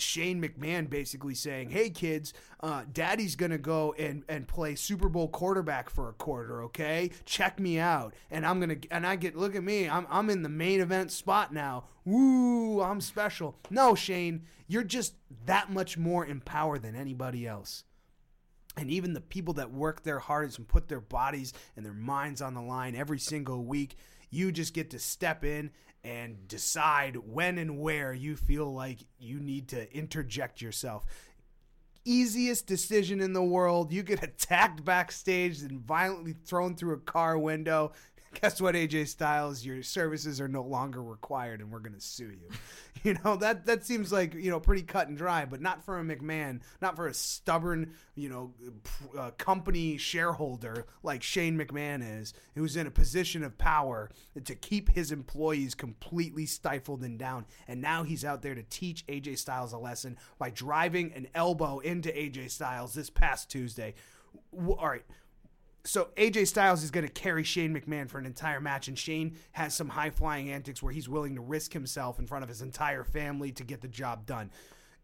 Shane 0.00 0.42
McMahon 0.42 0.88
basically 0.88 1.34
saying, 1.34 1.70
"Hey 1.70 1.90
kids, 1.90 2.32
uh, 2.60 2.84
Daddy's 2.92 3.36
gonna 3.36 3.58
go 3.58 3.92
and 3.98 4.24
and 4.28 4.46
play 4.46 4.74
Super 4.74 5.08
Bowl 5.08 5.28
quarterback 5.28 5.90
for 5.90 6.08
a 6.08 6.12
quarter. 6.12 6.62
Okay, 6.64 7.10
check 7.24 7.58
me 7.60 7.78
out, 7.78 8.14
and 8.30 8.46
I'm 8.46 8.60
gonna 8.60 8.76
and 8.90 9.06
I 9.06 9.16
get 9.16 9.36
look 9.36 9.54
at 9.54 9.64
me. 9.64 9.88
I'm 9.88 10.06
I'm 10.10 10.30
in 10.30 10.42
the 10.42 10.48
main 10.48 10.80
event 10.80 11.10
spot 11.10 11.52
now. 11.52 11.84
Woo, 12.04 12.80
I'm 12.80 13.00
special. 13.00 13.58
No, 13.70 13.94
Shane, 13.94 14.44
you're 14.66 14.84
just 14.84 15.14
that 15.46 15.70
much 15.70 15.98
more 15.98 16.24
in 16.24 16.40
power 16.40 16.78
than 16.78 16.94
anybody 16.94 17.46
else." 17.46 17.84
And 18.76 18.90
even 18.90 19.14
the 19.14 19.20
people 19.22 19.54
that 19.54 19.72
work 19.72 20.02
their 20.02 20.18
hardest 20.18 20.58
and 20.58 20.68
put 20.68 20.88
their 20.88 21.00
bodies 21.00 21.54
and 21.76 21.84
their 21.84 21.94
minds 21.94 22.42
on 22.42 22.52
the 22.52 22.60
line 22.60 22.94
every 22.94 23.18
single 23.18 23.64
week, 23.64 23.96
you 24.30 24.52
just 24.52 24.74
get 24.74 24.90
to 24.90 24.98
step 24.98 25.44
in 25.44 25.70
and 26.06 26.46
decide 26.46 27.16
when 27.16 27.58
and 27.58 27.80
where 27.80 28.12
you 28.12 28.36
feel 28.36 28.72
like 28.72 29.00
you 29.18 29.40
need 29.40 29.66
to 29.68 29.92
interject 29.92 30.62
yourself. 30.62 31.04
Easiest 32.04 32.68
decision 32.68 33.20
in 33.20 33.32
the 33.32 33.42
world. 33.42 33.92
You 33.92 34.04
get 34.04 34.22
attacked 34.22 34.84
backstage 34.84 35.62
and 35.62 35.80
violently 35.80 36.32
thrown 36.32 36.76
through 36.76 36.94
a 36.94 37.00
car 37.00 37.36
window. 37.36 37.90
Guess 38.40 38.60
what, 38.60 38.74
AJ 38.74 39.08
Styles? 39.08 39.64
Your 39.64 39.82
services 39.82 40.40
are 40.40 40.48
no 40.48 40.62
longer 40.62 41.02
required, 41.02 41.60
and 41.60 41.70
we're 41.70 41.78
going 41.78 41.94
to 41.94 42.00
sue 42.00 42.30
you. 42.30 42.48
You 43.02 43.14
know 43.22 43.36
that 43.36 43.66
that 43.66 43.84
seems 43.84 44.10
like 44.10 44.34
you 44.34 44.50
know 44.50 44.58
pretty 44.58 44.82
cut 44.82 45.06
and 45.06 45.16
dry, 45.16 45.44
but 45.44 45.60
not 45.60 45.84
for 45.84 46.00
a 46.00 46.02
McMahon, 46.02 46.60
not 46.80 46.96
for 46.96 47.06
a 47.06 47.14
stubborn 47.14 47.92
you 48.16 48.28
know 48.28 48.54
uh, 49.16 49.30
company 49.32 49.96
shareholder 49.96 50.86
like 51.04 51.22
Shane 51.22 51.56
McMahon 51.56 52.20
is, 52.20 52.32
who's 52.56 52.74
in 52.74 52.86
a 52.86 52.90
position 52.90 53.44
of 53.44 53.58
power 53.58 54.10
to 54.42 54.54
keep 54.56 54.90
his 54.90 55.12
employees 55.12 55.74
completely 55.74 56.46
stifled 56.46 57.02
and 57.02 57.16
down. 57.16 57.44
And 57.68 57.80
now 57.80 58.02
he's 58.02 58.24
out 58.24 58.42
there 58.42 58.56
to 58.56 58.64
teach 58.64 59.06
AJ 59.06 59.38
Styles 59.38 59.72
a 59.72 59.78
lesson 59.78 60.16
by 60.38 60.50
driving 60.50 61.12
an 61.12 61.28
elbow 61.32 61.78
into 61.80 62.08
AJ 62.08 62.50
Styles 62.50 62.94
this 62.94 63.10
past 63.10 63.50
Tuesday. 63.50 63.94
All 64.52 64.88
right 64.88 65.04
so 65.86 66.08
AJ 66.16 66.48
Styles 66.48 66.82
is 66.82 66.90
going 66.90 67.06
to 67.06 67.12
carry 67.12 67.44
Shane 67.44 67.74
McMahon 67.74 68.08
for 68.08 68.18
an 68.18 68.26
entire 68.26 68.60
match, 68.60 68.88
and 68.88 68.98
Shane 68.98 69.36
has 69.52 69.74
some 69.74 69.88
high 69.88 70.10
flying 70.10 70.50
antics 70.50 70.82
where 70.82 70.92
he's 70.92 71.08
willing 71.08 71.34
to 71.36 71.40
risk 71.40 71.72
himself 71.72 72.18
in 72.18 72.26
front 72.26 72.42
of 72.42 72.48
his 72.48 72.60
entire 72.60 73.04
family 73.04 73.52
to 73.52 73.64
get 73.64 73.80
the 73.80 73.88
job 73.88 74.26
done. 74.26 74.50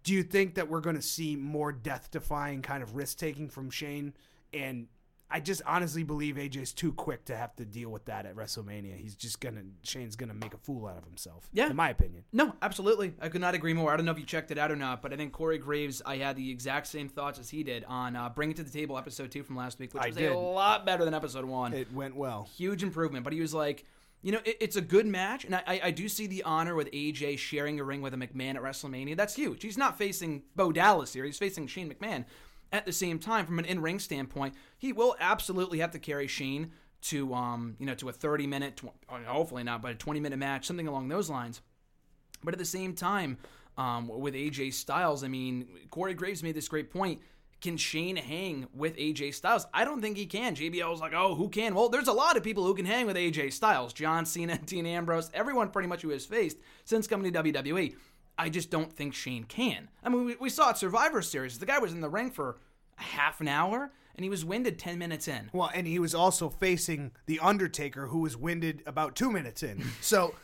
Do 0.02 0.12
you 0.12 0.22
think 0.22 0.56
that 0.56 0.68
we're 0.68 0.80
going 0.80 0.96
to 0.96 1.02
see 1.02 1.36
more 1.36 1.70
death 1.70 2.10
defying 2.10 2.62
kind 2.62 2.82
of 2.82 2.96
risk 2.96 3.18
taking 3.18 3.48
from 3.48 3.70
Shane? 3.70 4.14
And 4.52 4.88
I 5.32 5.40
just 5.40 5.62
honestly 5.66 6.02
believe 6.02 6.36
AJ's 6.36 6.72
too 6.72 6.92
quick 6.92 7.24
to 7.24 7.36
have 7.36 7.56
to 7.56 7.64
deal 7.64 7.88
with 7.88 8.04
that 8.04 8.26
at 8.26 8.36
WrestleMania. 8.36 8.96
He's 8.96 9.16
just 9.16 9.40
gonna 9.40 9.62
Shane's 9.82 10.14
gonna 10.14 10.34
make 10.34 10.52
a 10.52 10.58
fool 10.58 10.86
out 10.86 10.98
of 10.98 11.04
himself. 11.04 11.48
Yeah, 11.52 11.70
in 11.70 11.76
my 11.76 11.88
opinion. 11.88 12.24
No, 12.32 12.54
absolutely. 12.60 13.14
I 13.20 13.30
could 13.30 13.40
not 13.40 13.54
agree 13.54 13.72
more. 13.72 13.92
I 13.92 13.96
don't 13.96 14.04
know 14.04 14.12
if 14.12 14.18
you 14.18 14.26
checked 14.26 14.50
it 14.50 14.58
out 14.58 14.70
or 14.70 14.76
not, 14.76 15.00
but 15.00 15.12
I 15.12 15.16
think 15.16 15.32
Corey 15.32 15.58
Graves. 15.58 16.02
I 16.04 16.18
had 16.18 16.36
the 16.36 16.50
exact 16.50 16.86
same 16.86 17.08
thoughts 17.08 17.38
as 17.38 17.48
he 17.48 17.62
did 17.62 17.84
on 17.84 18.14
uh, 18.14 18.28
Bring 18.28 18.50
It 18.50 18.56
to 18.58 18.62
the 18.62 18.70
Table 18.70 18.98
episode 18.98 19.30
two 19.30 19.42
from 19.42 19.56
last 19.56 19.78
week, 19.78 19.94
which 19.94 20.02
I 20.02 20.08
was 20.08 20.16
did. 20.16 20.30
a 20.30 20.38
lot 20.38 20.84
better 20.84 21.04
than 21.04 21.14
episode 21.14 21.46
one. 21.46 21.72
It 21.72 21.92
went 21.92 22.14
well. 22.14 22.48
Huge 22.56 22.82
improvement. 22.82 23.24
But 23.24 23.32
he 23.32 23.40
was 23.40 23.54
like. 23.54 23.84
You 24.24 24.30
know, 24.30 24.40
it, 24.44 24.58
it's 24.60 24.76
a 24.76 24.80
good 24.80 25.08
match, 25.08 25.44
and 25.44 25.52
I, 25.52 25.80
I 25.82 25.90
do 25.90 26.08
see 26.08 26.28
the 26.28 26.44
honor 26.44 26.76
with 26.76 26.88
AJ 26.92 27.38
sharing 27.38 27.80
a 27.80 27.82
ring 27.82 28.02
with 28.02 28.14
a 28.14 28.16
McMahon 28.16 28.54
at 28.54 28.62
WrestleMania. 28.62 29.16
That's 29.16 29.34
huge. 29.34 29.64
He's 29.64 29.76
not 29.76 29.98
facing 29.98 30.44
Bo 30.54 30.70
Dallas 30.70 31.12
here; 31.12 31.24
he's 31.24 31.38
facing 31.38 31.66
Shane 31.66 31.92
McMahon. 31.92 32.24
At 32.72 32.86
the 32.86 32.92
same 32.92 33.18
time, 33.18 33.44
from 33.44 33.58
an 33.58 33.66
in-ring 33.66 33.98
standpoint, 33.98 34.54
he 34.78 34.92
will 34.92 35.14
absolutely 35.20 35.80
have 35.80 35.90
to 35.90 35.98
carry 35.98 36.26
Shane 36.26 36.72
to 37.02 37.34
um, 37.34 37.76
you 37.78 37.86
know, 37.86 37.94
to 37.94 38.08
a 38.08 38.12
30 38.12 38.46
minute, 38.46 38.80
hopefully 39.08 39.62
not, 39.62 39.82
but 39.82 39.90
a 39.92 39.94
20 39.94 40.20
minute 40.20 40.38
match, 40.38 40.66
something 40.66 40.88
along 40.88 41.08
those 41.08 41.28
lines. 41.28 41.60
But 42.42 42.54
at 42.54 42.58
the 42.58 42.64
same 42.64 42.94
time, 42.94 43.38
um, 43.76 44.08
with 44.08 44.34
AJ 44.34 44.74
Styles, 44.74 45.24
I 45.24 45.28
mean, 45.28 45.66
Corey 45.90 46.14
Graves 46.14 46.42
made 46.42 46.54
this 46.54 46.68
great 46.68 46.90
point. 46.90 47.20
Can 47.60 47.76
Shane 47.76 48.16
hang 48.16 48.66
with 48.74 48.96
AJ 48.96 49.34
Styles? 49.34 49.66
I 49.72 49.84
don't 49.84 50.00
think 50.00 50.16
he 50.16 50.26
can. 50.26 50.56
JBL 50.56 50.90
was 50.90 51.00
like, 51.00 51.12
oh, 51.14 51.36
who 51.36 51.48
can? 51.48 51.74
Well, 51.74 51.88
there's 51.88 52.08
a 52.08 52.12
lot 52.12 52.36
of 52.36 52.42
people 52.42 52.64
who 52.64 52.74
can 52.74 52.84
hang 52.84 53.06
with 53.06 53.16
AJ 53.16 53.52
Styles. 53.52 53.92
John 53.92 54.26
Cena, 54.26 54.58
Dean 54.66 54.84
Ambrose, 54.84 55.30
everyone 55.32 55.70
pretty 55.70 55.88
much 55.88 56.02
who 56.02 56.10
has 56.10 56.26
faced 56.26 56.58
since 56.84 57.06
coming 57.06 57.32
to 57.32 57.42
WWE. 57.42 57.94
I 58.38 58.48
just 58.48 58.70
don't 58.70 58.92
think 58.92 59.14
Shane 59.14 59.44
can. 59.44 59.88
I 60.02 60.08
mean, 60.08 60.24
we, 60.24 60.36
we 60.36 60.50
saw 60.50 60.70
at 60.70 60.78
Survivor 60.78 61.22
Series, 61.22 61.58
the 61.58 61.66
guy 61.66 61.78
was 61.78 61.92
in 61.92 62.00
the 62.00 62.08
ring 62.08 62.30
for 62.30 62.58
a 62.98 63.02
half 63.02 63.40
an 63.40 63.48
hour 63.48 63.92
and 64.14 64.24
he 64.24 64.30
was 64.30 64.44
winded 64.44 64.78
10 64.78 64.98
minutes 64.98 65.28
in. 65.28 65.50
Well, 65.52 65.70
and 65.74 65.86
he 65.86 65.98
was 65.98 66.14
also 66.14 66.48
facing 66.48 67.12
The 67.26 67.40
Undertaker, 67.40 68.08
who 68.08 68.20
was 68.20 68.36
winded 68.36 68.82
about 68.86 69.16
two 69.16 69.30
minutes 69.30 69.62
in. 69.62 69.82
So, 70.00 70.34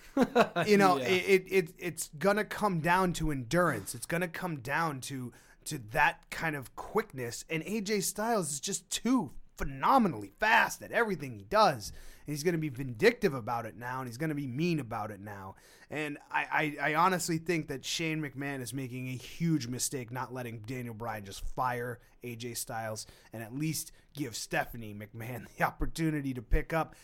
you 0.66 0.76
know, 0.76 0.98
yeah. 0.98 1.04
it, 1.04 1.44
it, 1.48 1.68
it's 1.78 2.10
going 2.18 2.36
to 2.36 2.44
come 2.44 2.80
down 2.80 3.12
to 3.14 3.30
endurance. 3.30 3.94
It's 3.94 4.06
going 4.06 4.20
to 4.20 4.28
come 4.28 4.56
down 4.56 5.00
to 5.02 5.32
to 5.66 5.78
that 5.90 6.30
kind 6.30 6.56
of 6.56 6.74
quickness. 6.76 7.44
And 7.50 7.62
AJ 7.62 8.04
Styles 8.04 8.52
is 8.52 8.60
just 8.60 8.88
too 8.88 9.32
phenomenally 9.58 10.32
fast 10.40 10.82
at 10.82 10.92
everything 10.92 11.34
he 11.34 11.44
does 11.44 11.92
he's 12.28 12.42
going 12.42 12.54
to 12.54 12.58
be 12.58 12.68
vindictive 12.68 13.34
about 13.34 13.66
it 13.66 13.76
now, 13.76 14.00
and 14.00 14.08
he's 14.08 14.18
going 14.18 14.28
to 14.28 14.34
be 14.34 14.46
mean 14.46 14.80
about 14.80 15.10
it 15.10 15.20
now. 15.20 15.54
And 15.90 16.18
I, 16.30 16.76
I, 16.80 16.90
I, 16.90 16.94
honestly 16.94 17.38
think 17.38 17.68
that 17.68 17.84
Shane 17.84 18.20
McMahon 18.20 18.60
is 18.60 18.74
making 18.74 19.08
a 19.08 19.16
huge 19.16 19.66
mistake 19.66 20.10
not 20.10 20.34
letting 20.34 20.60
Daniel 20.60 20.94
Bryan 20.94 21.24
just 21.24 21.42
fire 21.54 21.98
AJ 22.22 22.58
Styles 22.58 23.06
and 23.32 23.42
at 23.42 23.54
least 23.54 23.92
give 24.12 24.36
Stephanie 24.36 24.94
McMahon 24.94 25.46
the 25.56 25.64
opportunity 25.64 26.34
to 26.34 26.42
pick 26.42 26.72
up 26.72 26.94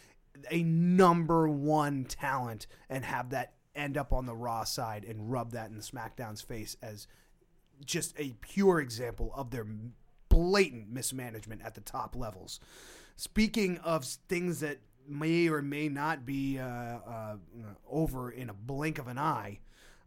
a 0.50 0.62
number 0.62 1.48
one 1.48 2.04
talent 2.04 2.66
and 2.90 3.04
have 3.04 3.30
that 3.30 3.54
end 3.74 3.96
up 3.96 4.12
on 4.12 4.26
the 4.26 4.34
Raw 4.34 4.64
side 4.64 5.04
and 5.04 5.30
rub 5.30 5.52
that 5.52 5.70
in 5.70 5.78
SmackDown's 5.78 6.42
face 6.42 6.76
as 6.82 7.06
just 7.84 8.14
a 8.18 8.34
pure 8.40 8.80
example 8.80 9.32
of 9.34 9.50
their 9.50 9.66
blatant 10.28 10.90
mismanagement 10.90 11.62
at 11.64 11.74
the 11.74 11.80
top 11.80 12.14
levels. 12.14 12.60
Speaking 13.16 13.78
of 13.78 14.04
things 14.04 14.60
that 14.60 14.78
may 15.08 15.48
or 15.48 15.62
may 15.62 15.88
not 15.88 16.26
be 16.26 16.58
uh, 16.58 16.64
uh, 16.64 17.36
over 17.90 18.30
in 18.30 18.50
a 18.50 18.54
blink 18.54 18.98
of 18.98 19.08
an 19.08 19.18
eye. 19.18 19.60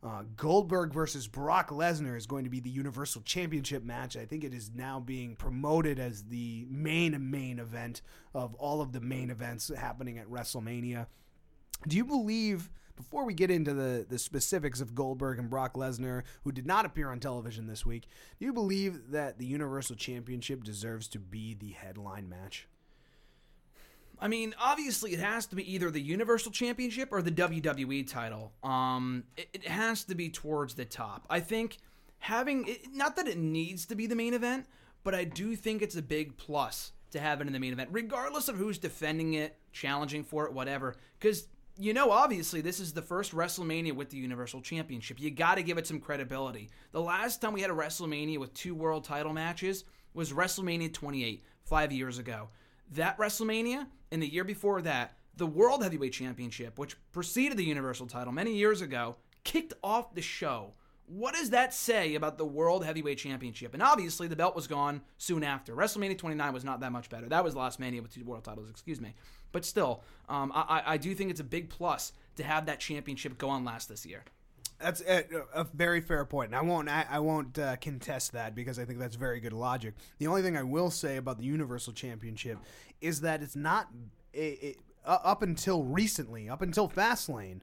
Uh, 0.04 0.24
Goldberg 0.36 0.94
versus 0.94 1.28
Brock 1.28 1.70
Lesnar 1.70 2.16
is 2.16 2.28
going 2.28 2.44
to 2.44 2.50
be 2.50 2.60
the 2.60 2.70
Universal 2.70 3.24
Championship 3.24 3.84
match. 3.84 4.16
I 4.16 4.26
think 4.26 4.44
it 4.44 4.54
is 4.54 4.72
now 4.76 5.00
being 5.00 5.36
promoted 5.36 6.00
as 6.00 6.24
the 6.26 6.68
main 6.70 7.32
main 7.32 7.58
event 7.58 8.02
of 8.34 8.54
all 8.56 8.80
of 8.80 8.92
the 8.92 9.02
main 9.02 9.32
events 9.32 9.72
happening 9.76 10.20
at 10.20 10.28
WrestleMania. 10.28 11.08
Do 11.88 11.98
you 11.98 12.06
believe? 12.06 12.70
Before 12.96 13.26
we 13.26 13.36
get 13.36 13.52
into 13.52 13.76
the, 13.76 14.08
the 14.10 14.18
specifics 14.18 14.82
of 14.82 14.96
Goldberg 14.96 15.38
and 15.38 15.52
Brock 15.52 15.76
Lesnar, 15.76 16.24
who 16.44 16.52
did 16.52 16.66
not 16.66 16.84
appear 16.84 17.12
on 17.12 17.20
television 17.20 17.68
this 17.68 17.86
week, 17.86 18.08
do 18.40 18.46
you 18.48 18.52
believe 18.52 19.12
that 19.12 19.38
the 19.38 19.46
Universal 19.46 19.98
Championship 19.98 20.64
deserves 20.64 21.08
to 21.10 21.20
be 21.20 21.54
the 21.54 21.74
headline 21.74 22.28
match? 22.28 22.68
I 24.20 24.28
mean, 24.28 24.56
obviously, 24.60 25.14
it 25.14 25.20
has 25.20 25.46
to 25.48 25.56
be 25.56 25.74
either 25.74 25.92
the 25.92 26.02
Universal 26.02 26.52
Championship 26.52 27.10
or 27.12 27.22
the 27.22 27.32
WWE 27.32 28.10
title. 28.10 28.54
Um, 28.64 29.24
it, 29.36 29.50
it 29.54 29.68
has 29.68 30.04
to 30.06 30.16
be 30.16 30.30
towards 30.30 30.76
the 30.76 30.86
top. 30.86 31.26
I 31.30 31.40
think 31.40 31.78
having 32.20 32.68
it, 32.68 32.94
not 32.94 33.16
that 33.16 33.28
it 33.28 33.38
needs 33.38 33.86
to 33.88 33.96
be 33.96 34.08
the 34.08 34.16
main 34.16 34.34
event, 34.34 34.66
but 35.04 35.14
I 35.14 35.24
do 35.24 35.56
think 35.56 35.82
it's 35.82 35.96
a 35.96 36.02
big 36.02 36.38
plus 36.38 36.92
to 37.12 37.20
have 37.20 37.42
it 37.42 37.48
in 37.48 37.54
the 37.54 37.60
main 37.60 37.74
event, 37.74 37.90
regardless 37.92 38.48
of 38.50 38.58
who's 38.58 38.78
defending 38.78 39.34
it, 39.34 39.58
challenging 39.72 40.24
for 40.24 40.46
it, 40.46 40.54
whatever. 40.54 40.96
Because 41.20 41.48
you 41.80 41.94
know, 41.94 42.12
obviously, 42.12 42.62
this 42.62 42.80
is 42.80 42.94
the 42.94 43.02
first 43.02 43.36
WrestleMania 43.36 43.94
with 43.94 44.10
the 44.10 44.18
Universal 44.18 44.62
Championship. 44.62 45.20
You 45.20 45.30
got 45.30 45.56
to 45.56 45.64
give 45.64 45.78
it 45.78 45.86
some 45.86 46.00
credibility. 46.00 46.70
The 46.92 47.02
last 47.02 47.40
time 47.40 47.54
we 47.54 47.62
had 47.62 47.70
a 47.70 47.76
WrestleMania 47.76 48.40
with 48.40 48.54
two 48.54 48.74
world 48.74 49.04
title 49.04 49.32
matches 49.32 49.86
was 50.14 50.34
WrestleMania 50.34 50.92
28, 50.92 51.44
five 51.64 51.92
years 51.92 52.18
ago. 52.18 52.50
That 52.94 53.18
WrestleMania 53.18 53.86
and 54.12 54.22
the 54.22 54.32
year 54.32 54.44
before 54.44 54.82
that, 54.82 55.18
the 55.36 55.46
World 55.46 55.84
Heavyweight 55.84 56.14
Championship, 56.14 56.80
which 56.80 56.96
preceded 57.12 57.58
the 57.58 57.64
Universal 57.64 58.08
title 58.08 58.34
many 58.34 58.54
years 58.54 58.82
ago, 58.82 59.18
kicked 59.44 59.74
off 59.84 60.14
the 60.16 60.22
show. 60.22 60.74
What 61.06 61.36
does 61.36 61.52
that 61.52 61.74
say 61.74 62.16
about 62.16 62.38
the 62.38 62.46
World 62.46 62.84
Heavyweight 62.84 63.18
Championship? 63.18 63.74
And 63.74 63.82
obviously, 63.82 64.28
the 64.28 64.36
belt 64.36 64.56
was 64.56 64.68
gone 64.68 65.02
soon 65.18 65.44
after. 65.44 65.74
WrestleMania 65.74 66.18
29 66.18 66.54
was 66.54 66.66
not 66.66 66.82
that 66.82 66.92
much 66.92 67.10
better. 67.10 67.30
That 67.30 67.46
was 67.46 67.56
last 67.56 67.80
Mania 67.80 68.02
with 68.02 68.14
two 68.14 68.26
world 68.26 68.44
titles, 68.44 68.70
excuse 68.70 69.00
me. 69.00 69.14
But 69.54 69.64
still, 69.64 70.04
um, 70.28 70.52
I, 70.54 70.84
I 70.86 70.98
do 70.98 71.16
think 71.16 71.32
it's 71.32 71.40
a 71.40 71.46
big 71.46 71.70
plus 71.70 72.12
to 72.36 72.44
have 72.44 72.66
that 72.66 72.80
championship 72.80 73.38
go 73.38 73.50
on 73.50 73.64
last 73.64 73.88
this 73.88 74.06
year. 74.06 74.24
That's 74.80 75.02
a, 75.02 75.26
a, 75.54 75.64
very 75.64 76.02
fair 76.02 76.24
point, 76.26 76.50
and 76.50 76.56
I 76.56 76.62
won't 76.62 76.88
I, 76.88 77.06
I 77.10 77.20
won't 77.20 77.58
uh, 77.58 77.78
contest 77.78 78.34
that 78.34 78.54
because 78.54 78.78
I 78.78 78.86
think 78.86 79.00
that's 79.00 79.16
very 79.16 79.40
good 79.40 79.54
logic. 79.54 79.96
The 80.20 80.28
only 80.28 80.44
thing 80.44 80.56
I 80.56 80.64
will 80.64 80.92
say 80.92 81.18
about 81.18 81.40
the 81.40 81.46
Universal 81.46 81.94
Championship 81.94 82.60
is 83.02 83.22
that 83.22 83.42
it's 83.42 83.56
not 83.56 83.90
it, 84.34 84.38
it, 84.62 84.78
uh, 85.04 85.18
up 85.24 85.42
until 85.42 85.84
recently, 85.84 86.48
up 86.48 86.62
until 86.62 86.88
Fastlane, 86.88 87.62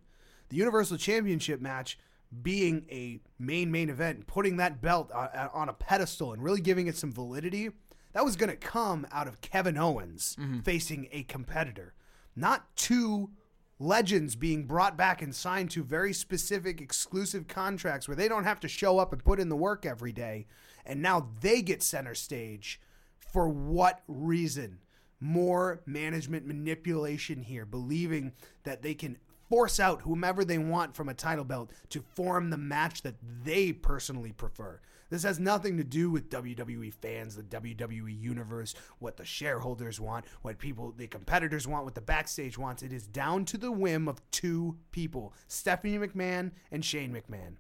the 0.48 0.56
Universal 0.56 0.96
Championship 0.96 1.60
match 1.60 1.98
being 2.42 2.84
a 2.90 3.20
main 3.38 3.70
main 3.70 3.90
event, 3.90 4.26
putting 4.26 4.56
that 4.56 4.82
belt 4.82 5.12
on, 5.12 5.28
on 5.52 5.68
a 5.68 5.72
pedestal 5.72 6.32
and 6.32 6.42
really 6.42 6.60
giving 6.60 6.88
it 6.88 6.96
some 6.96 7.12
validity. 7.12 7.70
That 8.12 8.24
was 8.24 8.36
going 8.36 8.50
to 8.50 8.56
come 8.56 9.06
out 9.12 9.28
of 9.28 9.40
Kevin 9.40 9.76
Owens 9.76 10.36
mm-hmm. 10.38 10.60
facing 10.60 11.08
a 11.12 11.24
competitor, 11.24 11.94
not 12.34 12.76
two 12.76 13.30
legends 13.78 14.36
being 14.36 14.64
brought 14.64 14.96
back 14.96 15.20
and 15.20 15.34
signed 15.34 15.70
to 15.70 15.82
very 15.82 16.12
specific 16.12 16.80
exclusive 16.80 17.48
contracts 17.48 18.06
where 18.06 18.16
they 18.16 18.28
don't 18.28 18.44
have 18.44 18.60
to 18.60 18.68
show 18.68 18.98
up 18.98 19.12
and 19.12 19.24
put 19.24 19.40
in 19.40 19.48
the 19.48 19.56
work 19.56 19.84
every 19.84 20.12
day. 20.12 20.46
And 20.86 21.02
now 21.02 21.28
they 21.40 21.62
get 21.62 21.82
center 21.82 22.14
stage. 22.14 22.80
For 23.18 23.48
what 23.48 24.02
reason? 24.06 24.78
More 25.20 25.80
management 25.86 26.46
manipulation 26.46 27.42
here, 27.42 27.64
believing 27.64 28.32
that 28.64 28.82
they 28.82 28.94
can 28.94 29.18
force 29.48 29.80
out 29.80 30.02
whomever 30.02 30.44
they 30.44 30.58
want 30.58 30.94
from 30.94 31.08
a 31.08 31.14
title 31.14 31.44
belt 31.44 31.70
to 31.90 32.00
form 32.14 32.50
the 32.50 32.56
match 32.56 33.02
that 33.02 33.16
they 33.44 33.72
personally 33.72 34.32
prefer. 34.32 34.80
This 35.10 35.22
has 35.22 35.38
nothing 35.38 35.76
to 35.76 35.84
do 35.84 36.10
with 36.10 36.30
WWE 36.30 36.92
fans, 36.94 37.36
the 37.36 37.42
WWE 37.42 38.20
universe, 38.20 38.74
what 38.98 39.16
the 39.16 39.24
shareholders 39.24 40.00
want, 40.00 40.24
what 40.42 40.58
people, 40.58 40.92
the 40.96 41.06
competitors 41.06 41.68
want, 41.68 41.84
what 41.84 41.94
the 41.94 42.00
backstage 42.00 42.58
wants. 42.58 42.82
It 42.82 42.92
is 42.92 43.06
down 43.06 43.44
to 43.46 43.58
the 43.58 43.72
whim 43.72 44.08
of 44.08 44.20
two 44.30 44.76
people, 44.90 45.34
Stephanie 45.46 45.98
McMahon 45.98 46.52
and 46.70 46.84
Shane 46.84 47.12
McMahon. 47.12 47.56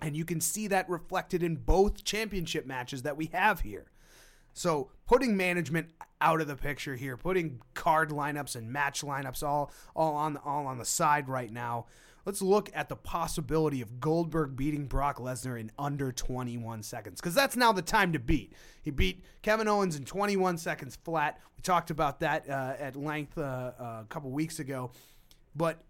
And 0.00 0.16
you 0.16 0.24
can 0.24 0.40
see 0.40 0.66
that 0.68 0.88
reflected 0.88 1.42
in 1.42 1.56
both 1.56 2.04
championship 2.04 2.66
matches 2.66 3.02
that 3.02 3.16
we 3.16 3.26
have 3.32 3.60
here. 3.60 3.86
So 4.52 4.90
putting 5.06 5.36
management 5.36 5.90
out 6.20 6.40
of 6.40 6.48
the 6.48 6.56
picture 6.56 6.96
here, 6.96 7.16
putting 7.16 7.60
card 7.74 8.10
lineups 8.10 8.56
and 8.56 8.72
match 8.72 9.02
lineups 9.02 9.42
all 9.42 9.70
all 9.94 10.14
on 10.14 10.38
all 10.38 10.66
on 10.66 10.78
the 10.78 10.84
side 10.84 11.28
right 11.28 11.52
now. 11.52 11.86
Let's 12.26 12.42
look 12.42 12.70
at 12.74 12.88
the 12.88 12.96
possibility 12.96 13.80
of 13.80 14.00
Goldberg 14.00 14.56
beating 14.56 14.86
Brock 14.86 15.18
Lesnar 15.18 15.58
in 15.58 15.70
under 15.78 16.10
21 16.10 16.82
seconds 16.82 17.20
because 17.20 17.34
that's 17.34 17.56
now 17.56 17.70
the 17.70 17.82
time 17.82 18.12
to 18.14 18.18
beat. 18.18 18.52
He 18.82 18.90
beat 18.90 19.24
Kevin 19.42 19.68
Owens 19.68 19.94
in 19.94 20.04
21 20.04 20.58
seconds 20.58 20.96
flat. 20.96 21.40
We 21.56 21.62
talked 21.62 21.90
about 21.90 22.18
that 22.20 22.50
uh, 22.50 22.74
at 22.80 22.96
length 22.96 23.38
uh, 23.38 23.70
uh, 23.78 23.84
a 24.02 24.06
couple 24.08 24.32
weeks 24.32 24.58
ago. 24.58 24.90
But 25.54 25.84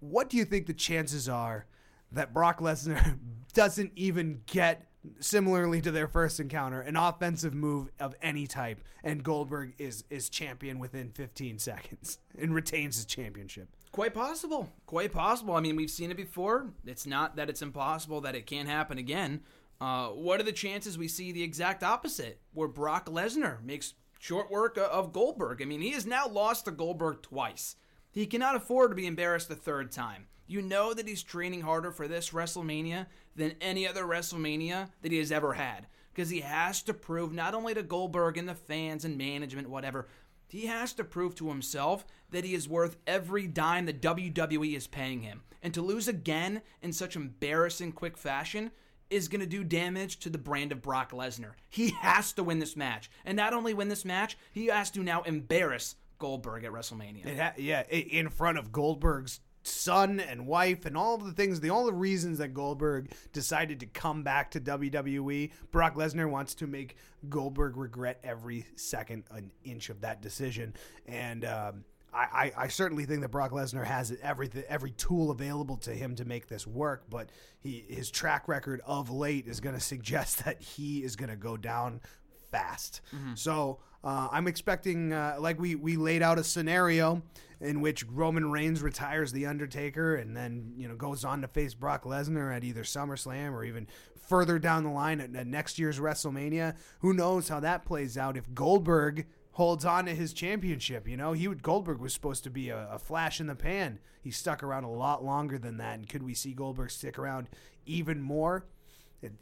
what 0.00 0.28
do 0.28 0.36
you 0.36 0.44
think 0.44 0.66
the 0.66 0.74
chances 0.74 1.30
are 1.30 1.64
that 2.12 2.34
Brock 2.34 2.60
Lesnar 2.60 3.18
doesn't 3.54 3.92
even 3.96 4.42
get 4.44 4.86
similarly 5.20 5.80
to 5.80 5.90
their 5.90 6.08
first 6.08 6.40
encounter, 6.40 6.82
an 6.82 6.96
offensive 6.96 7.54
move 7.54 7.88
of 7.98 8.14
any 8.22 8.46
type, 8.46 8.80
and 9.02 9.22
Goldberg 9.22 9.74
is 9.78 10.04
is 10.10 10.28
champion 10.28 10.78
within 10.78 11.10
15 11.10 11.58
seconds 11.58 12.18
and 12.38 12.54
retains 12.54 12.96
his 12.96 13.06
championship. 13.06 13.68
Quite 13.94 14.12
possible. 14.12 14.72
Quite 14.86 15.12
possible. 15.12 15.54
I 15.54 15.60
mean, 15.60 15.76
we've 15.76 15.88
seen 15.88 16.10
it 16.10 16.16
before. 16.16 16.72
It's 16.84 17.06
not 17.06 17.36
that 17.36 17.48
it's 17.48 17.62
impossible 17.62 18.22
that 18.22 18.34
it 18.34 18.44
can't 18.44 18.68
happen 18.68 18.98
again. 18.98 19.42
Uh, 19.80 20.08
what 20.08 20.40
are 20.40 20.42
the 20.42 20.50
chances 20.50 20.98
we 20.98 21.06
see 21.06 21.30
the 21.30 21.44
exact 21.44 21.84
opposite, 21.84 22.40
where 22.54 22.66
Brock 22.66 23.08
Lesnar 23.08 23.62
makes 23.62 23.94
short 24.18 24.50
work 24.50 24.76
of 24.76 25.12
Goldberg? 25.12 25.62
I 25.62 25.66
mean, 25.66 25.80
he 25.80 25.92
has 25.92 26.06
now 26.06 26.26
lost 26.26 26.64
to 26.64 26.72
Goldberg 26.72 27.22
twice. 27.22 27.76
He 28.10 28.26
cannot 28.26 28.56
afford 28.56 28.90
to 28.90 28.96
be 28.96 29.06
embarrassed 29.06 29.48
the 29.48 29.54
third 29.54 29.92
time. 29.92 30.26
You 30.48 30.60
know 30.60 30.92
that 30.92 31.06
he's 31.06 31.22
training 31.22 31.60
harder 31.60 31.92
for 31.92 32.08
this 32.08 32.30
WrestleMania 32.30 33.06
than 33.36 33.54
any 33.60 33.86
other 33.86 34.06
WrestleMania 34.06 34.88
that 35.02 35.12
he 35.12 35.18
has 35.18 35.30
ever 35.30 35.52
had. 35.52 35.86
Because 36.12 36.30
he 36.30 36.40
has 36.40 36.82
to 36.82 36.94
prove 36.94 37.32
not 37.32 37.54
only 37.54 37.74
to 37.74 37.82
Goldberg 37.84 38.38
and 38.38 38.48
the 38.48 38.54
fans 38.56 39.04
and 39.04 39.16
management, 39.16 39.70
whatever, 39.70 40.08
he 40.46 40.66
has 40.66 40.92
to 40.94 41.04
prove 41.04 41.34
to 41.36 41.48
himself 41.48 42.06
that 42.30 42.44
he 42.44 42.54
is 42.54 42.68
worth 42.68 42.96
every 43.06 43.46
dime 43.46 43.86
the 43.86 43.92
WWE 43.92 44.76
is 44.76 44.86
paying 44.86 45.22
him. 45.22 45.42
And 45.62 45.72
to 45.74 45.82
lose 45.82 46.08
again 46.08 46.62
in 46.82 46.92
such 46.92 47.16
embarrassing 47.16 47.92
quick 47.92 48.16
fashion 48.16 48.70
is 49.10 49.28
going 49.28 49.40
to 49.40 49.46
do 49.46 49.64
damage 49.64 50.18
to 50.20 50.30
the 50.30 50.38
brand 50.38 50.72
of 50.72 50.82
Brock 50.82 51.12
Lesnar. 51.12 51.52
He 51.70 51.90
has 52.00 52.32
to 52.34 52.44
win 52.44 52.58
this 52.58 52.76
match. 52.76 53.10
And 53.24 53.36
not 53.36 53.52
only 53.54 53.74
win 53.74 53.88
this 53.88 54.04
match, 54.04 54.36
he 54.52 54.66
has 54.66 54.90
to 54.92 55.02
now 55.02 55.22
embarrass 55.22 55.96
Goldberg 56.18 56.64
at 56.64 56.72
WrestleMania. 56.72 57.38
Ha- 57.38 57.52
yeah, 57.56 57.82
in 57.82 58.28
front 58.28 58.58
of 58.58 58.72
Goldberg's 58.72 59.40
son 59.64 60.20
and 60.20 60.46
wife 60.46 60.86
and 60.86 60.96
all 60.96 61.18
the 61.18 61.32
things, 61.32 61.60
the 61.60 61.70
all 61.70 61.86
the 61.86 61.92
reasons 61.92 62.38
that 62.38 62.54
Goldberg 62.54 63.12
decided 63.32 63.80
to 63.80 63.86
come 63.86 64.22
back 64.22 64.50
to 64.52 64.60
WWE. 64.60 65.50
Brock 65.70 65.94
Lesnar 65.94 66.28
wants 66.30 66.54
to 66.56 66.66
make 66.66 66.96
Goldberg 67.28 67.76
regret 67.76 68.20
every 68.22 68.66
second 68.76 69.24
an 69.30 69.50
inch 69.64 69.90
of 69.90 70.00
that 70.02 70.22
decision, 70.22 70.74
and. 71.06 71.44
Um, 71.44 71.84
I, 72.16 72.52
I, 72.56 72.68
certainly 72.68 73.06
think 73.06 73.22
that 73.22 73.30
Brock 73.30 73.50
Lesnar 73.50 73.84
has 73.84 74.16
every 74.22 74.48
every 74.68 74.92
tool 74.92 75.32
available 75.32 75.78
to 75.78 75.90
him 75.90 76.14
to 76.14 76.24
make 76.24 76.46
this 76.46 76.64
work, 76.64 77.06
but 77.10 77.30
he 77.58 77.84
his 77.88 78.08
track 78.08 78.46
record 78.46 78.80
of 78.86 79.10
late 79.10 79.48
is 79.48 79.58
going 79.58 79.74
to 79.74 79.80
suggest 79.80 80.44
that 80.44 80.62
he 80.62 81.02
is 81.02 81.16
going 81.16 81.30
to 81.30 81.36
go 81.36 81.56
down 81.56 82.00
fast. 82.52 83.00
Mm-hmm. 83.12 83.34
So 83.34 83.80
uh, 84.04 84.28
I'm 84.30 84.46
expecting, 84.46 85.12
uh, 85.14 85.36
like 85.40 85.58
we 85.58 85.74
we 85.74 85.96
laid 85.96 86.22
out 86.22 86.38
a 86.38 86.44
scenario 86.44 87.22
in 87.60 87.80
which 87.80 88.04
Roman 88.04 88.50
Reigns 88.50 88.82
retires 88.82 89.32
the 89.32 89.46
Undertaker 89.46 90.14
and 90.14 90.36
then 90.36 90.74
you 90.76 90.86
know 90.86 90.94
goes 90.94 91.24
on 91.24 91.40
to 91.40 91.48
face 91.48 91.72
Brock 91.72 92.04
Lesnar 92.04 92.54
at 92.54 92.62
either 92.62 92.82
SummerSlam 92.82 93.52
or 93.52 93.64
even 93.64 93.88
further 94.28 94.58
down 94.58 94.84
the 94.84 94.90
line 94.90 95.20
at, 95.20 95.34
at 95.34 95.46
next 95.46 95.78
year's 95.78 95.98
WrestleMania. 95.98 96.76
Who 97.00 97.14
knows 97.14 97.48
how 97.48 97.60
that 97.60 97.86
plays 97.86 98.18
out 98.18 98.36
if 98.36 98.52
Goldberg 98.52 99.26
holds 99.52 99.84
on 99.84 100.04
to 100.06 100.14
his 100.14 100.32
championship. 100.32 101.08
You 101.08 101.16
know, 101.16 101.32
he 101.32 101.48
would 101.48 101.62
Goldberg 101.62 101.98
was 101.98 102.12
supposed 102.12 102.44
to 102.44 102.50
be 102.50 102.68
a, 102.68 102.88
a, 102.92 102.98
flash 102.98 103.40
in 103.40 103.46
the 103.46 103.54
pan. 103.54 104.00
He 104.20 104.30
stuck 104.30 104.62
around 104.62 104.84
a 104.84 104.90
lot 104.90 105.24
longer 105.24 105.58
than 105.58 105.78
that. 105.78 105.94
And 105.94 106.08
could 106.08 106.22
we 106.22 106.34
see 106.34 106.52
Goldberg 106.52 106.90
stick 106.90 107.18
around 107.18 107.48
even 107.86 108.20
more? 108.20 108.66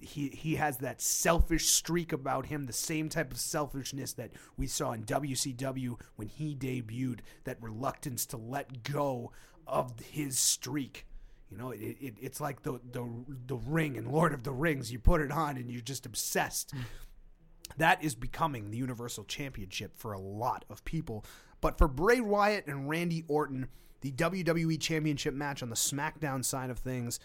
He 0.01 0.29
he 0.29 0.57
has 0.57 0.79
that 0.79 1.01
selfish 1.01 1.69
streak 1.69 2.13
about 2.13 2.47
him, 2.47 2.65
the 2.65 2.73
same 2.73 3.09
type 3.09 3.33
of 3.33 3.39
selfishness 3.39 4.13
that 4.15 4.31
we 4.57 4.67
saw 4.67 4.93
in 4.93 5.05
WCW 5.05 5.99
when 6.17 6.29
he 6.29 6.55
debuted. 6.55 7.21
That 7.45 7.63
reluctance 7.63 8.27
to 8.27 8.37
let 8.37 8.83
go 8.83 9.33
of 9.67 9.93
his 10.01 10.39
streak. 10.39 11.07
You 11.51 11.59
know, 11.59 11.71
it, 11.71 11.97
it, 12.01 12.15
it's 12.21 12.41
like 12.41 12.63
the, 12.63 12.81
the 12.93 13.09
the 13.47 13.57
ring 13.57 13.97
and 13.97 14.09
Lord 14.09 14.33
of 14.33 14.43
the 14.43 14.53
Rings. 14.53 14.93
You 14.93 14.99
put 14.99 15.21
it 15.21 15.31
on 15.31 15.57
and 15.57 15.71
you're 15.71 15.81
just 15.81 16.07
obsessed. 16.07 16.75
Mm. 16.75 16.85
That 17.79 18.03
is 18.03 18.15
becoming 18.15 18.71
the 18.71 18.79
Universal 18.79 19.25
Championship 19.25 19.97
for 19.97 20.13
a 20.13 20.21
lot 20.21 20.65
of 20.69 20.85
people. 20.85 21.25
But 21.61 21.79
for 21.79 21.89
Bray 21.89 22.21
Wyatt 22.21 22.67
and 22.67 22.89
Randy 22.89 23.25
Orton, 23.29 23.69
the 24.01 24.13
WWE 24.13 24.81
Championship 24.81 25.35
match 25.35 25.63
on 25.63 25.71
the 25.71 25.77
SmackDown 25.77 26.45
side 26.45 26.71
of 26.71 26.79
things 26.79 27.21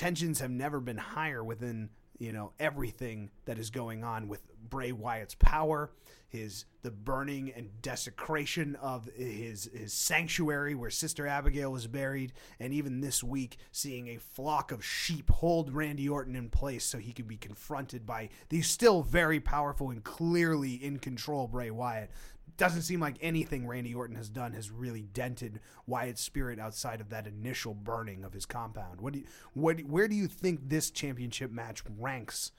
tensions 0.00 0.40
have 0.40 0.50
never 0.50 0.80
been 0.80 0.96
higher 0.96 1.44
within 1.44 1.90
you 2.18 2.32
know 2.32 2.52
everything 2.58 3.28
that 3.44 3.58
is 3.58 3.68
going 3.68 4.02
on 4.02 4.28
with 4.28 4.40
Bray 4.68 4.92
Wyatt's 4.92 5.34
power, 5.34 5.90
his 6.28 6.64
the 6.82 6.90
burning 6.90 7.52
and 7.54 7.82
desecration 7.82 8.76
of 8.76 9.06
his 9.16 9.70
his 9.74 9.92
sanctuary 9.92 10.74
where 10.74 10.90
Sister 10.90 11.26
Abigail 11.26 11.72
was 11.72 11.86
buried, 11.86 12.32
and 12.58 12.72
even 12.72 13.00
this 13.00 13.22
week 13.22 13.56
seeing 13.72 14.08
a 14.08 14.18
flock 14.18 14.72
of 14.72 14.84
sheep 14.84 15.30
hold 15.30 15.72
Randy 15.72 16.08
Orton 16.08 16.36
in 16.36 16.48
place 16.48 16.84
so 16.84 16.98
he 16.98 17.12
could 17.12 17.28
be 17.28 17.36
confronted 17.36 18.06
by 18.06 18.28
the 18.48 18.62
still 18.62 19.02
very 19.02 19.40
powerful 19.40 19.90
and 19.90 20.04
clearly 20.04 20.74
in 20.74 20.98
control 20.98 21.48
Bray 21.48 21.70
Wyatt 21.70 22.10
doesn't 22.56 22.82
seem 22.82 23.00
like 23.00 23.16
anything 23.22 23.66
Randy 23.66 23.94
Orton 23.94 24.16
has 24.16 24.28
done 24.28 24.52
has 24.52 24.70
really 24.70 25.02
dented 25.02 25.60
Wyatt's 25.86 26.20
spirit 26.20 26.58
outside 26.58 27.00
of 27.00 27.08
that 27.08 27.26
initial 27.26 27.72
burning 27.74 28.22
of 28.22 28.34
his 28.34 28.44
compound. 28.44 29.00
What 29.00 29.14
do 29.14 29.20
you, 29.20 29.24
what 29.54 29.80
where 29.80 30.08
do 30.08 30.14
you 30.14 30.26
think 30.26 30.68
this 30.68 30.90
championship 30.90 31.50
match 31.50 31.82
ranks 31.98 32.52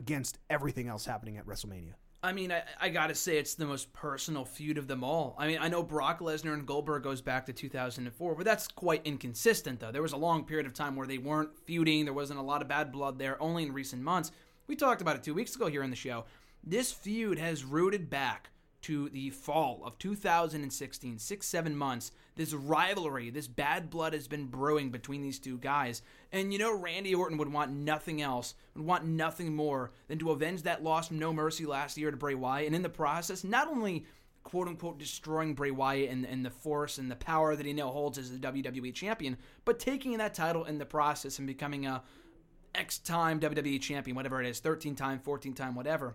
against 0.00 0.38
everything 0.48 0.88
else 0.88 1.04
happening 1.04 1.36
at 1.36 1.46
WrestleMania? 1.46 1.94
I 2.22 2.32
mean, 2.32 2.52
I, 2.52 2.62
I 2.78 2.88
gotta 2.90 3.14
say 3.14 3.38
it's 3.38 3.54
the 3.54 3.64
most 3.64 3.92
personal 3.92 4.44
feud 4.44 4.76
of 4.76 4.86
them 4.86 5.02
all. 5.02 5.34
I 5.38 5.46
mean, 5.46 5.58
I 5.60 5.68
know 5.68 5.82
Brock 5.82 6.20
Lesnar 6.20 6.52
and 6.52 6.66
Goldberg 6.66 7.02
goes 7.02 7.22
back 7.22 7.46
to 7.46 7.52
2004, 7.52 8.34
but 8.34 8.44
that's 8.44 8.68
quite 8.68 9.06
inconsistent, 9.06 9.80
though. 9.80 9.90
There 9.90 10.02
was 10.02 10.12
a 10.12 10.18
long 10.18 10.44
period 10.44 10.66
of 10.66 10.74
time 10.74 10.96
where 10.96 11.06
they 11.06 11.18
weren't 11.18 11.56
feuding. 11.64 12.04
There 12.04 12.12
wasn't 12.12 12.38
a 12.38 12.42
lot 12.42 12.60
of 12.60 12.68
bad 12.68 12.92
blood 12.92 13.18
there. 13.18 13.40
Only 13.42 13.62
in 13.62 13.72
recent 13.72 14.02
months, 14.02 14.32
we 14.66 14.76
talked 14.76 15.00
about 15.00 15.16
it 15.16 15.22
two 15.22 15.34
weeks 15.34 15.54
ago 15.56 15.68
here 15.68 15.82
in 15.82 15.90
the 15.90 15.96
show. 15.96 16.24
This 16.62 16.92
feud 16.92 17.38
has 17.38 17.64
rooted 17.64 18.10
back 18.10 18.50
to 18.82 19.08
the 19.10 19.30
fall 19.30 19.82
of 19.84 19.98
2016, 19.98 21.18
six, 21.18 21.46
seven 21.46 21.76
months, 21.76 22.12
this 22.36 22.52
rivalry, 22.52 23.30
this 23.30 23.48
bad 23.48 23.90
blood 23.90 24.12
has 24.12 24.26
been 24.26 24.46
brewing 24.46 24.90
between 24.90 25.22
these 25.22 25.38
two 25.38 25.58
guys. 25.58 26.02
And 26.32 26.52
you 26.52 26.58
know, 26.58 26.76
Randy 26.76 27.14
Orton 27.14 27.38
would 27.38 27.52
want 27.52 27.72
nothing 27.72 28.22
else, 28.22 28.54
would 28.74 28.86
want 28.86 29.04
nothing 29.04 29.54
more 29.54 29.92
than 30.08 30.18
to 30.20 30.30
avenge 30.30 30.62
that 30.62 30.82
loss 30.82 31.08
from 31.08 31.18
No 31.18 31.32
Mercy 31.32 31.66
last 31.66 31.98
year 31.98 32.10
to 32.10 32.16
Bray 32.16 32.34
Wyatt. 32.34 32.66
And 32.66 32.74
in 32.74 32.82
the 32.82 32.88
process, 32.88 33.44
not 33.44 33.68
only 33.68 34.06
quote 34.42 34.68
unquote 34.68 34.98
destroying 34.98 35.54
Bray 35.54 35.70
Wyatt 35.70 36.10
and, 36.10 36.24
and 36.24 36.44
the 36.44 36.50
force 36.50 36.98
and 36.98 37.10
the 37.10 37.16
power 37.16 37.54
that 37.54 37.66
he 37.66 37.72
now 37.72 37.90
holds 37.90 38.18
as 38.18 38.30
the 38.30 38.38
WWE 38.38 38.94
champion, 38.94 39.36
but 39.64 39.78
taking 39.78 40.16
that 40.18 40.34
title 40.34 40.64
in 40.64 40.78
the 40.78 40.86
process 40.86 41.38
and 41.38 41.46
becoming 41.46 41.86
a 41.86 42.02
X 42.74 42.98
time 42.98 43.40
WWE 43.40 43.80
champion, 43.80 44.16
whatever 44.16 44.42
it 44.42 44.48
is, 44.48 44.60
13 44.60 44.94
time, 44.94 45.18
14 45.18 45.54
time, 45.54 45.74
whatever. 45.74 46.14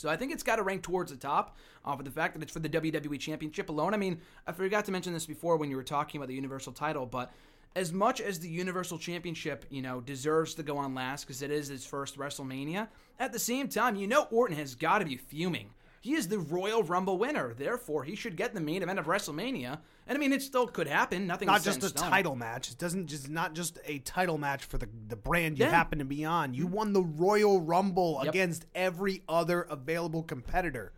So 0.00 0.08
I 0.08 0.16
think 0.16 0.32
it's 0.32 0.42
got 0.42 0.56
to 0.56 0.62
rank 0.62 0.82
towards 0.82 1.12
the 1.12 1.18
top 1.18 1.56
uh, 1.84 1.94
for 1.94 2.02
the 2.02 2.10
fact 2.10 2.34
that 2.34 2.42
it's 2.42 2.52
for 2.52 2.58
the 2.58 2.68
WWE 2.68 3.20
Championship 3.20 3.68
alone. 3.68 3.92
I 3.92 3.98
mean, 3.98 4.20
I 4.46 4.52
forgot 4.52 4.86
to 4.86 4.92
mention 4.92 5.12
this 5.12 5.26
before 5.26 5.56
when 5.56 5.70
you 5.70 5.76
were 5.76 5.82
talking 5.82 6.18
about 6.18 6.28
the 6.28 6.34
Universal 6.34 6.72
title, 6.72 7.04
but 7.04 7.32
as 7.76 7.92
much 7.92 8.20
as 8.20 8.40
the 8.40 8.48
Universal 8.48 8.98
Championship, 8.98 9.64
you 9.68 9.82
know, 9.82 10.00
deserves 10.00 10.54
to 10.54 10.62
go 10.62 10.78
on 10.78 10.94
last 10.94 11.24
because 11.24 11.42
it 11.42 11.50
is 11.50 11.68
his 11.68 11.84
first 11.84 12.18
WrestleMania, 12.18 12.88
at 13.18 13.32
the 13.32 13.38
same 13.38 13.68
time, 13.68 13.94
you 13.94 14.06
know 14.06 14.26
Orton 14.30 14.56
has 14.56 14.74
got 14.74 15.00
to 15.00 15.04
be 15.04 15.16
fuming 15.16 15.70
he 16.00 16.14
is 16.14 16.28
the 16.28 16.38
Royal 16.38 16.82
Rumble 16.82 17.18
winner. 17.18 17.52
Therefore, 17.52 18.04
he 18.04 18.16
should 18.16 18.36
get 18.36 18.54
the 18.54 18.60
main 18.60 18.82
event 18.82 18.98
of 18.98 19.06
WrestleMania. 19.06 19.80
And 20.10 20.18
I 20.18 20.18
mean, 20.18 20.32
it 20.32 20.42
still 20.42 20.66
could 20.66 20.88
happen. 20.88 21.28
Nothing. 21.28 21.46
Not 21.46 21.62
just 21.62 21.84
a 21.84 21.94
title 21.94 22.34
match. 22.34 22.72
It 22.72 22.78
doesn't 22.78 23.06
just 23.06 23.30
not 23.30 23.54
just 23.54 23.78
a 23.84 24.00
title 24.00 24.38
match 24.38 24.64
for 24.64 24.76
the 24.76 24.88
the 25.06 25.14
brand 25.14 25.56
you 25.56 25.66
yeah. 25.66 25.70
happen 25.70 26.00
to 26.00 26.04
be 26.04 26.24
on. 26.24 26.52
You 26.52 26.64
mm-hmm. 26.64 26.74
won 26.74 26.92
the 26.92 27.02
Royal 27.02 27.60
Rumble 27.60 28.18
yep. 28.24 28.34
against 28.34 28.66
every 28.74 29.22
other 29.28 29.62
available 29.62 30.24
competitor. 30.24 30.92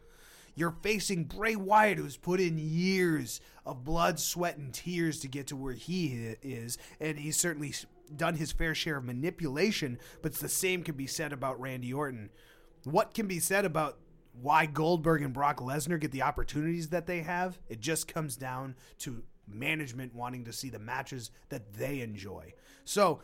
You're 0.55 0.75
facing 0.83 1.25
Bray 1.25 1.57
Wyatt, 1.57 1.99
who's 1.99 2.17
put 2.17 2.41
in 2.41 2.57
years 2.57 3.43
of 3.67 3.85
blood, 3.85 4.19
sweat, 4.19 4.57
and 4.57 4.73
tears 4.73 5.21
to 5.21 5.29
get 5.29 5.47
to 5.49 5.57
where 5.57 5.75
he 5.75 6.35
is, 6.41 6.79
and 6.99 7.19
he's 7.19 7.37
certainly 7.37 7.75
done 8.17 8.37
his 8.37 8.51
fair 8.51 8.75
share 8.75 8.97
of 8.97 9.05
manipulation. 9.05 9.99
But 10.23 10.37
the 10.37 10.49
same 10.49 10.83
can 10.83 10.95
be 10.95 11.07
said 11.07 11.35
about 11.35 11.61
Randy 11.61 11.93
Orton. 11.93 12.31
What 12.85 13.13
can 13.13 13.27
be 13.27 13.41
said 13.41 13.67
about 13.67 13.99
why 14.33 14.67
Goldberg 14.67 15.23
and 15.23 15.35
Brock 15.35 15.59
Lesnar 15.59 16.01
get 16.01 16.11
the 16.11 16.23
opportunities 16.23 16.89
that 16.89 17.07
they 17.07 17.21
have. 17.21 17.59
It 17.69 17.81
just 17.81 18.09
comes 18.09 18.37
down 18.37 18.77
to 19.01 19.23
management 19.47 20.15
wanting 20.15 20.45
to 20.45 20.53
see 20.53 20.71
the 20.71 20.79
matches 20.79 21.31
that 21.49 21.75
they 21.75 22.01
enjoy. 22.01 22.55
So, 22.85 23.21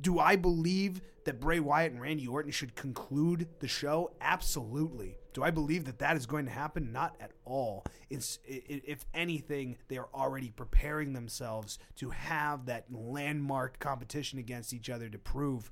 do 0.00 0.18
I 0.18 0.36
believe 0.36 1.00
that 1.24 1.40
Bray 1.40 1.60
Wyatt 1.60 1.92
and 1.92 2.00
Randy 2.00 2.26
Orton 2.26 2.52
should 2.52 2.74
conclude 2.74 3.48
the 3.60 3.68
show? 3.68 4.12
Absolutely. 4.20 5.16
Do 5.32 5.42
I 5.42 5.50
believe 5.50 5.84
that 5.84 6.00
that 6.00 6.16
is 6.16 6.26
going 6.26 6.44
to 6.46 6.50
happen? 6.50 6.92
Not 6.92 7.16
at 7.20 7.32
all. 7.44 7.84
It's 8.08 8.38
if 8.44 9.06
anything, 9.14 9.76
they 9.88 9.96
are 9.96 10.08
already 10.12 10.50
preparing 10.50 11.12
themselves 11.12 11.78
to 11.96 12.10
have 12.10 12.66
that 12.66 12.86
landmark 12.90 13.78
competition 13.78 14.38
against 14.38 14.72
each 14.72 14.90
other 14.90 15.08
to 15.08 15.18
prove 15.18 15.70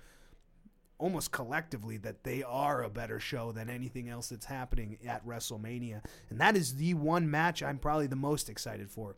almost 0.98 1.30
collectively 1.30 1.96
that 1.98 2.24
they 2.24 2.42
are 2.42 2.82
a 2.82 2.90
better 2.90 3.20
show 3.20 3.52
than 3.52 3.70
anything 3.70 4.08
else 4.08 4.28
that's 4.28 4.46
happening 4.46 4.98
at 5.06 5.26
WrestleMania. 5.26 6.04
And 6.30 6.40
that 6.40 6.56
is 6.56 6.76
the 6.76 6.94
one 6.94 7.30
match 7.30 7.62
I'm 7.62 7.78
probably 7.78 8.08
the 8.08 8.16
most 8.16 8.48
excited 8.48 8.90
for. 8.90 9.16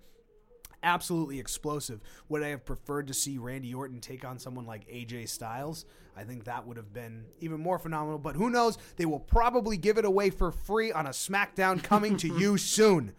Absolutely 0.82 1.38
explosive. 1.38 2.00
Would 2.28 2.42
I 2.42 2.48
have 2.48 2.64
preferred 2.64 3.06
to 3.08 3.14
see 3.14 3.36
Randy 3.38 3.74
Orton 3.74 4.00
take 4.00 4.24
on 4.24 4.38
someone 4.38 4.64
like 4.64 4.88
AJ 4.88 5.28
Styles? 5.28 5.84
I 6.16 6.24
think 6.24 6.44
that 6.44 6.66
would 6.66 6.76
have 6.76 6.92
been 6.92 7.24
even 7.40 7.60
more 7.60 7.78
phenomenal. 7.78 8.18
But 8.18 8.36
who 8.36 8.48
knows? 8.50 8.78
They 8.96 9.04
will 9.04 9.20
probably 9.20 9.76
give 9.76 9.98
it 9.98 10.04
away 10.04 10.30
for 10.30 10.50
free 10.50 10.90
on 10.90 11.06
a 11.06 11.10
SmackDown 11.10 11.82
coming 11.82 12.16
to 12.18 12.28
you 12.38 12.56
soon. 12.56 13.12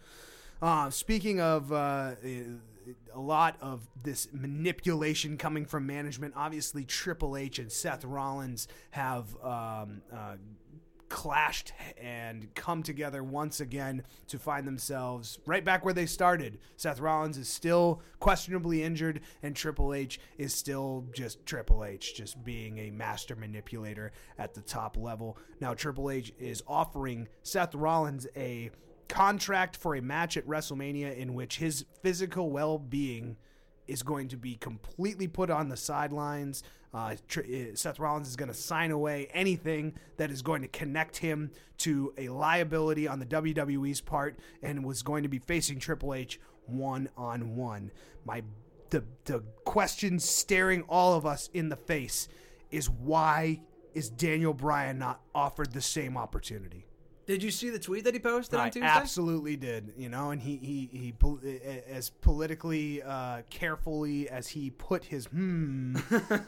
Uh, 0.60 0.90
speaking 0.90 1.40
of. 1.40 1.72
Uh, 1.72 2.12
a 3.14 3.20
lot 3.20 3.56
of 3.60 3.88
this 4.02 4.28
manipulation 4.32 5.36
coming 5.36 5.64
from 5.64 5.86
management. 5.86 6.34
Obviously, 6.36 6.84
Triple 6.84 7.36
H 7.36 7.58
and 7.58 7.70
Seth 7.70 8.04
Rollins 8.04 8.68
have 8.90 9.34
um, 9.42 10.02
uh, 10.12 10.36
clashed 11.12 11.74
and 12.00 12.52
come 12.54 12.82
together 12.82 13.22
once 13.22 13.60
again 13.60 14.02
to 14.28 14.38
find 14.38 14.66
themselves 14.66 15.38
right 15.44 15.62
back 15.62 15.84
where 15.84 15.92
they 15.92 16.06
started. 16.06 16.58
Seth 16.78 17.00
Rollins 17.00 17.36
is 17.36 17.50
still 17.50 18.00
questionably 18.18 18.82
injured, 18.82 19.20
and 19.42 19.54
Triple 19.54 19.92
H 19.92 20.18
is 20.38 20.54
still 20.54 21.04
just 21.12 21.44
Triple 21.44 21.84
H, 21.84 22.14
just 22.14 22.42
being 22.42 22.78
a 22.78 22.90
master 22.90 23.36
manipulator 23.36 24.10
at 24.38 24.54
the 24.54 24.62
top 24.62 24.96
level. 24.96 25.36
Now, 25.60 25.74
Triple 25.74 26.10
H 26.10 26.32
is 26.38 26.62
offering 26.66 27.28
Seth 27.42 27.74
Rollins 27.74 28.26
a 28.34 28.70
contract 29.12 29.76
for 29.76 29.94
a 29.94 30.00
match 30.00 30.38
at 30.38 30.46
WrestleMania 30.46 31.14
in 31.14 31.34
which 31.34 31.58
his 31.58 31.84
physical 32.02 32.50
well 32.50 32.78
being 32.78 33.36
is 33.86 34.02
going 34.02 34.26
to 34.28 34.38
be 34.38 34.54
completely 34.54 35.28
put 35.28 35.50
on 35.50 35.68
the 35.68 35.76
sidelines. 35.76 36.62
Uh, 36.94 37.16
uh 37.36 37.42
Seth 37.74 37.98
Rollins 37.98 38.28
is 38.28 38.36
going 38.36 38.48
to 38.48 38.54
sign 38.54 38.90
away 38.90 39.28
anything 39.34 39.94
that 40.16 40.30
is 40.30 40.40
going 40.40 40.62
to 40.62 40.68
connect 40.68 41.18
him 41.18 41.50
to 41.76 42.14
a 42.16 42.30
liability 42.30 43.06
on 43.06 43.18
the 43.18 43.26
WWE's 43.26 44.00
part 44.00 44.38
and 44.62 44.82
was 44.82 45.02
going 45.02 45.24
to 45.24 45.28
be 45.28 45.38
facing 45.38 45.78
Triple 45.78 46.14
H 46.14 46.40
one 46.64 47.10
on 47.14 47.54
one. 47.54 47.90
My 48.24 48.42
the 48.88 49.04
the 49.26 49.40
question 49.66 50.20
staring 50.20 50.84
all 50.88 51.14
of 51.14 51.26
us 51.26 51.50
in 51.52 51.68
the 51.68 51.76
face 51.76 52.28
is 52.70 52.88
why 52.88 53.60
is 53.92 54.08
Daniel 54.08 54.54
Bryan 54.54 54.98
not 54.98 55.20
offered 55.34 55.72
the 55.72 55.82
same 55.82 56.16
opportunity? 56.16 56.86
Did 57.32 57.42
you 57.42 57.50
see 57.50 57.70
the 57.70 57.78
tweet 57.78 58.04
that 58.04 58.12
he 58.12 58.20
posted 58.20 58.58
I 58.58 58.64
on 58.64 58.70
Tuesday? 58.72 58.86
Absolutely 58.86 59.56
did. 59.56 59.94
You 59.96 60.10
know, 60.10 60.32
and 60.32 60.42
he 60.42 60.56
he 60.58 60.90
he 60.92 61.14
as 61.88 62.10
politically 62.10 63.02
uh, 63.02 63.40
carefully 63.48 64.28
as 64.28 64.48
he 64.48 64.68
put 64.68 65.02
his 65.02 65.24
hmm. 65.28 65.96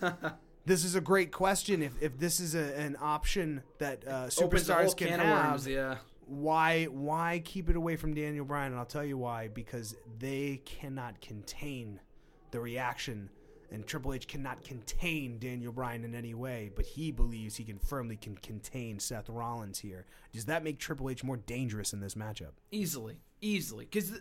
this 0.66 0.84
is 0.84 0.94
a 0.94 1.00
great 1.00 1.32
question. 1.32 1.82
If 1.82 1.94
if 2.02 2.18
this 2.18 2.38
is 2.38 2.54
a, 2.54 2.78
an 2.78 2.98
option 3.00 3.62
that 3.78 4.06
uh, 4.06 4.26
superstars 4.26 4.94
can 4.94 5.18
have, 5.20 5.52
worms, 5.52 5.66
yeah. 5.66 5.96
Why 6.26 6.84
why 6.84 7.40
keep 7.46 7.70
it 7.70 7.76
away 7.76 7.96
from 7.96 8.12
Daniel 8.12 8.44
Bryan? 8.44 8.72
And 8.72 8.78
I'll 8.78 8.84
tell 8.84 9.06
you 9.06 9.16
why. 9.16 9.48
Because 9.48 9.96
they 10.18 10.60
cannot 10.66 11.18
contain 11.22 11.98
the 12.50 12.60
reaction 12.60 13.30
and 13.74 13.86
Triple 13.86 14.14
H 14.14 14.28
cannot 14.28 14.62
contain 14.62 15.38
Daniel 15.38 15.72
Bryan 15.72 16.04
in 16.04 16.14
any 16.14 16.32
way, 16.32 16.70
but 16.74 16.86
he 16.86 17.10
believes 17.10 17.56
he 17.56 17.64
can 17.64 17.78
firmly 17.78 18.16
can 18.16 18.36
contain 18.36 19.00
Seth 19.00 19.28
Rollins 19.28 19.80
here. 19.80 20.06
Does 20.32 20.44
that 20.46 20.64
make 20.64 20.78
Triple 20.78 21.10
H 21.10 21.24
more 21.24 21.36
dangerous 21.36 21.92
in 21.92 22.00
this 22.00 22.14
matchup? 22.14 22.52
Easily, 22.70 23.16
easily, 23.40 23.84
because 23.84 24.12
the, 24.12 24.20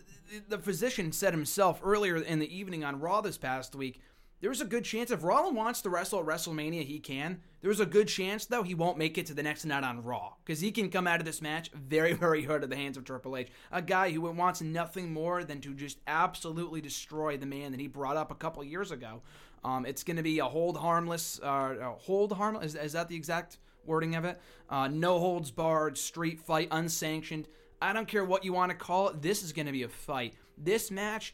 the 0.49 0.57
physician 0.57 1.11
said 1.11 1.33
himself 1.33 1.79
earlier 1.83 2.17
in 2.17 2.39
the 2.39 2.55
evening 2.55 2.83
on 2.83 2.99
Raw 2.99 3.21
this 3.21 3.37
past 3.37 3.75
week 3.75 4.01
there's 4.43 4.59
a 4.59 4.65
good 4.65 4.83
chance 4.83 5.09
if 5.09 5.23
Rollins 5.23 5.55
wants 5.55 5.81
to 5.83 5.89
wrestle 5.89 6.19
at 6.19 6.25
WrestleMania, 6.25 6.83
he 6.83 6.99
can. 6.99 7.39
There's 7.61 7.79
a 7.79 7.85
good 7.85 8.09
chance, 8.09 8.45
though, 8.45 8.61
he 8.61 8.75
won't 8.75 8.97
make 8.97 9.17
it 9.17 9.25
to 9.27 9.33
the 9.33 9.41
next 9.41 9.63
night 9.63 9.85
on 9.85 10.03
Raw 10.03 10.33
because 10.43 10.59
he 10.59 10.69
can 10.69 10.89
come 10.89 11.07
out 11.07 11.21
of 11.21 11.25
this 11.25 11.41
match 11.41 11.71
very, 11.71 12.11
very 12.25 12.43
hurt 12.43 12.61
at 12.61 12.69
the 12.69 12.75
hands 12.75 12.97
of 12.97 13.05
Triple 13.05 13.37
H. 13.37 13.47
A 13.71 13.81
guy 13.81 14.11
who 14.11 14.19
wants 14.19 14.61
nothing 14.61 15.13
more 15.13 15.45
than 15.45 15.61
to 15.61 15.73
just 15.73 15.99
absolutely 16.07 16.81
destroy 16.81 17.37
the 17.37 17.45
man 17.45 17.71
that 17.71 17.79
he 17.79 17.87
brought 17.87 18.17
up 18.17 18.31
a 18.31 18.35
couple 18.35 18.61
years 18.65 18.91
ago. 18.91 19.21
Um, 19.63 19.85
it's 19.85 20.03
going 20.03 20.17
to 20.17 20.23
be 20.23 20.39
a 20.39 20.45
hold 20.45 20.75
harmless, 20.75 21.39
uh, 21.41 21.93
hold 21.99 22.33
harmless. 22.33 22.65
Is, 22.65 22.75
is, 22.75 22.91
that 22.91 23.07
the 23.07 23.15
exact 23.15 23.59
wording 23.85 24.15
of 24.15 24.25
it? 24.25 24.41
Uh, 24.69 24.89
no 24.89 25.19
holds 25.19 25.51
barred, 25.51 25.97
street 25.97 26.41
fight, 26.41 26.67
unsanctioned. 26.69 27.47
I 27.81 27.93
don't 27.93 28.09
care 28.09 28.25
what 28.25 28.43
you 28.43 28.51
want 28.51 28.71
to 28.71 28.77
call 28.77 29.07
it. 29.07 29.21
This 29.21 29.41
is 29.41 29.53
going 29.53 29.67
to 29.67 29.71
be 29.71 29.83
a 29.83 29.89
fight. 29.89 30.33
This 30.57 30.91
match 30.91 31.33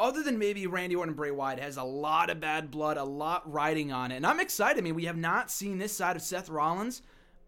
other 0.00 0.22
than 0.22 0.38
maybe 0.38 0.66
Randy 0.66 0.96
Orton 0.96 1.14
Bray 1.14 1.30
Wyatt, 1.30 1.60
has 1.60 1.76
a 1.76 1.84
lot 1.84 2.30
of 2.30 2.40
bad 2.40 2.70
blood, 2.70 2.96
a 2.96 3.04
lot 3.04 3.50
riding 3.50 3.92
on 3.92 4.10
it. 4.10 4.16
And 4.16 4.26
I'm 4.26 4.40
excited. 4.40 4.78
I 4.78 4.82
mean, 4.82 4.94
we 4.94 5.04
have 5.04 5.16
not 5.16 5.50
seen 5.50 5.78
this 5.78 5.92
side 5.92 6.16
of 6.16 6.22
Seth 6.22 6.48
Rollins. 6.48 7.02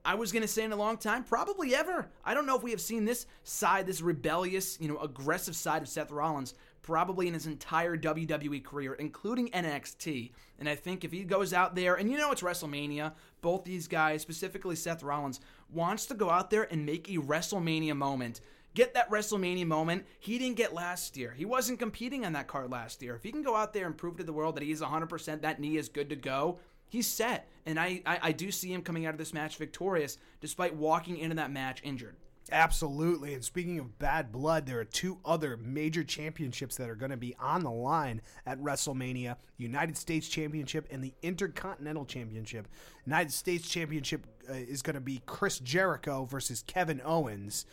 I 0.04 0.16
was 0.16 0.32
going 0.32 0.42
to 0.42 0.48
say 0.48 0.64
in 0.64 0.72
a 0.72 0.76
long 0.76 0.96
time, 0.96 1.22
probably 1.22 1.74
ever. 1.74 2.10
I 2.24 2.34
don't 2.34 2.46
know 2.46 2.56
if 2.56 2.62
we 2.62 2.72
have 2.72 2.80
seen 2.80 3.04
this 3.04 3.26
side, 3.44 3.86
this 3.86 4.00
rebellious, 4.00 4.78
you 4.80 4.88
know, 4.88 4.98
aggressive 4.98 5.54
side 5.54 5.80
of 5.80 5.88
Seth 5.88 6.10
Rollins, 6.10 6.54
probably 6.82 7.28
in 7.28 7.34
his 7.34 7.46
entire 7.46 7.96
WWE 7.96 8.64
career, 8.64 8.94
including 8.94 9.48
NXT. 9.50 10.32
And 10.58 10.68
I 10.68 10.74
think 10.74 11.04
if 11.04 11.12
he 11.12 11.22
goes 11.22 11.52
out 11.52 11.76
there, 11.76 11.94
and 11.94 12.10
you 12.10 12.18
know 12.18 12.32
it's 12.32 12.42
WrestleMania, 12.42 13.12
both 13.40 13.64
these 13.64 13.86
guys, 13.86 14.22
specifically 14.22 14.74
Seth 14.74 15.04
Rollins, 15.04 15.40
wants 15.72 16.06
to 16.06 16.14
go 16.14 16.30
out 16.30 16.50
there 16.50 16.64
and 16.72 16.84
make 16.84 17.08
a 17.08 17.18
WrestleMania 17.18 17.96
moment 17.96 18.40
get 18.74 18.94
that 18.94 19.10
WrestleMania 19.10 19.66
moment 19.66 20.06
he 20.18 20.38
didn't 20.38 20.56
get 20.56 20.74
last 20.74 21.16
year. 21.16 21.34
He 21.36 21.44
wasn't 21.44 21.78
competing 21.78 22.24
on 22.24 22.32
that 22.34 22.48
card 22.48 22.70
last 22.70 23.02
year. 23.02 23.14
If 23.14 23.22
he 23.22 23.32
can 23.32 23.42
go 23.42 23.56
out 23.56 23.72
there 23.72 23.86
and 23.86 23.96
prove 23.96 24.16
to 24.16 24.24
the 24.24 24.32
world 24.32 24.56
that 24.56 24.62
he's 24.62 24.80
100%, 24.80 25.42
that 25.42 25.60
knee 25.60 25.76
is 25.76 25.88
good 25.88 26.08
to 26.10 26.16
go, 26.16 26.58
he's 26.88 27.06
set. 27.06 27.48
And 27.66 27.78
I, 27.78 28.02
I, 28.04 28.18
I 28.22 28.32
do 28.32 28.50
see 28.50 28.72
him 28.72 28.82
coming 28.82 29.06
out 29.06 29.14
of 29.14 29.18
this 29.18 29.34
match 29.34 29.56
victorious 29.56 30.18
despite 30.40 30.74
walking 30.74 31.18
into 31.18 31.36
that 31.36 31.50
match 31.50 31.80
injured. 31.84 32.16
Absolutely. 32.50 33.34
And 33.34 33.44
speaking 33.44 33.78
of 33.78 33.98
bad 33.98 34.32
blood, 34.32 34.66
there 34.66 34.80
are 34.80 34.84
two 34.84 35.18
other 35.24 35.56
major 35.56 36.02
championships 36.02 36.76
that 36.76 36.90
are 36.90 36.96
going 36.96 37.10
to 37.10 37.16
be 37.16 37.36
on 37.38 37.62
the 37.62 37.70
line 37.70 38.20
at 38.46 38.60
WrestleMania 38.60 39.36
United 39.58 39.96
States 39.96 40.28
Championship 40.28 40.88
and 40.90 41.04
the 41.04 41.14
Intercontinental 41.22 42.04
Championship. 42.04 42.66
United 43.06 43.32
States 43.32 43.68
Championship 43.68 44.26
uh, 44.50 44.54
is 44.54 44.82
going 44.82 44.94
to 44.94 45.00
be 45.00 45.22
Chris 45.24 45.60
Jericho 45.60 46.24
versus 46.24 46.64
Kevin 46.66 47.00
Owens. 47.04 47.64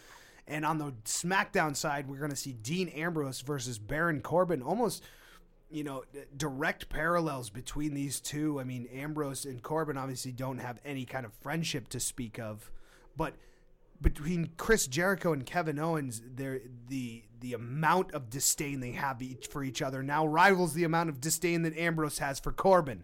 And 0.50 0.66
on 0.66 0.80
the 0.80 0.94
SmackDown 1.06 1.76
side, 1.76 2.10
we're 2.10 2.18
going 2.18 2.32
to 2.32 2.36
see 2.36 2.54
Dean 2.54 2.90
Ambrose 2.90 3.42
versus 3.42 3.78
Baron 3.78 4.22
Corbin. 4.22 4.64
Almost, 4.64 5.04
you 5.70 5.84
know, 5.84 6.04
direct 6.36 6.90
parallels 6.90 7.50
between 7.52 7.94
these 7.94 8.20
two. 8.20 8.60
I 8.60 8.64
mean, 8.64 8.88
Ambrose 8.92 9.46
and 9.46 9.62
Corbin 9.62 9.96
obviously 9.96 10.32
don't 10.32 10.58
have 10.58 10.80
any 10.84 11.06
kind 11.06 11.26
of 11.26 11.34
friendship 11.34 11.88
to 11.90 12.00
speak 12.00 12.40
of, 12.40 12.72
but 13.16 13.36
between 14.02 14.52
Chris 14.58 14.88
Jericho 14.88 15.34
and 15.34 15.46
Kevin 15.46 15.78
Owens, 15.78 16.22
there 16.26 16.62
the 16.88 17.24
the 17.42 17.54
amount 17.54 18.14
of 18.14 18.30
disdain 18.30 18.80
they 18.80 18.92
have 18.92 19.22
each 19.22 19.48
for 19.48 19.64
each 19.64 19.82
other 19.82 20.04
now 20.04 20.26
rivals 20.26 20.74
the 20.74 20.84
amount 20.84 21.10
of 21.10 21.22
disdain 21.22 21.62
that 21.62 21.78
Ambrose 21.78 22.20
has 22.20 22.40
for 22.40 22.52
Corbin. 22.52 23.04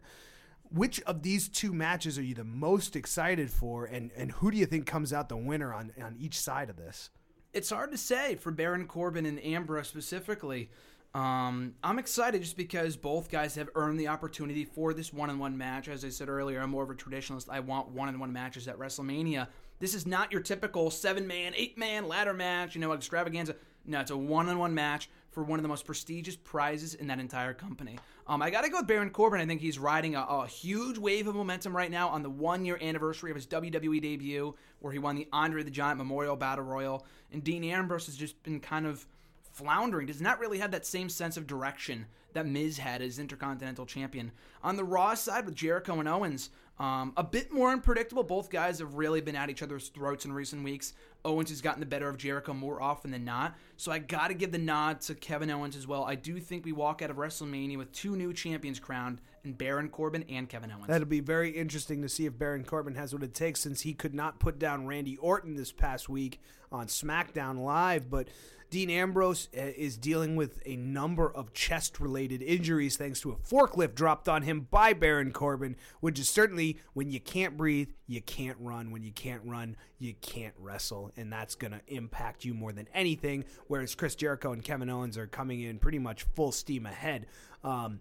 Which 0.72 1.00
of 1.02 1.22
these 1.22 1.48
two 1.48 1.72
matches 1.72 2.18
are 2.18 2.24
you 2.24 2.34
the 2.34 2.44
most 2.44 2.96
excited 2.96 3.52
for, 3.52 3.86
and, 3.86 4.12
and 4.18 4.32
who 4.32 4.52
do 4.52 4.58
you 4.58 4.66
think 4.66 4.88
comes 4.88 5.14
out 5.14 5.30
the 5.30 5.38
winner 5.38 5.74
on, 5.74 5.92
on 6.02 6.18
each 6.20 6.40
side 6.40 6.70
of 6.70 6.76
this? 6.76 7.12
It's 7.56 7.70
hard 7.70 7.92
to 7.92 7.98
say 7.98 8.36
for 8.36 8.52
Baron 8.52 8.86
Corbin 8.86 9.26
and 9.26 9.44
Ambrose 9.44 9.88
specifically. 9.88 10.70
Um, 11.14 11.76
I'm 11.82 11.98
excited 11.98 12.42
just 12.42 12.58
because 12.58 12.98
both 12.98 13.32
guys 13.32 13.56
have 13.56 13.70
earned 13.76 13.98
the 13.98 14.10
opportunity 14.10 14.66
for 14.66 14.94
this 14.94 15.14
one-on-one 15.14 15.58
match. 15.58 15.88
As 15.88 16.04
I 16.04 16.10
said 16.10 16.28
earlier, 16.28 16.60
I'm 16.60 16.72
more 16.72 16.84
of 16.84 16.90
a 16.90 16.94
traditionalist. 16.94 17.50
I 17.50 17.62
want 17.62 17.88
one-on-one 17.88 18.34
matches 18.34 18.68
at 18.68 18.78
WrestleMania. 18.78 19.48
This 19.80 19.94
is 19.94 20.06
not 20.06 20.34
your 20.34 20.42
typical 20.42 20.92
seven-man, 20.92 21.54
eight-man 21.56 22.10
ladder 22.10 22.34
match, 22.34 22.76
you 22.76 22.82
know, 22.82 22.92
extravaganza. 22.92 23.56
No, 23.86 24.02
it's 24.02 24.12
a 24.12 24.18
one-on-one 24.18 24.74
match 24.74 25.10
for 25.36 25.44
one 25.44 25.60
of 25.60 25.64
the 25.64 25.70
most 25.70 25.86
prestigious 25.86 26.38
prizes 26.38 26.96
in 26.96 27.08
that 27.08 27.20
entire 27.20 27.54
company. 27.54 28.00
Um, 28.26 28.42
I 28.42 28.50
got 28.50 28.64
to 28.64 28.70
go 28.70 28.78
with 28.78 28.88
Baron 28.88 29.10
Corbin. 29.10 29.42
I 29.42 29.46
think 29.46 29.60
he's 29.60 29.78
riding 29.78 30.16
a, 30.16 30.22
a, 30.22 30.48
huge 30.48 30.98
wave 30.98 31.28
of 31.28 31.36
momentum 31.36 31.76
right 31.76 31.92
now 31.92 32.08
on 32.08 32.24
the 32.24 32.30
one-year 32.30 32.80
anniversary 32.82 33.32
of 33.32 33.36
his 33.36 33.46
WWE 33.46 34.02
debut, 34.02 34.56
where 34.80 34.94
he 34.94 34.98
won 34.98 35.18
the 35.18 35.28
Andre 35.34 35.62
the 35.62 35.70
Giant 35.70 35.98
Memorial 35.98 36.38
Battle 36.38 36.64
Royal. 36.64 37.06
And 37.34 37.44
Dean 37.44 37.66
Ambrose 37.66 38.06
has 38.06 38.16
just 38.16 38.42
been 38.44 38.62
kind 38.62 38.88
of 38.88 39.06
floundering, 39.52 40.08
does 40.08 40.22
not 40.22 40.40
really 40.40 40.60
have 40.60 40.72
that 40.72 40.86
same 40.86 41.10
sense 41.10 41.36
of 41.36 41.48
direction 41.48 42.06
that 42.32 42.48
Miz 42.48 42.78
had 42.78 43.02
as 43.02 43.20
Intercontinental 43.20 43.86
Champion. 43.86 44.32
On 44.64 44.78
the 44.78 44.84
Raw 44.86 45.16
side 45.16 45.46
with 45.46 45.56
Jericho 45.56 46.00
and 46.00 46.08
Owens, 46.08 46.50
um, 46.80 47.14
a 47.16 47.24
bit 47.24 47.52
more 47.52 47.72
unpredictable. 47.72 48.24
Both 48.24 48.50
guys 48.50 48.80
have 48.80 48.96
really 48.96 49.22
been 49.22 49.36
at 49.36 49.50
each 49.50 49.64
other's 49.64 49.90
throats 49.90 50.26
in 50.26 50.34
recent 50.34 50.64
weeks. 50.64 50.94
Owens 51.26 51.50
has 51.50 51.60
gotten 51.62 51.80
the 51.80 51.86
better 51.86 52.08
of 52.08 52.18
Jericho 52.18 52.54
more 52.54 52.82
often 52.82 53.12
than 53.12 53.26
not. 53.26 53.56
So 53.78 53.92
I 53.92 54.00
got 54.00 54.30
to 54.30 54.34
give 54.34 54.52
the 54.52 54.58
nod 54.58 55.02
to 55.02 55.16
Kevin 55.16 55.50
Owens 55.50 55.76
as 55.76 55.88
well. 55.88 56.06
I 56.06 56.16
do 56.16 56.40
think 56.40 56.64
we 56.64 56.72
walk 56.72 57.02
out 57.02 57.10
of 57.10 57.18
WrestleMania 57.18 57.78
with 57.78 57.92
two 57.92 58.16
new 58.16 58.32
champions 58.32 58.80
crowned 58.80 59.20
and 59.44 59.58
Baron 59.58 59.90
Corbin 59.90 60.24
and 60.30 60.48
Kevin 60.48 60.72
Owens. 60.72 60.88
That'll 60.88 61.08
be 61.08 61.20
very 61.20 61.50
interesting 61.50 62.02
to 62.02 62.10
see 62.10 62.26
if 62.26 62.38
Baron 62.38 62.64
Corbin 62.64 62.96
has 62.96 63.14
what 63.14 63.24
it 63.24 63.34
takes 63.34 63.60
since 63.60 63.82
he 63.82 63.94
could 63.94 64.14
not 64.14 64.40
put 64.40 64.60
down 64.60 64.88
Randy 64.88 65.18
Orton 65.18 65.56
this 65.56 65.72
past 65.72 66.08
week 66.08 66.40
on 66.72 66.88
SmackDown 66.88 67.60
Live. 67.64 68.10
But 68.10 68.28
Dean 68.70 68.90
Ambrose 68.90 69.48
uh, 69.58 69.62
is 69.62 69.98
dealing 69.98 70.36
with 70.36 70.60
a 70.66 70.76
number 70.76 71.32
of 71.34 71.54
chest 71.54 72.00
related 72.00 72.42
injuries 72.42 72.98
thanks 72.98 73.20
to 73.22 73.32
a 73.32 73.36
forklift 73.36 73.96
dropped 73.96 74.28
on 74.28 74.42
him 74.42 74.68
by 74.70 74.94
Baron 74.94 75.32
Corbin, 75.32 75.76
which 76.00 76.20
is 76.20 76.30
certainly 76.30 76.78
when 76.94 77.10
you 77.10 77.20
can't 77.20 77.58
breathe, 77.58 77.90
you 78.08 78.22
can't 78.22 78.58
run. 78.60 78.92
When 78.92 79.04
you 79.04 79.12
can't 79.12 79.42
run, 79.46 79.76
you 80.00 80.14
can't 80.22 80.54
wrestle. 80.60 81.12
And 81.18 81.32
that's 81.32 81.56
going 81.56 81.72
to 81.72 81.82
impact 81.88 82.46
you 82.46 82.54
more 82.54 82.72
than 82.72 82.88
anything. 82.94 83.46
Whereas 83.68 83.96
Chris 83.96 84.16
Jericho 84.16 84.52
and 84.52 84.64
Kevin 84.64 84.90
Owens 84.90 85.18
are 85.18 85.28
coming 85.28 85.62
in 85.62 85.80
pretty 85.80 86.00
much 86.00 86.24
full 86.36 86.52
steam 86.52 86.86
ahead. 86.86 87.28
Um, 87.64 88.00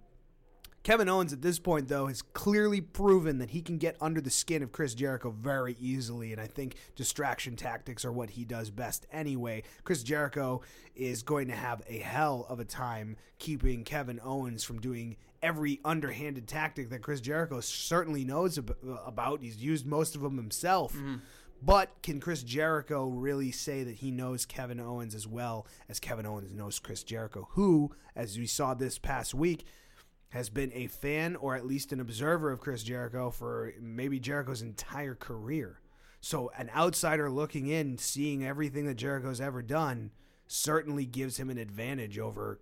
Kevin 0.84 1.08
Owens 1.08 1.32
at 1.32 1.40
this 1.40 1.58
point, 1.58 1.88
though, 1.88 2.08
has 2.08 2.20
clearly 2.20 2.82
proven 2.82 3.38
that 3.38 3.50
he 3.50 3.62
can 3.62 3.78
get 3.78 3.96
under 4.02 4.20
the 4.20 4.30
skin 4.30 4.62
of 4.62 4.70
Chris 4.70 4.94
Jericho 4.94 5.30
very 5.30 5.76
easily, 5.80 6.30
and 6.30 6.40
I 6.40 6.46
think 6.46 6.76
distraction 6.94 7.56
tactics 7.56 8.04
are 8.04 8.12
what 8.12 8.30
he 8.30 8.44
does 8.44 8.68
best 8.68 9.06
anyway. 9.10 9.62
Chris 9.84 10.02
Jericho 10.02 10.60
is 10.94 11.22
going 11.22 11.48
to 11.48 11.54
have 11.54 11.82
a 11.88 11.98
hell 11.98 12.44
of 12.50 12.60
a 12.60 12.66
time 12.66 13.16
keeping 13.38 13.82
Kevin 13.82 14.20
Owens 14.22 14.62
from 14.62 14.78
doing 14.78 15.16
every 15.42 15.80
underhanded 15.86 16.46
tactic 16.46 16.90
that 16.90 17.00
Chris 17.00 17.22
Jericho 17.22 17.60
certainly 17.60 18.24
knows 18.24 18.58
about. 19.06 19.40
He's 19.40 19.56
used 19.56 19.86
most 19.86 20.14
of 20.14 20.20
them 20.20 20.36
himself. 20.36 20.92
Mm-hmm. 20.92 21.16
But 21.62 22.02
can 22.02 22.20
Chris 22.20 22.42
Jericho 22.42 23.06
really 23.06 23.50
say 23.50 23.84
that 23.84 23.96
he 23.96 24.10
knows 24.10 24.44
Kevin 24.44 24.80
Owens 24.80 25.14
as 25.14 25.26
well 25.26 25.66
as 25.88 25.98
Kevin 25.98 26.26
Owens 26.26 26.52
knows 26.52 26.78
Chris 26.78 27.02
Jericho, 27.02 27.48
who, 27.52 27.90
as 28.14 28.36
we 28.36 28.46
saw 28.46 28.74
this 28.74 28.98
past 28.98 29.32
week, 29.32 29.64
has 30.34 30.50
been 30.50 30.72
a 30.74 30.88
fan 30.88 31.36
or 31.36 31.54
at 31.54 31.64
least 31.64 31.92
an 31.92 32.00
observer 32.00 32.50
of 32.50 32.60
Chris 32.60 32.82
Jericho 32.82 33.30
for 33.30 33.72
maybe 33.80 34.18
Jericho's 34.18 34.62
entire 34.62 35.14
career. 35.14 35.78
So 36.20 36.50
an 36.58 36.70
outsider 36.74 37.30
looking 37.30 37.68
in, 37.68 37.98
seeing 37.98 38.44
everything 38.44 38.84
that 38.86 38.96
Jericho's 38.96 39.40
ever 39.40 39.62
done, 39.62 40.10
certainly 40.48 41.06
gives 41.06 41.36
him 41.36 41.50
an 41.50 41.58
advantage 41.58 42.18
over 42.18 42.60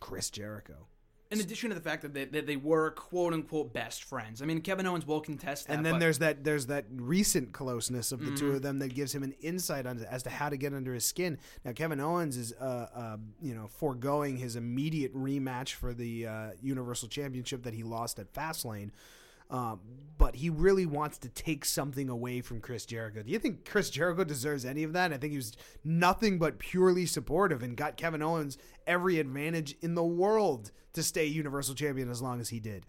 Chris 0.00 0.30
Jericho. 0.30 0.86
In 1.30 1.40
addition 1.40 1.70
to 1.70 1.74
the 1.74 1.80
fact 1.80 2.02
that 2.02 2.14
they, 2.14 2.24
that 2.26 2.46
they 2.46 2.56
were 2.56 2.92
quote 2.92 3.32
unquote 3.32 3.72
best 3.72 4.04
friends, 4.04 4.42
I 4.42 4.44
mean 4.44 4.60
Kevin 4.60 4.86
Owens 4.86 5.06
will 5.06 5.20
contest 5.20 5.66
that. 5.66 5.74
And 5.74 5.84
then 5.84 5.98
there's 5.98 6.18
that 6.20 6.44
there's 6.44 6.66
that 6.66 6.84
recent 6.94 7.52
closeness 7.52 8.12
of 8.12 8.20
the 8.20 8.26
mm-hmm. 8.26 8.36
two 8.36 8.52
of 8.52 8.62
them 8.62 8.78
that 8.78 8.94
gives 8.94 9.14
him 9.14 9.22
an 9.22 9.34
insight 9.40 9.86
on 9.86 10.04
as 10.08 10.22
to 10.24 10.30
how 10.30 10.48
to 10.48 10.56
get 10.56 10.72
under 10.72 10.94
his 10.94 11.04
skin. 11.04 11.38
Now 11.64 11.72
Kevin 11.72 12.00
Owens 12.00 12.36
is 12.36 12.52
uh, 12.60 12.88
uh, 12.94 13.16
you 13.42 13.54
know 13.54 13.66
foregoing 13.66 14.36
his 14.36 14.54
immediate 14.56 15.14
rematch 15.14 15.74
for 15.74 15.92
the 15.92 16.26
uh, 16.26 16.50
Universal 16.62 17.08
Championship 17.08 17.64
that 17.64 17.74
he 17.74 17.82
lost 17.82 18.18
at 18.18 18.32
Fastlane. 18.32 18.90
Um, 19.50 19.80
but 20.18 20.36
he 20.36 20.50
really 20.50 20.86
wants 20.86 21.18
to 21.18 21.28
take 21.28 21.64
something 21.64 22.08
away 22.08 22.40
from 22.40 22.60
Chris 22.60 22.86
Jericho. 22.86 23.22
Do 23.22 23.30
you 23.30 23.38
think 23.38 23.68
Chris 23.68 23.90
Jericho 23.90 24.24
deserves 24.24 24.64
any 24.64 24.82
of 24.82 24.92
that? 24.94 25.12
I 25.12 25.18
think 25.18 25.32
he 25.32 25.36
was 25.36 25.52
nothing 25.84 26.38
but 26.38 26.58
purely 26.58 27.06
supportive 27.06 27.62
and 27.62 27.76
got 27.76 27.96
Kevin 27.96 28.22
Owens 28.22 28.56
every 28.86 29.20
advantage 29.20 29.76
in 29.82 29.94
the 29.94 30.04
world 30.04 30.72
to 30.94 31.02
stay 31.02 31.26
Universal 31.26 31.74
Champion 31.74 32.10
as 32.10 32.22
long 32.22 32.40
as 32.40 32.48
he 32.48 32.60
did. 32.60 32.86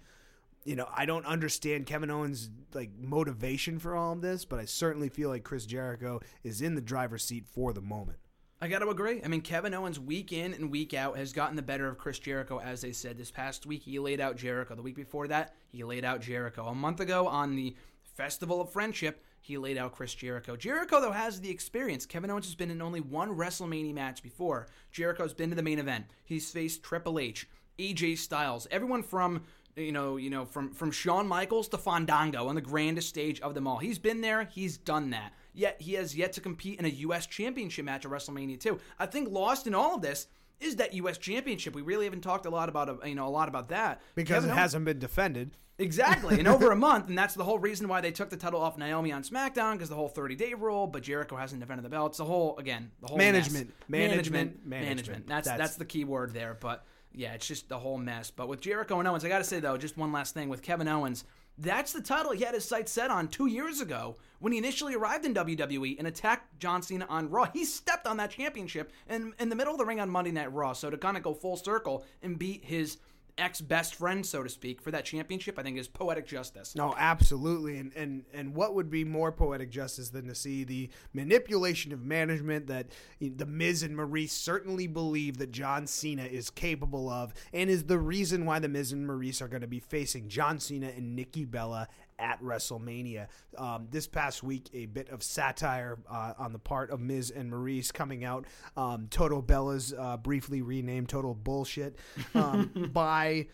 You 0.63 0.75
know, 0.75 0.87
I 0.93 1.05
don't 1.05 1.25
understand 1.25 1.85
Kevin 1.85 2.09
Owens' 2.09 2.49
like 2.73 2.91
motivation 2.97 3.79
for 3.79 3.95
all 3.95 4.13
of 4.13 4.21
this, 4.21 4.45
but 4.45 4.59
I 4.59 4.65
certainly 4.65 5.09
feel 5.09 5.29
like 5.29 5.43
Chris 5.43 5.65
Jericho 5.65 6.21
is 6.43 6.61
in 6.61 6.75
the 6.75 6.81
driver's 6.81 7.23
seat 7.23 7.45
for 7.45 7.73
the 7.73 7.81
moment. 7.81 8.19
I 8.59 8.67
got 8.67 8.79
to 8.79 8.89
agree. 8.89 9.21
I 9.23 9.27
mean, 9.27 9.41
Kevin 9.41 9.75
Owens, 9.75 9.99
week 9.99 10.33
in 10.33 10.53
and 10.53 10.71
week 10.71 10.95
out, 10.95 11.15
has 11.17 11.31
gotten 11.31 11.55
the 11.55 11.61
better 11.61 11.87
of 11.87 11.99
Chris 11.99 12.17
Jericho, 12.17 12.59
as 12.59 12.81
they 12.81 12.91
said. 12.91 13.15
This 13.15 13.29
past 13.29 13.67
week, 13.67 13.83
he 13.83 13.99
laid 13.99 14.19
out 14.19 14.35
Jericho. 14.35 14.73
The 14.73 14.81
week 14.81 14.95
before 14.95 15.27
that, 15.27 15.53
he 15.71 15.83
laid 15.83 16.03
out 16.03 16.21
Jericho. 16.21 16.65
A 16.65 16.73
month 16.73 16.99
ago, 16.99 17.27
on 17.27 17.55
the 17.55 17.75
Festival 18.15 18.59
of 18.59 18.71
Friendship, 18.71 19.23
he 19.41 19.59
laid 19.59 19.77
out 19.77 19.93
Chris 19.93 20.15
Jericho. 20.15 20.55
Jericho, 20.55 20.99
though, 20.99 21.11
has 21.11 21.39
the 21.39 21.51
experience. 21.51 22.07
Kevin 22.07 22.31
Owens 22.31 22.47
has 22.47 22.55
been 22.55 22.71
in 22.71 22.81
only 22.81 22.99
one 22.99 23.37
WrestleMania 23.37 23.93
match 23.93 24.23
before. 24.23 24.67
Jericho's 24.91 25.35
been 25.35 25.51
to 25.51 25.55
the 25.55 25.61
main 25.61 25.77
event. 25.77 26.05
He's 26.25 26.49
faced 26.49 26.81
Triple 26.81 27.19
H, 27.19 27.47
AJ 27.77 28.17
Styles, 28.17 28.67
everyone 28.71 29.03
from 29.03 29.43
you 29.75 29.91
know, 29.91 30.17
you 30.17 30.31
know, 30.31 30.45
from 30.45 30.73
from 30.73 30.89
Shawn 30.89 31.27
Michaels 31.27 31.67
to 31.69 31.77
Fandango 31.77 32.47
on 32.47 32.55
the 32.55 32.61
grandest 32.61 33.09
stage 33.09 33.39
of 33.41 33.53
them 33.53 33.67
all. 33.67 33.77
He's 33.77 33.99
been 33.99 34.21
there. 34.21 34.45
He's 34.45 34.77
done 34.77 35.11
that. 35.11 35.33
Yet 35.57 35.81
he 35.81 35.93
has 35.93 36.15
yet 36.15 36.33
to 36.33 36.41
compete 36.41 36.77
in 36.77 36.85
a 36.85 36.89
U.S. 36.89 37.25
Championship 37.25 37.83
match 37.83 38.05
at 38.05 38.11
WrestleMania 38.11 38.59
2. 38.59 38.79
I 38.99 39.07
think 39.07 39.31
lost 39.31 39.65
in 39.65 39.73
all 39.73 39.95
of 39.95 40.03
this 40.03 40.27
is 40.59 40.75
that 40.75 40.93
U.S. 40.93 41.17
Championship. 41.17 41.73
We 41.73 41.81
really 41.81 42.05
haven't 42.05 42.21
talked 42.21 42.45
a 42.45 42.49
lot 42.51 42.69
about 42.69 43.05
you 43.07 43.15
know 43.15 43.27
a 43.27 43.29
lot 43.29 43.49
about 43.49 43.69
that 43.69 44.01
because 44.13 44.35
Kevin 44.35 44.49
it 44.49 44.53
Owens, 44.53 44.61
hasn't 44.61 44.85
been 44.85 44.99
defended. 44.99 45.51
Exactly, 45.79 46.39
in 46.39 46.45
over 46.45 46.71
a 46.71 46.75
month, 46.75 47.09
and 47.09 47.17
that's 47.17 47.33
the 47.33 47.43
whole 47.43 47.57
reason 47.57 47.87
why 47.87 48.01
they 48.01 48.11
took 48.11 48.29
the 48.29 48.37
title 48.37 48.61
off 48.61 48.77
Naomi 48.77 49.11
on 49.11 49.23
SmackDown 49.23 49.73
because 49.73 49.89
the 49.89 49.95
whole 49.95 50.07
30 50.07 50.35
day 50.35 50.53
rule. 50.53 50.85
But 50.85 51.01
Jericho 51.01 51.35
hasn't 51.35 51.59
defended 51.59 51.83
the 51.83 51.89
belt. 51.89 52.11
It's 52.11 52.17
the 52.19 52.25
whole 52.25 52.55
again 52.59 52.91
the 53.01 53.07
whole 53.07 53.17
management, 53.17 53.73
management, 53.87 54.63
management, 54.63 54.65
management, 54.67 55.27
that's 55.27 55.47
that's 55.47 55.75
the 55.75 55.85
key 55.85 56.03
word 56.03 56.33
there. 56.33 56.55
But 56.59 56.85
yeah, 57.13 57.33
it's 57.33 57.47
just 57.47 57.67
the 57.67 57.79
whole 57.79 57.97
mess. 57.97 58.29
But 58.29 58.47
with 58.47 58.61
Jericho 58.61 58.99
and 58.99 59.07
Owens, 59.07 59.25
I 59.25 59.29
got 59.29 59.39
to 59.39 59.43
say 59.43 59.59
though, 59.59 59.75
just 59.75 59.97
one 59.97 60.11
last 60.11 60.35
thing 60.35 60.49
with 60.49 60.61
Kevin 60.61 60.87
Owens. 60.87 61.23
That's 61.57 61.91
the 61.91 62.01
title 62.01 62.33
he 62.33 62.43
had 62.43 62.53
his 62.53 62.65
sights 62.65 62.91
set 62.91 63.09
on 63.09 63.27
two 63.27 63.47
years 63.47 63.81
ago 63.81 64.17
when 64.39 64.51
he 64.51 64.59
initially 64.59 64.93
arrived 64.93 65.25
in 65.25 65.33
WWE 65.33 65.97
and 65.97 66.07
attacked 66.07 66.59
John 66.59 66.83
Cena 66.83 67.07
on 67.09 67.31
Raw. 67.31 67.45
He 67.51 67.65
stepped 67.65 68.05
on 68.05 68.17
that 68.17 68.29
championship 68.29 68.91
in, 69.09 69.33
in 69.39 69.49
the 69.49 69.55
middle 69.55 69.73
of 69.73 69.79
the 69.79 69.85
ring 69.85 69.99
on 69.99 70.09
Monday 70.09 70.31
Night 70.31 70.53
Raw. 70.53 70.73
So 70.73 70.91
to 70.91 70.97
kind 70.97 71.17
of 71.17 71.23
go 71.23 71.33
full 71.33 71.57
circle 71.57 72.05
and 72.21 72.37
beat 72.37 72.63
his 72.63 72.97
ex 73.37 73.61
best 73.61 73.95
friend, 73.95 74.25
so 74.25 74.43
to 74.43 74.49
speak, 74.49 74.81
for 74.81 74.91
that 74.91 75.05
championship, 75.05 75.57
I 75.59 75.63
think 75.63 75.77
is 75.77 75.87
poetic 75.87 76.27
justice. 76.27 76.75
No, 76.75 76.93
absolutely, 76.97 77.77
and 77.77 77.91
and 77.95 78.23
and 78.33 78.55
what 78.55 78.75
would 78.75 78.89
be 78.89 79.03
more 79.03 79.31
poetic 79.31 79.69
justice 79.69 80.09
than 80.09 80.27
to 80.27 80.35
see 80.35 80.63
the 80.63 80.89
manipulation 81.13 81.93
of 81.93 82.03
management 82.03 82.67
that 82.67 82.87
the 83.19 83.45
Miz 83.45 83.83
and 83.83 83.95
Maryse 83.95 84.31
certainly 84.31 84.87
believe 84.87 85.37
that 85.37 85.51
John 85.51 85.87
Cena 85.87 86.23
is 86.23 86.49
capable 86.49 87.09
of, 87.09 87.33
and 87.53 87.69
is 87.69 87.85
the 87.85 87.99
reason 87.99 88.45
why 88.45 88.59
the 88.59 88.69
Miz 88.69 88.91
and 88.91 89.07
Maryse 89.07 89.41
are 89.41 89.47
going 89.47 89.61
to 89.61 89.67
be 89.67 89.79
facing 89.79 90.27
John 90.27 90.59
Cena 90.59 90.87
and 90.87 91.15
Nikki 91.15 91.45
Bella 91.45 91.87
at 92.19 92.41
WrestleMania. 92.41 93.27
Um, 93.57 93.87
this 93.91 94.07
past 94.07 94.43
week, 94.43 94.69
a 94.73 94.85
bit 94.85 95.09
of 95.09 95.23
satire 95.23 95.99
uh, 96.09 96.33
on 96.37 96.53
the 96.53 96.59
part 96.59 96.91
of 96.91 96.99
Miz 96.99 97.31
and 97.31 97.51
Maryse 97.51 97.93
coming 97.93 98.23
out. 98.23 98.45
Um, 98.75 99.07
Total 99.09 99.41
Bella's 99.41 99.93
uh, 99.97 100.17
briefly 100.17 100.61
renamed 100.61 101.09
Total 101.09 101.33
Bullshit 101.33 101.97
um, 102.35 102.89
by 102.93 103.47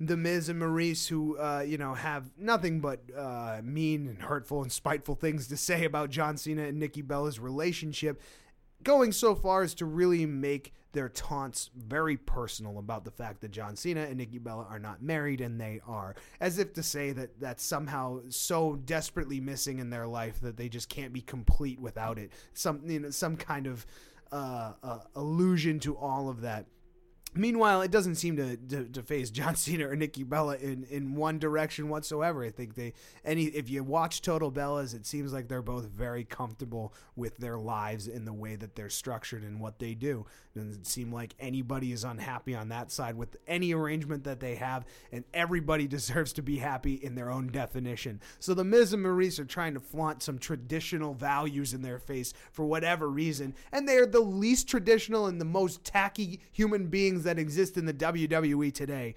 the 0.00 0.16
Miz 0.16 0.48
and 0.48 0.60
Maryse, 0.60 1.08
who 1.08 1.38
uh, 1.38 1.64
you 1.66 1.78
know 1.78 1.94
have 1.94 2.30
nothing 2.38 2.80
but 2.80 3.00
uh, 3.16 3.60
mean 3.62 4.06
and 4.06 4.22
hurtful 4.22 4.62
and 4.62 4.70
spiteful 4.70 5.14
things 5.14 5.48
to 5.48 5.56
say 5.56 5.84
about 5.84 6.10
John 6.10 6.36
Cena 6.36 6.64
and 6.64 6.78
Nikki 6.78 7.02
Bella's 7.02 7.40
relationship, 7.40 8.20
going 8.82 9.12
so 9.12 9.34
far 9.34 9.62
as 9.62 9.74
to 9.74 9.84
really 9.84 10.26
make 10.26 10.72
their 10.92 11.08
taunts 11.08 11.70
very 11.76 12.16
personal 12.16 12.78
about 12.78 13.04
the 13.04 13.10
fact 13.10 13.40
that 13.42 13.50
John 13.50 13.76
Cena 13.76 14.02
and 14.02 14.16
Nikki 14.16 14.38
Bella 14.38 14.66
are 14.70 14.78
not 14.78 15.02
married 15.02 15.40
and 15.40 15.60
they 15.60 15.80
are, 15.86 16.16
as 16.40 16.58
if 16.58 16.72
to 16.74 16.82
say 16.82 17.12
that 17.12 17.38
that's 17.40 17.62
somehow 17.62 18.20
so 18.28 18.76
desperately 18.76 19.40
missing 19.40 19.78
in 19.78 19.90
their 19.90 20.06
life 20.06 20.40
that 20.40 20.56
they 20.56 20.68
just 20.68 20.88
can't 20.88 21.12
be 21.12 21.20
complete 21.20 21.78
without 21.78 22.18
it. 22.18 22.32
Some 22.54 22.82
you 22.86 23.00
know 23.00 23.10
some 23.10 23.36
kind 23.36 23.66
of 23.66 23.86
uh, 24.32 24.72
uh, 24.82 24.98
allusion 25.14 25.78
to 25.80 25.96
all 25.96 26.28
of 26.28 26.40
that. 26.42 26.66
Meanwhile, 27.38 27.82
it 27.82 27.92
doesn't 27.92 28.16
seem 28.16 28.36
to, 28.36 28.56
to, 28.56 28.84
to 28.84 29.24
John 29.30 29.54
Cena 29.54 29.88
or 29.88 29.94
Nikki 29.94 30.24
Bella 30.24 30.56
in, 30.56 30.84
in 30.90 31.14
one 31.14 31.38
direction 31.38 31.88
whatsoever. 31.88 32.44
I 32.44 32.50
think 32.50 32.74
they 32.74 32.94
any 33.24 33.44
if 33.44 33.70
you 33.70 33.84
watch 33.84 34.22
Total 34.22 34.50
Bellas, 34.50 34.92
it 34.92 35.06
seems 35.06 35.32
like 35.32 35.46
they're 35.46 35.62
both 35.62 35.84
very 35.84 36.24
comfortable 36.24 36.92
with 37.14 37.36
their 37.36 37.56
lives 37.56 38.08
in 38.08 38.24
the 38.24 38.32
way 38.32 38.56
that 38.56 38.74
they're 38.74 38.90
structured 38.90 39.44
and 39.44 39.60
what 39.60 39.78
they 39.78 39.94
do. 39.94 40.26
It 40.54 40.58
doesn't 40.58 40.86
seem 40.86 41.12
like 41.12 41.34
anybody 41.38 41.92
is 41.92 42.02
unhappy 42.02 42.56
on 42.56 42.70
that 42.70 42.90
side 42.90 43.16
with 43.16 43.36
any 43.46 43.72
arrangement 43.72 44.24
that 44.24 44.40
they 44.40 44.56
have, 44.56 44.84
and 45.12 45.24
everybody 45.32 45.86
deserves 45.98 46.32
to 46.34 46.42
be 46.42 46.58
happy 46.58 46.94
in 46.94 47.14
their 47.14 47.30
own 47.30 47.48
definition. 47.48 48.20
So 48.40 48.52
the 48.52 48.64
Miz 48.64 48.92
and 48.92 49.04
Maryse 49.04 49.38
are 49.38 49.44
trying 49.44 49.74
to 49.74 49.80
flaunt 49.80 50.24
some 50.24 50.38
traditional 50.40 51.14
values 51.14 51.72
in 51.72 51.82
their 51.82 52.00
face 52.00 52.34
for 52.50 52.64
whatever 52.64 53.08
reason, 53.08 53.54
and 53.70 53.88
they 53.88 53.96
are 53.96 54.06
the 54.06 54.18
least 54.18 54.68
traditional 54.68 55.26
and 55.26 55.40
the 55.40 55.44
most 55.44 55.84
tacky 55.84 56.40
human 56.50 56.88
beings 56.88 57.27
that 57.28 57.38
exist 57.38 57.76
in 57.76 57.84
the 57.84 57.92
WWE 57.92 58.72
today. 58.72 59.14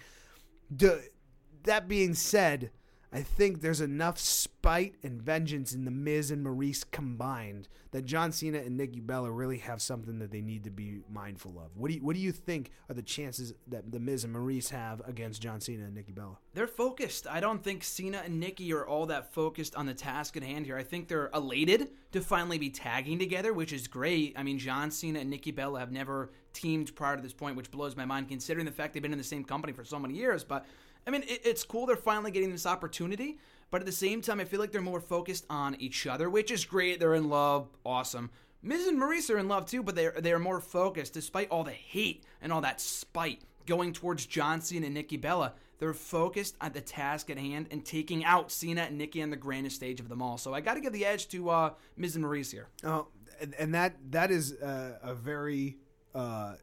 that 1.64 1.88
being 1.88 2.14
said, 2.14 2.72
I 3.14 3.24
think 3.24 3.60
there's 3.60 3.82
enough 3.82 4.18
spite 4.18 4.96
and 5.04 5.22
vengeance 5.22 5.74
in 5.74 5.84
the 5.84 5.92
Miz 5.92 6.32
and 6.32 6.46
Maryse 6.46 6.90
combined 6.92 7.68
that 7.92 8.06
John 8.06 8.32
Cena 8.32 8.60
and 8.60 8.78
Nikki 8.78 9.02
Bella 9.02 9.30
really 9.30 9.58
have 9.58 9.82
something 9.82 10.20
that 10.20 10.32
they 10.32 10.40
need 10.40 10.64
to 10.64 10.72
be 10.72 11.02
mindful 11.10 11.60
of. 11.60 11.76
What 11.76 11.90
do 11.90 11.96
you, 11.96 12.02
what 12.02 12.16
do 12.16 12.22
you 12.22 12.32
think 12.32 12.72
are 12.90 12.96
the 12.96 13.02
chances 13.02 13.54
that 13.68 13.92
the 13.92 14.00
Miz 14.00 14.24
and 14.24 14.34
Maryse 14.34 14.70
have 14.70 15.02
against 15.06 15.42
John 15.42 15.60
Cena 15.60 15.84
and 15.84 15.94
Nikki 15.94 16.14
Bella? 16.14 16.38
They're 16.54 16.68
focused. 16.68 17.28
I 17.28 17.42
don't 17.42 17.62
think 17.62 17.84
Cena 17.84 18.22
and 18.24 18.40
Nikki 18.40 18.72
are 18.72 18.88
all 18.88 19.06
that 19.08 19.34
focused 19.34 19.76
on 19.76 19.88
the 19.88 19.94
task 19.94 20.38
at 20.38 20.44
hand 20.44 20.66
here. 20.66 20.78
I 20.78 20.84
think 20.84 21.10
they're 21.10 21.32
elated 21.34 21.90
to 22.14 22.22
finally 22.22 22.60
be 22.60 22.70
tagging 22.70 23.20
together, 23.20 23.52
which 23.52 23.74
is 23.74 23.90
great. 23.90 24.36
I 24.38 24.44
mean, 24.44 24.58
John 24.58 24.90
Cena 24.90 25.20
and 25.20 25.30
Nikki 25.30 25.52
Bella 25.52 25.80
have 25.80 25.92
never 25.92 26.32
teamed 26.54 26.96
prior 26.96 27.16
to 27.16 27.22
this 27.22 27.34
point, 27.34 27.56
which 27.56 27.72
blows 27.72 27.96
my 27.96 28.06
mind 28.06 28.30
considering 28.30 28.66
the 28.66 28.72
fact 28.72 28.94
they've 28.94 29.04
been 29.04 29.12
in 29.12 29.18
the 29.18 29.24
same 29.24 29.44
company 29.44 29.74
for 29.74 29.84
so 29.84 30.00
many 30.00 30.14
years. 30.14 30.44
But 30.44 30.66
I 31.06 31.10
mean, 31.10 31.24
it, 31.24 31.42
it's 31.44 31.64
cool 31.64 31.86
they're 31.86 31.96
finally 31.96 32.32
getting 32.32 32.52
this 32.52 32.66
opportunity, 32.66 33.40
but 33.70 33.82
at 33.82 33.86
the 33.86 33.92
same 33.92 34.22
time, 34.22 34.40
I 34.40 34.46
feel 34.46 34.60
like 34.60 34.72
they're 34.72 34.82
more 34.82 35.00
focused 35.00 35.46
on 35.50 35.76
each 35.80 36.06
other, 36.08 36.30
which 36.30 36.52
is 36.52 36.66
great. 36.66 37.00
They're 37.00 37.16
in 37.16 37.30
love, 37.30 37.70
awesome. 37.86 38.30
Miz 38.64 38.86
and 38.86 39.02
Maryse 39.02 39.34
are 39.34 39.40
in 39.40 39.48
love 39.48 39.66
too, 39.66 39.82
but 39.82 39.96
they're 39.96 40.14
they're 40.20 40.40
more 40.40 40.60
focused, 40.62 41.14
despite 41.14 41.50
all 41.50 41.64
the 41.64 41.72
hate 41.72 42.24
and 42.42 42.54
all 42.54 42.62
that 42.62 42.80
spite 42.80 43.42
going 43.66 43.94
towards 43.94 44.26
John 44.26 44.62
Cena 44.62 44.86
and 44.86 44.96
Nikki 44.96 45.18
Bella. 45.18 45.54
They're 45.80 45.94
focused 45.94 46.56
on 46.62 46.74
the 46.74 46.82
task 46.82 47.32
at 47.32 47.40
hand 47.40 47.68
and 47.72 47.84
taking 47.84 48.24
out 48.24 48.52
Cena 48.52 48.82
and 48.82 49.00
Nikki 49.00 49.24
on 49.24 49.32
the 49.32 49.36
grandest 49.36 49.78
stage 49.78 50.00
of 50.00 50.10
them 50.10 50.22
all. 50.22 50.38
So 50.38 50.54
I 50.54 50.62
got 50.62 50.76
to 50.76 50.80
give 50.80 50.94
the 50.94 51.06
edge 51.08 51.28
to 51.30 51.50
uh, 51.50 51.74
Miz 51.98 52.16
and 52.16 52.24
Maryse 52.24 52.52
here. 52.52 52.68
Oh, 52.84 53.08
and, 53.40 53.56
and 53.56 53.74
that 53.74 53.96
that 54.12 54.30
is 54.30 54.52
a, 54.62 55.00
a 55.02 55.16
very 55.16 55.78
uh, 56.14 56.56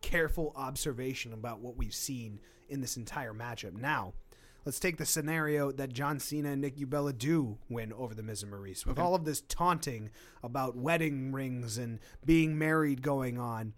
careful 0.00 0.52
observation 0.56 1.32
about 1.32 1.60
what 1.60 1.76
we've 1.76 1.94
seen 1.94 2.40
in 2.68 2.80
this 2.80 2.96
entire 2.96 3.32
matchup. 3.32 3.74
Now, 3.74 4.14
let's 4.64 4.80
take 4.80 4.96
the 4.96 5.06
scenario 5.06 5.72
that 5.72 5.92
John 5.92 6.18
Cena 6.18 6.50
and 6.50 6.60
Nikki 6.60 6.84
Bella 6.84 7.12
do 7.12 7.58
win 7.68 7.92
over 7.92 8.14
the 8.14 8.22
Miz 8.22 8.42
and 8.42 8.52
Maryse. 8.52 8.84
With 8.84 8.98
okay. 8.98 9.02
all 9.02 9.14
of 9.14 9.24
this 9.24 9.40
taunting 9.42 10.10
about 10.42 10.76
wedding 10.76 11.32
rings 11.32 11.78
and 11.78 11.98
being 12.24 12.58
married 12.58 13.02
going 13.02 13.38
on, 13.38 13.74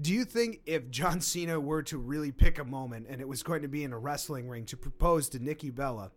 do 0.00 0.12
you 0.12 0.24
think 0.24 0.60
if 0.66 0.90
John 0.90 1.20
Cena 1.20 1.60
were 1.60 1.82
to 1.84 1.98
really 1.98 2.32
pick 2.32 2.58
a 2.58 2.64
moment 2.64 3.06
and 3.08 3.20
it 3.20 3.28
was 3.28 3.42
going 3.42 3.62
to 3.62 3.68
be 3.68 3.84
in 3.84 3.92
a 3.92 3.98
wrestling 3.98 4.48
ring 4.48 4.64
to 4.66 4.76
propose 4.76 5.28
to 5.30 5.38
Nikki 5.38 5.70
Bella, 5.70 6.10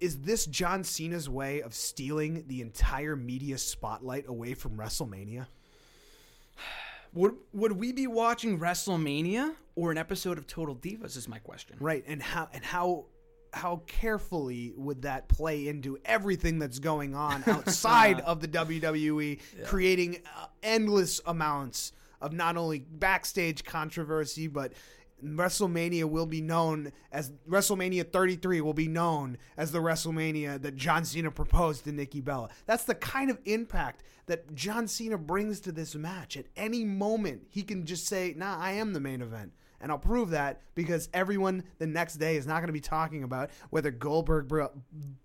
is 0.00 0.20
this 0.20 0.44
John 0.46 0.84
Cena's 0.84 1.28
way 1.28 1.62
of 1.62 1.74
stealing 1.74 2.44
the 2.46 2.60
entire 2.60 3.16
media 3.16 3.58
spotlight 3.58 4.28
away 4.28 4.54
from 4.54 4.76
WrestleMania? 4.76 5.46
Would 7.12 7.34
would 7.52 7.72
we 7.72 7.92
be 7.92 8.06
watching 8.06 8.58
WrestleMania 8.58 9.54
or 9.76 9.92
an 9.92 9.98
episode 9.98 10.38
of 10.38 10.46
Total 10.46 10.74
Divas? 10.74 11.16
Is 11.16 11.28
my 11.28 11.38
question. 11.38 11.76
Right, 11.80 12.04
and 12.06 12.22
how 12.22 12.48
and 12.52 12.64
how 12.64 13.06
how 13.52 13.82
carefully 13.86 14.72
would 14.76 15.02
that 15.02 15.28
play 15.28 15.68
into 15.68 15.96
everything 16.04 16.58
that's 16.58 16.80
going 16.80 17.14
on 17.14 17.44
outside 17.46 18.20
of 18.22 18.40
the 18.40 18.48
WWE, 18.48 19.38
yeah. 19.56 19.64
creating 19.64 20.22
uh, 20.36 20.46
endless 20.62 21.20
amounts 21.26 21.92
of 22.20 22.32
not 22.32 22.56
only 22.56 22.80
backstage 22.80 23.64
controversy 23.64 24.48
but 24.48 24.72
WrestleMania 25.22 26.04
will 26.04 26.26
be 26.26 26.40
known 26.40 26.92
as 27.12 27.32
WrestleMania 27.48 28.10
33 28.10 28.60
will 28.60 28.74
be 28.74 28.88
known 28.88 29.38
as 29.56 29.72
the 29.72 29.78
WrestleMania 29.78 30.60
that 30.62 30.76
John 30.76 31.04
Cena 31.04 31.30
proposed 31.30 31.84
to 31.84 31.92
Nikki 31.92 32.20
Bella. 32.20 32.48
That's 32.66 32.84
the 32.84 32.94
kind 32.94 33.30
of 33.30 33.38
impact 33.44 34.02
that 34.26 34.54
John 34.54 34.88
Cena 34.88 35.18
brings 35.18 35.60
to 35.60 35.72
this 35.72 35.94
match. 35.94 36.36
At 36.36 36.46
any 36.56 36.84
moment, 36.84 37.46
he 37.50 37.62
can 37.62 37.86
just 37.86 38.06
say, 38.06 38.34
"Nah, 38.36 38.58
I 38.58 38.72
am 38.72 38.92
the 38.92 39.00
main 39.00 39.22
event." 39.22 39.52
And 39.80 39.92
I'll 39.92 39.98
prove 39.98 40.30
that 40.30 40.62
because 40.74 41.10
everyone 41.12 41.64
the 41.78 41.86
next 41.86 42.14
day 42.14 42.36
is 42.36 42.46
not 42.46 42.60
going 42.60 42.68
to 42.68 42.72
be 42.72 42.80
talking 42.80 43.22
about 43.22 43.50
whether 43.68 43.90
Goldberg 43.90 44.50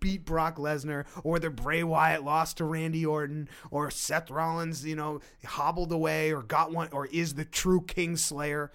beat 0.01 0.25
Brock 0.25 0.57
Lesnar 0.57 1.05
or 1.23 1.31
whether 1.31 1.49
Bray 1.49 1.81
Wyatt 1.81 2.25
lost 2.25 2.57
to 2.57 2.65
Randy 2.65 3.05
Orton 3.05 3.47
or 3.71 3.89
Seth 3.89 4.29
Rollins, 4.29 4.85
you 4.85 4.97
know, 4.97 5.21
hobbled 5.45 5.93
away 5.93 6.33
or 6.33 6.41
got 6.41 6.73
one 6.73 6.89
or 6.91 7.05
is 7.05 7.35
the 7.35 7.45
true 7.45 7.79
King 7.81 8.17
Slayer. 8.17 8.69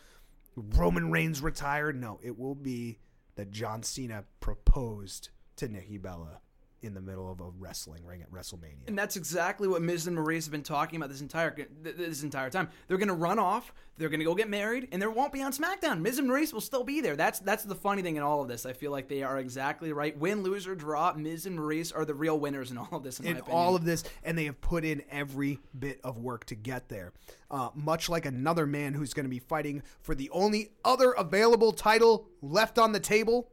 Roman 0.57 1.11
Reigns 1.11 1.43
retired. 1.43 2.01
No, 2.01 2.21
it 2.23 2.39
will 2.39 2.55
be 2.55 2.99
that 3.37 3.51
John 3.51 3.83
Cena 3.83 4.25
proposed 4.41 5.31
to 5.57 5.69
Nikki 5.69 5.99
Bella 5.99 6.41
in 6.85 6.95
the 6.95 7.01
middle 7.01 7.31
of 7.31 7.41
a 7.41 7.49
wrestling 7.59 8.05
ring 8.05 8.23
at 8.23 8.31
WrestleMania. 8.31 8.87
And 8.87 8.99
that's 8.99 9.17
exactly 9.17 9.69
what 9.69 9.83
Miz 9.83 10.07
and 10.07 10.17
Maryse 10.17 10.45
have 10.45 10.53
been 10.53 10.63
talking 10.63 10.97
about 10.97 11.09
this 11.09 11.21
entire 11.21 11.55
this 11.83 12.23
entire 12.23 12.51
time. 12.51 12.69
They're 12.87 12.99
going 12.99 13.09
to 13.09 13.15
run 13.15 13.39
off, 13.39 13.73
they're 13.97 14.09
going 14.09 14.21
to 14.21 14.27
go 14.27 14.35
get 14.35 14.49
married, 14.49 14.89
and 14.93 15.01
they 15.01 15.07
won't 15.07 15.33
be 15.33 15.43
on 15.43 15.53
SmackDown. 15.53 16.01
Miz 16.01 16.19
and 16.19 16.29
Maryse 16.29 16.53
will 16.53 16.61
still 16.61 16.85
be 16.85 17.01
there. 17.01 17.17
That's 17.17 17.41
that's 17.41 17.65
the 17.65 17.75
funny 17.75 18.03
thing 18.03 18.17
in 18.17 18.23
all 18.23 18.43
of 18.43 18.49
this. 18.49 18.67
I 18.67 18.73
feel 18.73 18.91
like 18.91 19.09
they 19.09 19.23
are 19.23 19.39
exactly 19.39 19.93
right. 19.93 20.17
Win, 20.19 20.43
lose, 20.43 20.67
or 20.67 20.75
draw, 20.75 21.13
Miz 21.15 21.47
and 21.47 21.59
Maryse 21.59 21.95
are 21.95 22.05
the 22.05 22.15
real 22.15 22.39
winners 22.39 22.71
in 22.71 22.79
all 22.79 22.89
of 22.93 23.03
this. 23.03 23.21
In, 23.21 23.37
in 23.37 23.41
all 23.43 23.77
of 23.77 23.85
this, 23.85 24.05
and 24.23 24.37
they 24.37 24.45
have 24.45 24.61
put 24.61 24.85
in 24.85 25.03
every 25.11 25.61
bit 25.79 26.01
of 26.05 26.19
work 26.19 26.45
to 26.47 26.55
get 26.55 26.89
there. 26.89 27.13
Uh, 27.51 27.71
much 27.75 28.09
like 28.09 28.27
another 28.27 28.67
man 28.67 28.95
who's 28.95 29.15
going 29.15 29.27
to 29.27 29.31
be 29.31 29.39
fighting 29.39 29.83
for 30.01 30.15
the 30.15 30.29
only 30.31 30.73
other 30.85 31.13
available 31.13 31.73
title 31.73 32.27
left 32.43 32.79
on 32.79 32.93
the 32.93 33.01
table 33.01 33.49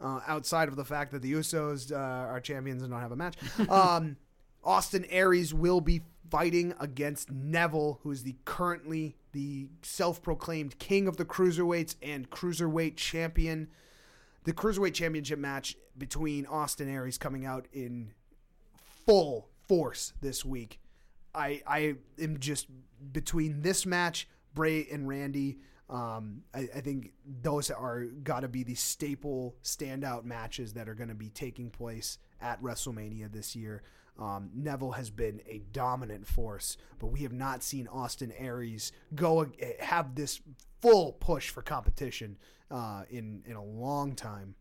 uh, 0.00 0.20
outside 0.26 0.68
of 0.68 0.76
the 0.76 0.84
fact 0.84 1.12
that 1.12 1.22
the 1.22 1.32
Usos 1.32 1.92
uh, 1.92 1.96
are 1.96 2.40
champions 2.40 2.82
and 2.82 2.90
don't 2.90 3.00
have 3.00 3.12
a 3.12 3.16
match. 3.16 3.36
Um, 3.68 4.16
Austin 4.64 5.04
Aries 5.10 5.54
will 5.54 5.80
be 5.80 6.02
fighting 6.30 6.74
against 6.80 7.30
Neville, 7.30 8.00
who 8.02 8.10
is 8.10 8.24
the 8.24 8.34
currently 8.44 9.16
the 9.32 9.68
self-proclaimed 9.82 10.78
king 10.78 11.06
of 11.06 11.16
the 11.16 11.24
cruiserweights 11.24 11.94
and 12.02 12.28
cruiserweight 12.30 12.96
champion. 12.96 13.68
The 14.44 14.52
cruiserweight 14.52 14.94
championship 14.94 15.38
match 15.38 15.76
between 15.96 16.46
Austin 16.46 16.88
Aries 16.88 17.18
coming 17.18 17.44
out 17.44 17.66
in 17.72 18.12
full 19.06 19.48
force 19.68 20.12
this 20.20 20.44
week. 20.44 20.80
I 21.34 21.62
I 21.66 21.94
am 22.20 22.38
just 22.38 22.66
between 23.12 23.62
this 23.62 23.86
match, 23.86 24.28
Bray 24.54 24.86
and 24.90 25.06
Randy 25.06 25.58
Um, 25.88 26.42
I, 26.52 26.68
I 26.74 26.80
think 26.80 27.12
those 27.42 27.70
are 27.70 28.04
got 28.04 28.40
to 28.40 28.48
be 28.48 28.64
the 28.64 28.74
staple 28.74 29.54
standout 29.62 30.24
matches 30.24 30.72
that 30.72 30.88
are 30.88 30.94
going 30.94 31.08
to 31.08 31.14
be 31.14 31.28
taking 31.28 31.70
place 31.70 32.18
at 32.40 32.60
WrestleMania 32.62 33.32
this 33.32 33.54
year. 33.54 33.82
Um, 34.18 34.50
Neville 34.54 34.92
has 34.92 35.10
been 35.10 35.42
a 35.46 35.62
dominant 35.72 36.26
force, 36.26 36.76
but 36.98 37.08
we 37.08 37.20
have 37.20 37.32
not 37.32 37.62
seen 37.62 37.86
Austin 37.86 38.32
Aries 38.32 38.92
go 39.14 39.46
have 39.80 40.14
this 40.14 40.40
full 40.80 41.12
push 41.12 41.50
for 41.50 41.62
competition 41.62 42.38
uh, 42.70 43.02
in 43.10 43.42
in 43.46 43.56
a 43.56 43.64
long 43.64 44.14
time. 44.14 44.54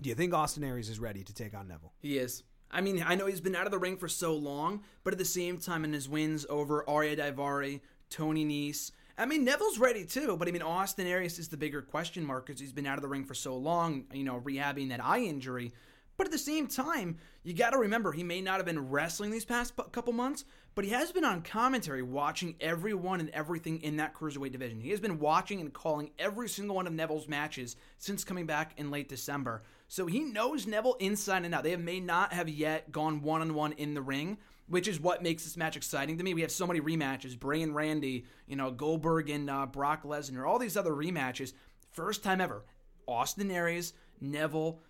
Do 0.00 0.08
you 0.08 0.14
think 0.14 0.34
Austin 0.34 0.64
Aries 0.64 0.88
is 0.88 0.98
ready 0.98 1.22
to 1.24 1.34
take 1.34 1.54
on 1.54 1.68
Neville? 1.68 1.92
He 2.00 2.18
is. 2.18 2.42
I 2.70 2.80
mean, 2.80 3.04
I 3.06 3.14
know 3.14 3.26
he's 3.26 3.40
been 3.40 3.54
out 3.54 3.66
of 3.66 3.72
the 3.72 3.78
ring 3.78 3.96
for 3.96 4.08
so 4.08 4.34
long, 4.34 4.82
but 5.04 5.12
at 5.12 5.18
the 5.18 5.24
same 5.24 5.58
time, 5.58 5.84
in 5.84 5.92
his 5.92 6.08
wins 6.08 6.46
over 6.48 6.84
Ariya 6.88 7.18
Daivari, 7.18 7.80
Tony 8.08 8.44
Nese, 8.44 8.92
I 9.18 9.26
mean, 9.26 9.44
Neville's 9.44 9.78
ready 9.78 10.04
too, 10.04 10.36
but 10.36 10.48
I 10.48 10.50
mean, 10.50 10.62
Austin 10.62 11.06
Aries 11.06 11.38
is 11.38 11.48
the 11.48 11.56
bigger 11.56 11.82
question 11.82 12.24
mark 12.24 12.46
because 12.46 12.60
he's 12.60 12.72
been 12.72 12.86
out 12.86 12.96
of 12.96 13.02
the 13.02 13.08
ring 13.08 13.24
for 13.24 13.34
so 13.34 13.56
long, 13.56 14.04
you 14.12 14.24
know, 14.24 14.40
rehabbing 14.40 14.88
that 14.88 15.04
eye 15.04 15.20
injury. 15.20 15.72
But 16.16 16.26
at 16.26 16.32
the 16.32 16.38
same 16.38 16.66
time, 16.66 17.18
you 17.42 17.54
got 17.54 17.70
to 17.70 17.78
remember 17.78 18.12
he 18.12 18.22
may 18.22 18.40
not 18.40 18.56
have 18.56 18.66
been 18.66 18.90
wrestling 18.90 19.30
these 19.30 19.44
past 19.44 19.74
couple 19.92 20.12
months, 20.12 20.44
but 20.74 20.84
he 20.84 20.90
has 20.90 21.10
been 21.12 21.24
on 21.24 21.42
commentary 21.42 22.02
watching 22.02 22.54
everyone 22.60 23.20
and 23.20 23.30
everything 23.30 23.82
in 23.82 23.96
that 23.96 24.14
cruiserweight 24.14 24.52
division. 24.52 24.80
He 24.80 24.90
has 24.90 25.00
been 25.00 25.18
watching 25.18 25.60
and 25.60 25.72
calling 25.72 26.10
every 26.18 26.48
single 26.48 26.76
one 26.76 26.86
of 26.86 26.92
Neville's 26.92 27.28
matches 27.28 27.76
since 27.98 28.24
coming 28.24 28.46
back 28.46 28.72
in 28.76 28.90
late 28.90 29.08
December. 29.08 29.62
So 29.88 30.06
he 30.06 30.20
knows 30.20 30.66
Neville 30.66 30.96
inside 31.00 31.44
and 31.44 31.54
out. 31.54 31.64
They 31.64 31.76
may 31.76 32.00
not 32.00 32.32
have 32.32 32.48
yet 32.48 32.92
gone 32.92 33.22
one 33.22 33.42
on 33.42 33.54
one 33.54 33.72
in 33.72 33.94
the 33.94 34.00
ring, 34.00 34.38
which 34.66 34.88
is 34.88 35.00
what 35.00 35.22
makes 35.22 35.44
this 35.44 35.56
match 35.56 35.76
exciting 35.76 36.18
to 36.18 36.24
me. 36.24 36.34
We 36.34 36.42
have 36.42 36.50
so 36.50 36.66
many 36.66 36.80
rematches 36.80 37.38
Bray 37.38 37.62
and 37.62 37.74
Randy, 37.74 38.24
you 38.46 38.56
know, 38.56 38.70
Goldberg 38.70 39.30
and 39.30 39.48
uh, 39.50 39.66
Brock 39.66 40.04
Lesnar, 40.04 40.46
all 40.48 40.58
these 40.58 40.76
other 40.76 40.92
rematches. 40.92 41.52
First 41.90 42.22
time 42.22 42.40
ever. 42.40 42.64
Austin 43.06 43.50
Aries, 43.50 43.92
Neville, 44.20 44.80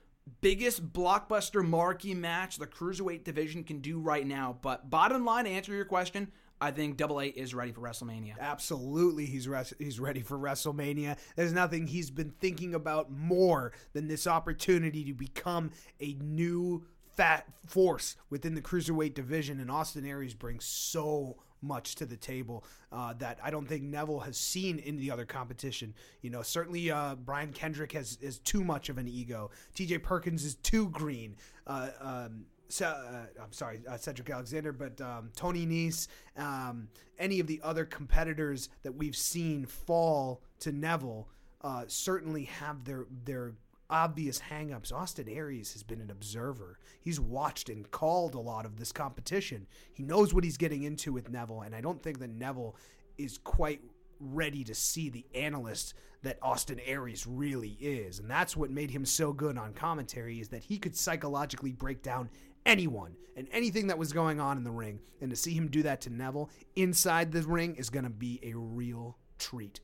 biggest 0.40 0.92
blockbuster 0.92 1.66
marquee 1.66 2.14
match 2.14 2.58
the 2.58 2.66
cruiserweight 2.66 3.24
division 3.24 3.64
can 3.64 3.80
do 3.80 3.98
right 3.98 4.26
now. 4.26 4.56
But 4.62 4.90
bottom 4.90 5.24
line, 5.24 5.46
answer 5.46 5.74
your 5.74 5.84
question, 5.84 6.30
I 6.60 6.70
think 6.70 6.96
Double 6.96 7.20
A 7.20 7.26
is 7.26 7.54
ready 7.54 7.72
for 7.72 7.80
WrestleMania. 7.80 8.38
Absolutely, 8.38 9.26
he's 9.26 9.48
res- 9.48 9.74
he's 9.80 9.98
ready 9.98 10.22
for 10.22 10.38
WrestleMania. 10.38 11.16
There's 11.34 11.52
nothing 11.52 11.88
he's 11.88 12.10
been 12.10 12.32
thinking 12.38 12.74
about 12.76 13.10
more 13.10 13.72
than 13.94 14.06
this 14.06 14.28
opportunity 14.28 15.04
to 15.06 15.12
become 15.12 15.72
a 16.00 16.16
new 16.20 16.84
fat 17.16 17.46
force 17.66 18.16
within 18.30 18.54
the 18.54 18.62
cruiserweight 18.62 19.14
division. 19.14 19.60
And 19.60 19.70
Austin 19.70 20.06
Aries 20.06 20.34
brings 20.34 20.64
so 20.64 21.36
much 21.62 21.94
to 21.94 22.06
the 22.06 22.16
table 22.16 22.64
uh, 22.90 23.14
that 23.14 23.38
I 23.42 23.50
don't 23.50 23.66
think 23.66 23.84
Neville 23.84 24.20
has 24.20 24.36
seen 24.36 24.78
in 24.78 24.96
the 24.96 25.10
other 25.10 25.24
competition. 25.24 25.94
You 26.20 26.30
know, 26.30 26.42
certainly 26.42 26.90
uh, 26.90 27.14
Brian 27.14 27.52
Kendrick 27.52 27.92
has 27.92 28.18
is 28.20 28.38
too 28.38 28.64
much 28.64 28.88
of 28.88 28.98
an 28.98 29.08
ego. 29.08 29.50
T.J. 29.74 29.98
Perkins 29.98 30.44
is 30.44 30.56
too 30.56 30.88
green. 30.88 31.36
Uh, 31.66 31.90
um, 32.00 32.46
so, 32.68 32.86
uh, 32.86 33.26
I'm 33.42 33.52
sorry, 33.52 33.80
uh, 33.86 33.98
Cedric 33.98 34.30
Alexander, 34.30 34.72
but 34.72 34.98
um, 35.02 35.30
Tony 35.36 35.66
Nese, 35.66 36.08
um, 36.38 36.88
any 37.18 37.38
of 37.38 37.46
the 37.46 37.60
other 37.62 37.84
competitors 37.84 38.70
that 38.82 38.92
we've 38.92 39.16
seen 39.16 39.66
fall 39.66 40.42
to 40.60 40.72
Neville 40.72 41.28
uh, 41.60 41.84
certainly 41.86 42.44
have 42.44 42.84
their 42.84 43.06
their 43.24 43.52
obvious 43.92 44.40
hangups. 44.50 44.92
Austin 44.92 45.28
Aries 45.28 45.74
has 45.74 45.82
been 45.82 46.00
an 46.00 46.10
observer. 46.10 46.78
He's 47.02 47.20
watched 47.20 47.68
and 47.68 47.88
called 47.90 48.34
a 48.34 48.40
lot 48.40 48.64
of 48.64 48.78
this 48.78 48.90
competition. 48.90 49.66
He 49.92 50.02
knows 50.02 50.32
what 50.32 50.42
he's 50.42 50.56
getting 50.56 50.82
into 50.82 51.12
with 51.12 51.30
Neville, 51.30 51.60
and 51.60 51.74
I 51.74 51.82
don't 51.82 52.02
think 52.02 52.18
that 52.20 52.30
Neville 52.30 52.74
is 53.18 53.38
quite 53.38 53.82
ready 54.18 54.64
to 54.64 54.74
see 54.74 55.10
the 55.10 55.26
analyst 55.34 55.94
that 56.22 56.38
Austin 56.40 56.80
Aries 56.86 57.26
really 57.26 57.76
is. 57.80 58.18
And 58.18 58.30
that's 58.30 58.56
what 58.56 58.70
made 58.70 58.90
him 58.90 59.04
so 59.04 59.32
good 59.32 59.58
on 59.58 59.74
commentary 59.74 60.40
is 60.40 60.48
that 60.48 60.62
he 60.62 60.78
could 60.78 60.96
psychologically 60.96 61.72
break 61.72 62.02
down 62.02 62.30
anyone 62.64 63.16
and 63.36 63.48
anything 63.52 63.88
that 63.88 63.98
was 63.98 64.12
going 64.12 64.40
on 64.40 64.56
in 64.56 64.64
the 64.64 64.70
ring. 64.70 65.00
And 65.20 65.30
to 65.30 65.36
see 65.36 65.52
him 65.52 65.68
do 65.68 65.82
that 65.82 66.00
to 66.02 66.10
Neville 66.10 66.50
inside 66.76 67.32
the 67.32 67.42
ring 67.42 67.74
is 67.74 67.90
going 67.90 68.04
to 68.04 68.10
be 68.10 68.40
a 68.42 68.54
real 68.54 69.18
treat. 69.38 69.80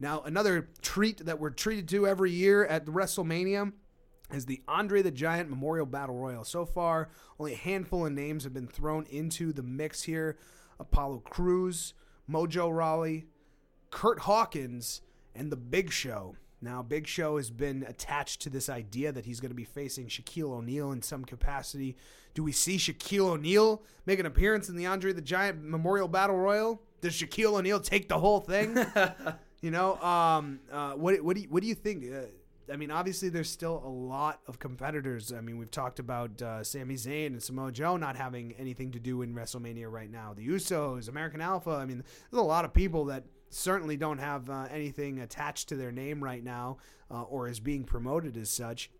Now, 0.00 0.22
another 0.22 0.70
treat 0.80 1.26
that 1.26 1.38
we're 1.38 1.50
treated 1.50 1.86
to 1.90 2.06
every 2.06 2.32
year 2.32 2.64
at 2.64 2.86
WrestleMania 2.86 3.72
is 4.32 4.46
the 4.46 4.62
Andre 4.66 5.02
the 5.02 5.10
Giant 5.10 5.50
Memorial 5.50 5.84
Battle 5.84 6.16
Royal. 6.16 6.42
So 6.42 6.64
far, 6.64 7.10
only 7.38 7.52
a 7.52 7.56
handful 7.56 8.06
of 8.06 8.12
names 8.12 8.44
have 8.44 8.54
been 8.54 8.66
thrown 8.66 9.04
into 9.10 9.52
the 9.52 9.62
mix 9.62 10.02
here 10.02 10.38
Apollo 10.78 11.22
Crews, 11.28 11.92
Mojo 12.28 12.74
Rawley, 12.74 13.26
Kurt 13.90 14.20
Hawkins, 14.20 15.02
and 15.34 15.52
The 15.52 15.56
Big 15.56 15.92
Show. 15.92 16.36
Now, 16.62 16.82
Big 16.82 17.06
Show 17.06 17.36
has 17.36 17.50
been 17.50 17.84
attached 17.86 18.40
to 18.42 18.50
this 18.50 18.70
idea 18.70 19.12
that 19.12 19.26
he's 19.26 19.40
going 19.40 19.50
to 19.50 19.54
be 19.54 19.64
facing 19.64 20.06
Shaquille 20.06 20.52
O'Neal 20.52 20.92
in 20.92 21.02
some 21.02 21.24
capacity. 21.24 21.96
Do 22.32 22.42
we 22.42 22.52
see 22.52 22.76
Shaquille 22.76 23.30
O'Neal 23.30 23.82
make 24.06 24.18
an 24.18 24.26
appearance 24.26 24.70
in 24.70 24.76
the 24.76 24.86
Andre 24.86 25.12
the 25.12 25.20
Giant 25.20 25.62
Memorial 25.62 26.08
Battle 26.08 26.36
Royal? 26.36 26.80
Does 27.02 27.14
Shaquille 27.14 27.58
O'Neal 27.58 27.80
take 27.80 28.08
the 28.08 28.18
whole 28.18 28.40
thing? 28.40 28.78
You 29.60 29.70
know, 29.70 30.00
um, 30.00 30.60
uh, 30.72 30.92
what 30.92 31.22
what 31.22 31.36
do 31.36 31.42
you, 31.42 31.48
what 31.48 31.62
do 31.62 31.68
you 31.68 31.74
think? 31.74 32.04
Uh, 32.04 32.72
I 32.72 32.76
mean, 32.76 32.90
obviously, 32.90 33.28
there's 33.28 33.50
still 33.50 33.82
a 33.84 33.88
lot 33.88 34.40
of 34.46 34.58
competitors. 34.58 35.32
I 35.32 35.40
mean, 35.40 35.58
we've 35.58 35.70
talked 35.70 35.98
about 35.98 36.40
uh, 36.40 36.62
Sami 36.62 36.94
Zayn 36.94 37.26
and 37.28 37.42
Samoa 37.42 37.72
Joe 37.72 37.96
not 37.96 38.16
having 38.16 38.54
anything 38.58 38.92
to 38.92 39.00
do 39.00 39.22
in 39.22 39.34
WrestleMania 39.34 39.90
right 39.90 40.10
now. 40.10 40.32
The 40.34 40.46
Usos, 40.46 41.08
American 41.08 41.40
Alpha. 41.40 41.70
I 41.70 41.84
mean, 41.84 42.04
there's 42.30 42.40
a 42.40 42.44
lot 42.44 42.64
of 42.64 42.72
people 42.72 43.06
that 43.06 43.24
certainly 43.50 43.96
don't 43.96 44.18
have 44.18 44.48
uh, 44.48 44.66
anything 44.70 45.18
attached 45.18 45.68
to 45.70 45.76
their 45.76 45.90
name 45.90 46.22
right 46.22 46.44
now 46.44 46.78
uh, 47.10 47.22
or 47.22 47.48
is 47.48 47.60
being 47.60 47.84
promoted 47.84 48.36
as 48.36 48.48
such. 48.48 48.90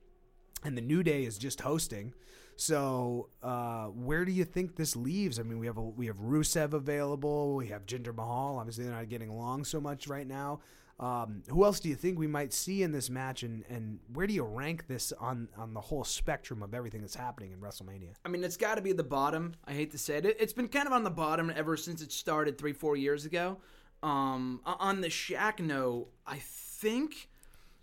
And 0.64 0.76
the 0.76 0.82
New 0.82 1.02
Day 1.02 1.24
is 1.24 1.38
just 1.38 1.60
hosting. 1.60 2.12
So 2.60 3.30
uh, 3.42 3.86
where 3.86 4.26
do 4.26 4.32
you 4.32 4.44
think 4.44 4.76
this 4.76 4.94
leaves? 4.94 5.40
I 5.40 5.44
mean, 5.44 5.58
we 5.58 5.66
have 5.66 5.78
a, 5.78 5.82
we 5.82 6.08
have 6.08 6.18
Rusev 6.18 6.74
available. 6.74 7.54
We 7.54 7.68
have 7.68 7.86
Jinder 7.86 8.14
Mahal. 8.14 8.58
Obviously, 8.58 8.84
they're 8.84 8.92
not 8.92 9.08
getting 9.08 9.30
along 9.30 9.64
so 9.64 9.80
much 9.80 10.08
right 10.08 10.26
now. 10.26 10.60
Um, 10.98 11.42
who 11.48 11.64
else 11.64 11.80
do 11.80 11.88
you 11.88 11.94
think 11.94 12.18
we 12.18 12.26
might 12.26 12.52
see 12.52 12.82
in 12.82 12.92
this 12.92 13.08
match, 13.08 13.44
and, 13.44 13.64
and 13.70 13.98
where 14.12 14.26
do 14.26 14.34
you 14.34 14.42
rank 14.42 14.86
this 14.88 15.10
on 15.12 15.48
on 15.56 15.72
the 15.72 15.80
whole 15.80 16.04
spectrum 16.04 16.62
of 16.62 16.74
everything 16.74 17.00
that's 17.00 17.14
happening 17.14 17.52
in 17.52 17.60
WrestleMania? 17.60 18.12
I 18.26 18.28
mean, 18.28 18.44
it's 18.44 18.58
got 18.58 18.74
to 18.74 18.82
be 18.82 18.92
the 18.92 19.04
bottom. 19.04 19.54
I 19.66 19.72
hate 19.72 19.92
to 19.92 19.98
say 19.98 20.18
it. 20.18 20.26
It's 20.38 20.52
been 20.52 20.68
kind 20.68 20.86
of 20.86 20.92
on 20.92 21.02
the 21.02 21.10
bottom 21.10 21.50
ever 21.56 21.78
since 21.78 22.02
it 22.02 22.12
started 22.12 22.58
three, 22.58 22.74
four 22.74 22.94
years 22.94 23.24
ago. 23.24 23.56
Um, 24.02 24.60
on 24.66 25.00
the 25.00 25.08
Shaq 25.08 25.60
note, 25.60 26.08
I 26.26 26.36
think, 26.42 27.30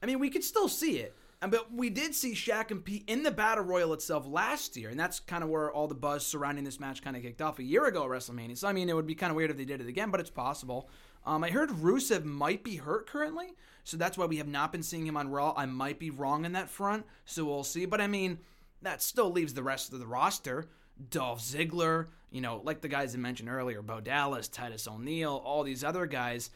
I 0.03 0.05
mean, 0.05 0.19
we 0.19 0.29
could 0.29 0.43
still 0.43 0.69
see 0.69 0.99
it. 0.99 1.15
But 1.39 1.71
we 1.71 1.91
did 1.91 2.15
see 2.15 2.33
Shaq 2.33 2.69
compete 2.69 3.03
in 3.07 3.21
the 3.21 3.29
Battle 3.29 3.63
Royal 3.63 3.93
itself 3.93 4.25
last 4.27 4.75
year, 4.75 4.89
and 4.89 4.99
that's 4.99 5.19
kind 5.19 5.43
of 5.43 5.49
where 5.49 5.71
all 5.71 5.87
the 5.87 5.93
buzz 5.93 6.25
surrounding 6.25 6.63
this 6.63 6.79
match 6.79 7.03
kind 7.03 7.15
of 7.15 7.21
kicked 7.21 7.43
off 7.43 7.59
a 7.59 7.63
year 7.63 7.85
ago 7.85 8.03
at 8.03 8.09
WrestleMania. 8.09 8.57
So, 8.57 8.67
I 8.67 8.73
mean, 8.73 8.89
it 8.89 8.95
would 8.95 9.05
be 9.05 9.13
kind 9.13 9.29
of 9.29 9.37
weird 9.37 9.51
if 9.51 9.57
they 9.57 9.65
did 9.65 9.79
it 9.79 9.87
again, 9.87 10.09
but 10.09 10.19
it's 10.19 10.31
possible. 10.31 10.89
Um, 11.25 11.43
I 11.43 11.51
heard 11.51 11.69
Rusev 11.69 12.23
might 12.23 12.63
be 12.63 12.77
hurt 12.77 13.07
currently, 13.07 13.49
so 13.83 13.97
that's 13.97 14.17
why 14.17 14.25
we 14.25 14.37
have 14.37 14.47
not 14.47 14.71
been 14.71 14.81
seeing 14.81 15.05
him 15.05 15.15
on 15.15 15.29
Raw. 15.29 15.53
I 15.55 15.67
might 15.67 15.99
be 15.99 16.09
wrong 16.09 16.43
in 16.43 16.53
that 16.53 16.69
front, 16.69 17.05
so 17.25 17.45
we'll 17.45 17.63
see. 17.63 17.85
But, 17.85 18.01
I 18.01 18.07
mean, 18.07 18.39
that 18.81 19.03
still 19.03 19.31
leaves 19.31 19.53
the 19.53 19.63
rest 19.63 19.93
of 19.93 19.99
the 19.99 20.07
roster. 20.07 20.65
Dolph 21.11 21.41
Ziggler, 21.41 22.07
you 22.31 22.41
know, 22.41 22.61
like 22.63 22.81
the 22.81 22.87
guys 22.87 23.13
I 23.13 23.19
mentioned 23.19 23.49
earlier, 23.49 23.83
Bo 23.83 23.99
Dallas, 23.99 24.47
Titus 24.47 24.87
O'Neil, 24.87 25.39
all 25.45 25.61
these 25.61 25.83
other 25.83 26.07
guys. 26.07 26.49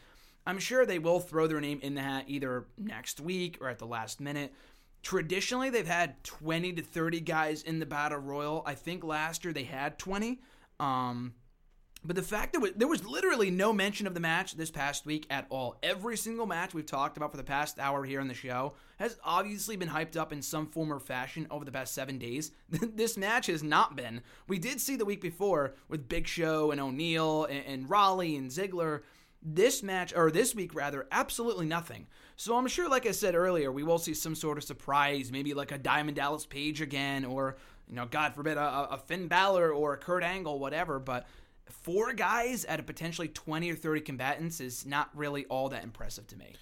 I'm 0.46 0.58
sure 0.58 0.84
they 0.84 0.98
will 0.98 1.20
throw 1.20 1.46
their 1.46 1.60
name 1.60 1.80
in 1.82 1.94
the 1.94 2.02
hat 2.02 2.24
either 2.26 2.66
next 2.76 3.20
week 3.20 3.58
or 3.60 3.68
at 3.68 3.78
the 3.78 3.86
last 3.86 4.20
minute. 4.20 4.52
Traditionally, 5.02 5.70
they've 5.70 5.86
had 5.86 6.22
20 6.24 6.74
to 6.74 6.82
30 6.82 7.20
guys 7.20 7.62
in 7.62 7.78
the 7.78 7.86
Battle 7.86 8.18
Royal. 8.18 8.62
I 8.66 8.74
think 8.74 9.04
last 9.04 9.44
year 9.44 9.52
they 9.52 9.64
had 9.64 9.98
20. 9.98 10.40
Um, 10.78 11.34
but 12.04 12.16
the 12.16 12.22
fact 12.22 12.52
that 12.52 12.78
there 12.78 12.88
was 12.88 13.04
literally 13.04 13.50
no 13.50 13.72
mention 13.72 14.08
of 14.08 14.14
the 14.14 14.20
match 14.20 14.54
this 14.54 14.72
past 14.72 15.06
week 15.06 15.24
at 15.30 15.46
all. 15.50 15.76
Every 15.84 16.16
single 16.16 16.46
match 16.46 16.74
we've 16.74 16.84
talked 16.84 17.16
about 17.16 17.30
for 17.30 17.36
the 17.36 17.44
past 17.44 17.78
hour 17.78 18.04
here 18.04 18.20
on 18.20 18.26
the 18.26 18.34
show 18.34 18.74
has 18.98 19.18
obviously 19.24 19.76
been 19.76 19.88
hyped 19.88 20.16
up 20.16 20.32
in 20.32 20.42
some 20.42 20.66
form 20.66 20.92
or 20.92 20.98
fashion 20.98 21.46
over 21.50 21.64
the 21.64 21.70
past 21.70 21.94
seven 21.94 22.18
days. 22.18 22.50
this 22.68 23.16
match 23.16 23.46
has 23.46 23.62
not 23.62 23.94
been. 23.94 24.22
We 24.48 24.58
did 24.58 24.80
see 24.80 24.96
the 24.96 25.04
week 25.04 25.20
before 25.20 25.74
with 25.88 26.08
Big 26.08 26.26
Show 26.26 26.72
and 26.72 26.80
O'Neill 26.80 27.44
and, 27.44 27.64
and 27.66 27.90
Rawley 27.90 28.34
and 28.34 28.50
Ziggler 28.50 29.02
this 29.42 29.82
match, 29.82 30.12
or 30.14 30.30
this 30.30 30.54
week 30.54 30.74
rather, 30.74 31.06
absolutely 31.10 31.66
nothing. 31.66 32.06
So 32.36 32.56
I'm 32.56 32.66
sure, 32.66 32.88
like 32.88 33.06
I 33.06 33.12
said 33.12 33.34
earlier, 33.34 33.70
we 33.70 33.82
will 33.82 33.98
see 33.98 34.14
some 34.14 34.34
sort 34.34 34.58
of 34.58 34.64
surprise, 34.64 35.30
maybe 35.32 35.54
like 35.54 35.72
a 35.72 35.78
Diamond 35.78 36.16
Dallas 36.16 36.46
Page 36.46 36.80
again, 36.80 37.24
or, 37.24 37.56
you 37.88 37.94
know, 37.94 38.06
God 38.06 38.34
forbid, 38.34 38.56
a, 38.56 38.88
a 38.90 38.98
Finn 38.98 39.28
Balor 39.28 39.72
or 39.72 39.94
a 39.94 39.98
Kurt 39.98 40.22
Angle, 40.22 40.58
whatever. 40.58 40.98
But 40.98 41.26
four 41.66 42.12
guys 42.12 42.64
at 42.64 42.80
a 42.80 42.82
potentially 42.82 43.28
20 43.28 43.70
or 43.70 43.76
30 43.76 44.00
combatants 44.02 44.60
is 44.60 44.86
not 44.86 45.10
really 45.14 45.44
all 45.46 45.68
that 45.70 45.84
impressive 45.84 46.26
to 46.28 46.36
me. 46.36 46.54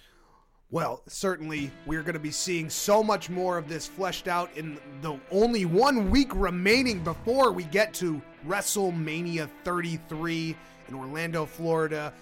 Well, 0.71 1.01
certainly 1.07 1.69
we're 1.85 2.01
going 2.01 2.13
to 2.13 2.19
be 2.19 2.31
seeing 2.31 2.69
so 2.69 3.03
much 3.03 3.29
more 3.29 3.57
of 3.57 3.67
this 3.67 3.87
fleshed 3.87 4.29
out 4.29 4.49
in 4.55 4.79
the 5.01 5.19
only 5.29 5.65
one 5.65 6.09
week 6.09 6.33
remaining 6.33 7.03
before 7.03 7.51
we 7.51 7.65
get 7.65 7.93
to 7.95 8.21
WrestleMania 8.47 9.49
33 9.65 10.55
in 10.87 10.95
Orlando, 10.95 11.45
Florida 11.45 12.13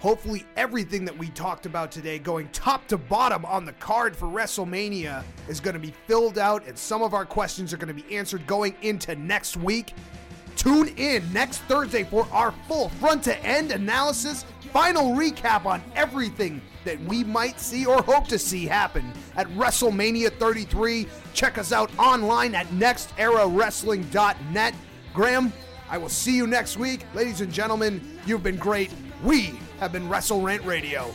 Hopefully, 0.00 0.44
everything 0.56 1.06
that 1.06 1.16
we 1.16 1.30
talked 1.30 1.64
about 1.64 1.90
today, 1.90 2.18
going 2.18 2.46
top 2.50 2.86
to 2.88 2.98
bottom 2.98 3.46
on 3.46 3.64
the 3.64 3.72
card 3.72 4.14
for 4.14 4.26
WrestleMania, 4.26 5.24
is 5.48 5.60
going 5.60 5.72
to 5.72 5.80
be 5.80 5.94
filled 6.06 6.36
out, 6.36 6.66
and 6.66 6.78
some 6.78 7.00
of 7.00 7.14
our 7.14 7.24
questions 7.24 7.72
are 7.72 7.78
going 7.78 7.88
to 7.88 7.94
be 7.94 8.14
answered 8.14 8.46
going 8.46 8.74
into 8.82 9.16
next 9.16 9.56
week. 9.56 9.94
Tune 10.56 10.88
in 10.98 11.32
next 11.32 11.60
Thursday 11.62 12.04
for 12.04 12.28
our 12.32 12.52
full 12.68 12.90
front 12.90 13.22
to 13.24 13.42
end 13.44 13.72
analysis, 13.72 14.44
final 14.74 15.14
recap 15.14 15.64
on 15.64 15.82
everything 15.94 16.60
that 16.84 17.00
we 17.04 17.24
might 17.24 17.58
see 17.58 17.86
or 17.86 18.02
hope 18.02 18.28
to 18.28 18.38
see 18.38 18.66
happen 18.66 19.10
at 19.36 19.48
WrestleMania 19.52 20.38
33. 20.38 21.06
Check 21.32 21.56
us 21.56 21.72
out 21.72 21.90
online 21.98 22.54
at 22.54 22.66
nexterawrestling.net. 22.66 24.74
Graham, 25.14 25.50
I 25.88 25.96
will 25.96 26.10
see 26.10 26.36
you 26.36 26.46
next 26.46 26.76
week. 26.76 27.06
Ladies 27.14 27.40
and 27.40 27.50
gentlemen, 27.52 28.20
you've 28.26 28.42
been 28.42 28.56
great. 28.56 28.90
We 29.22 29.58
have 29.80 29.92
been 29.92 30.08
Wrestle 30.08 30.40
Rant 30.40 30.64
Radio. 30.64 31.12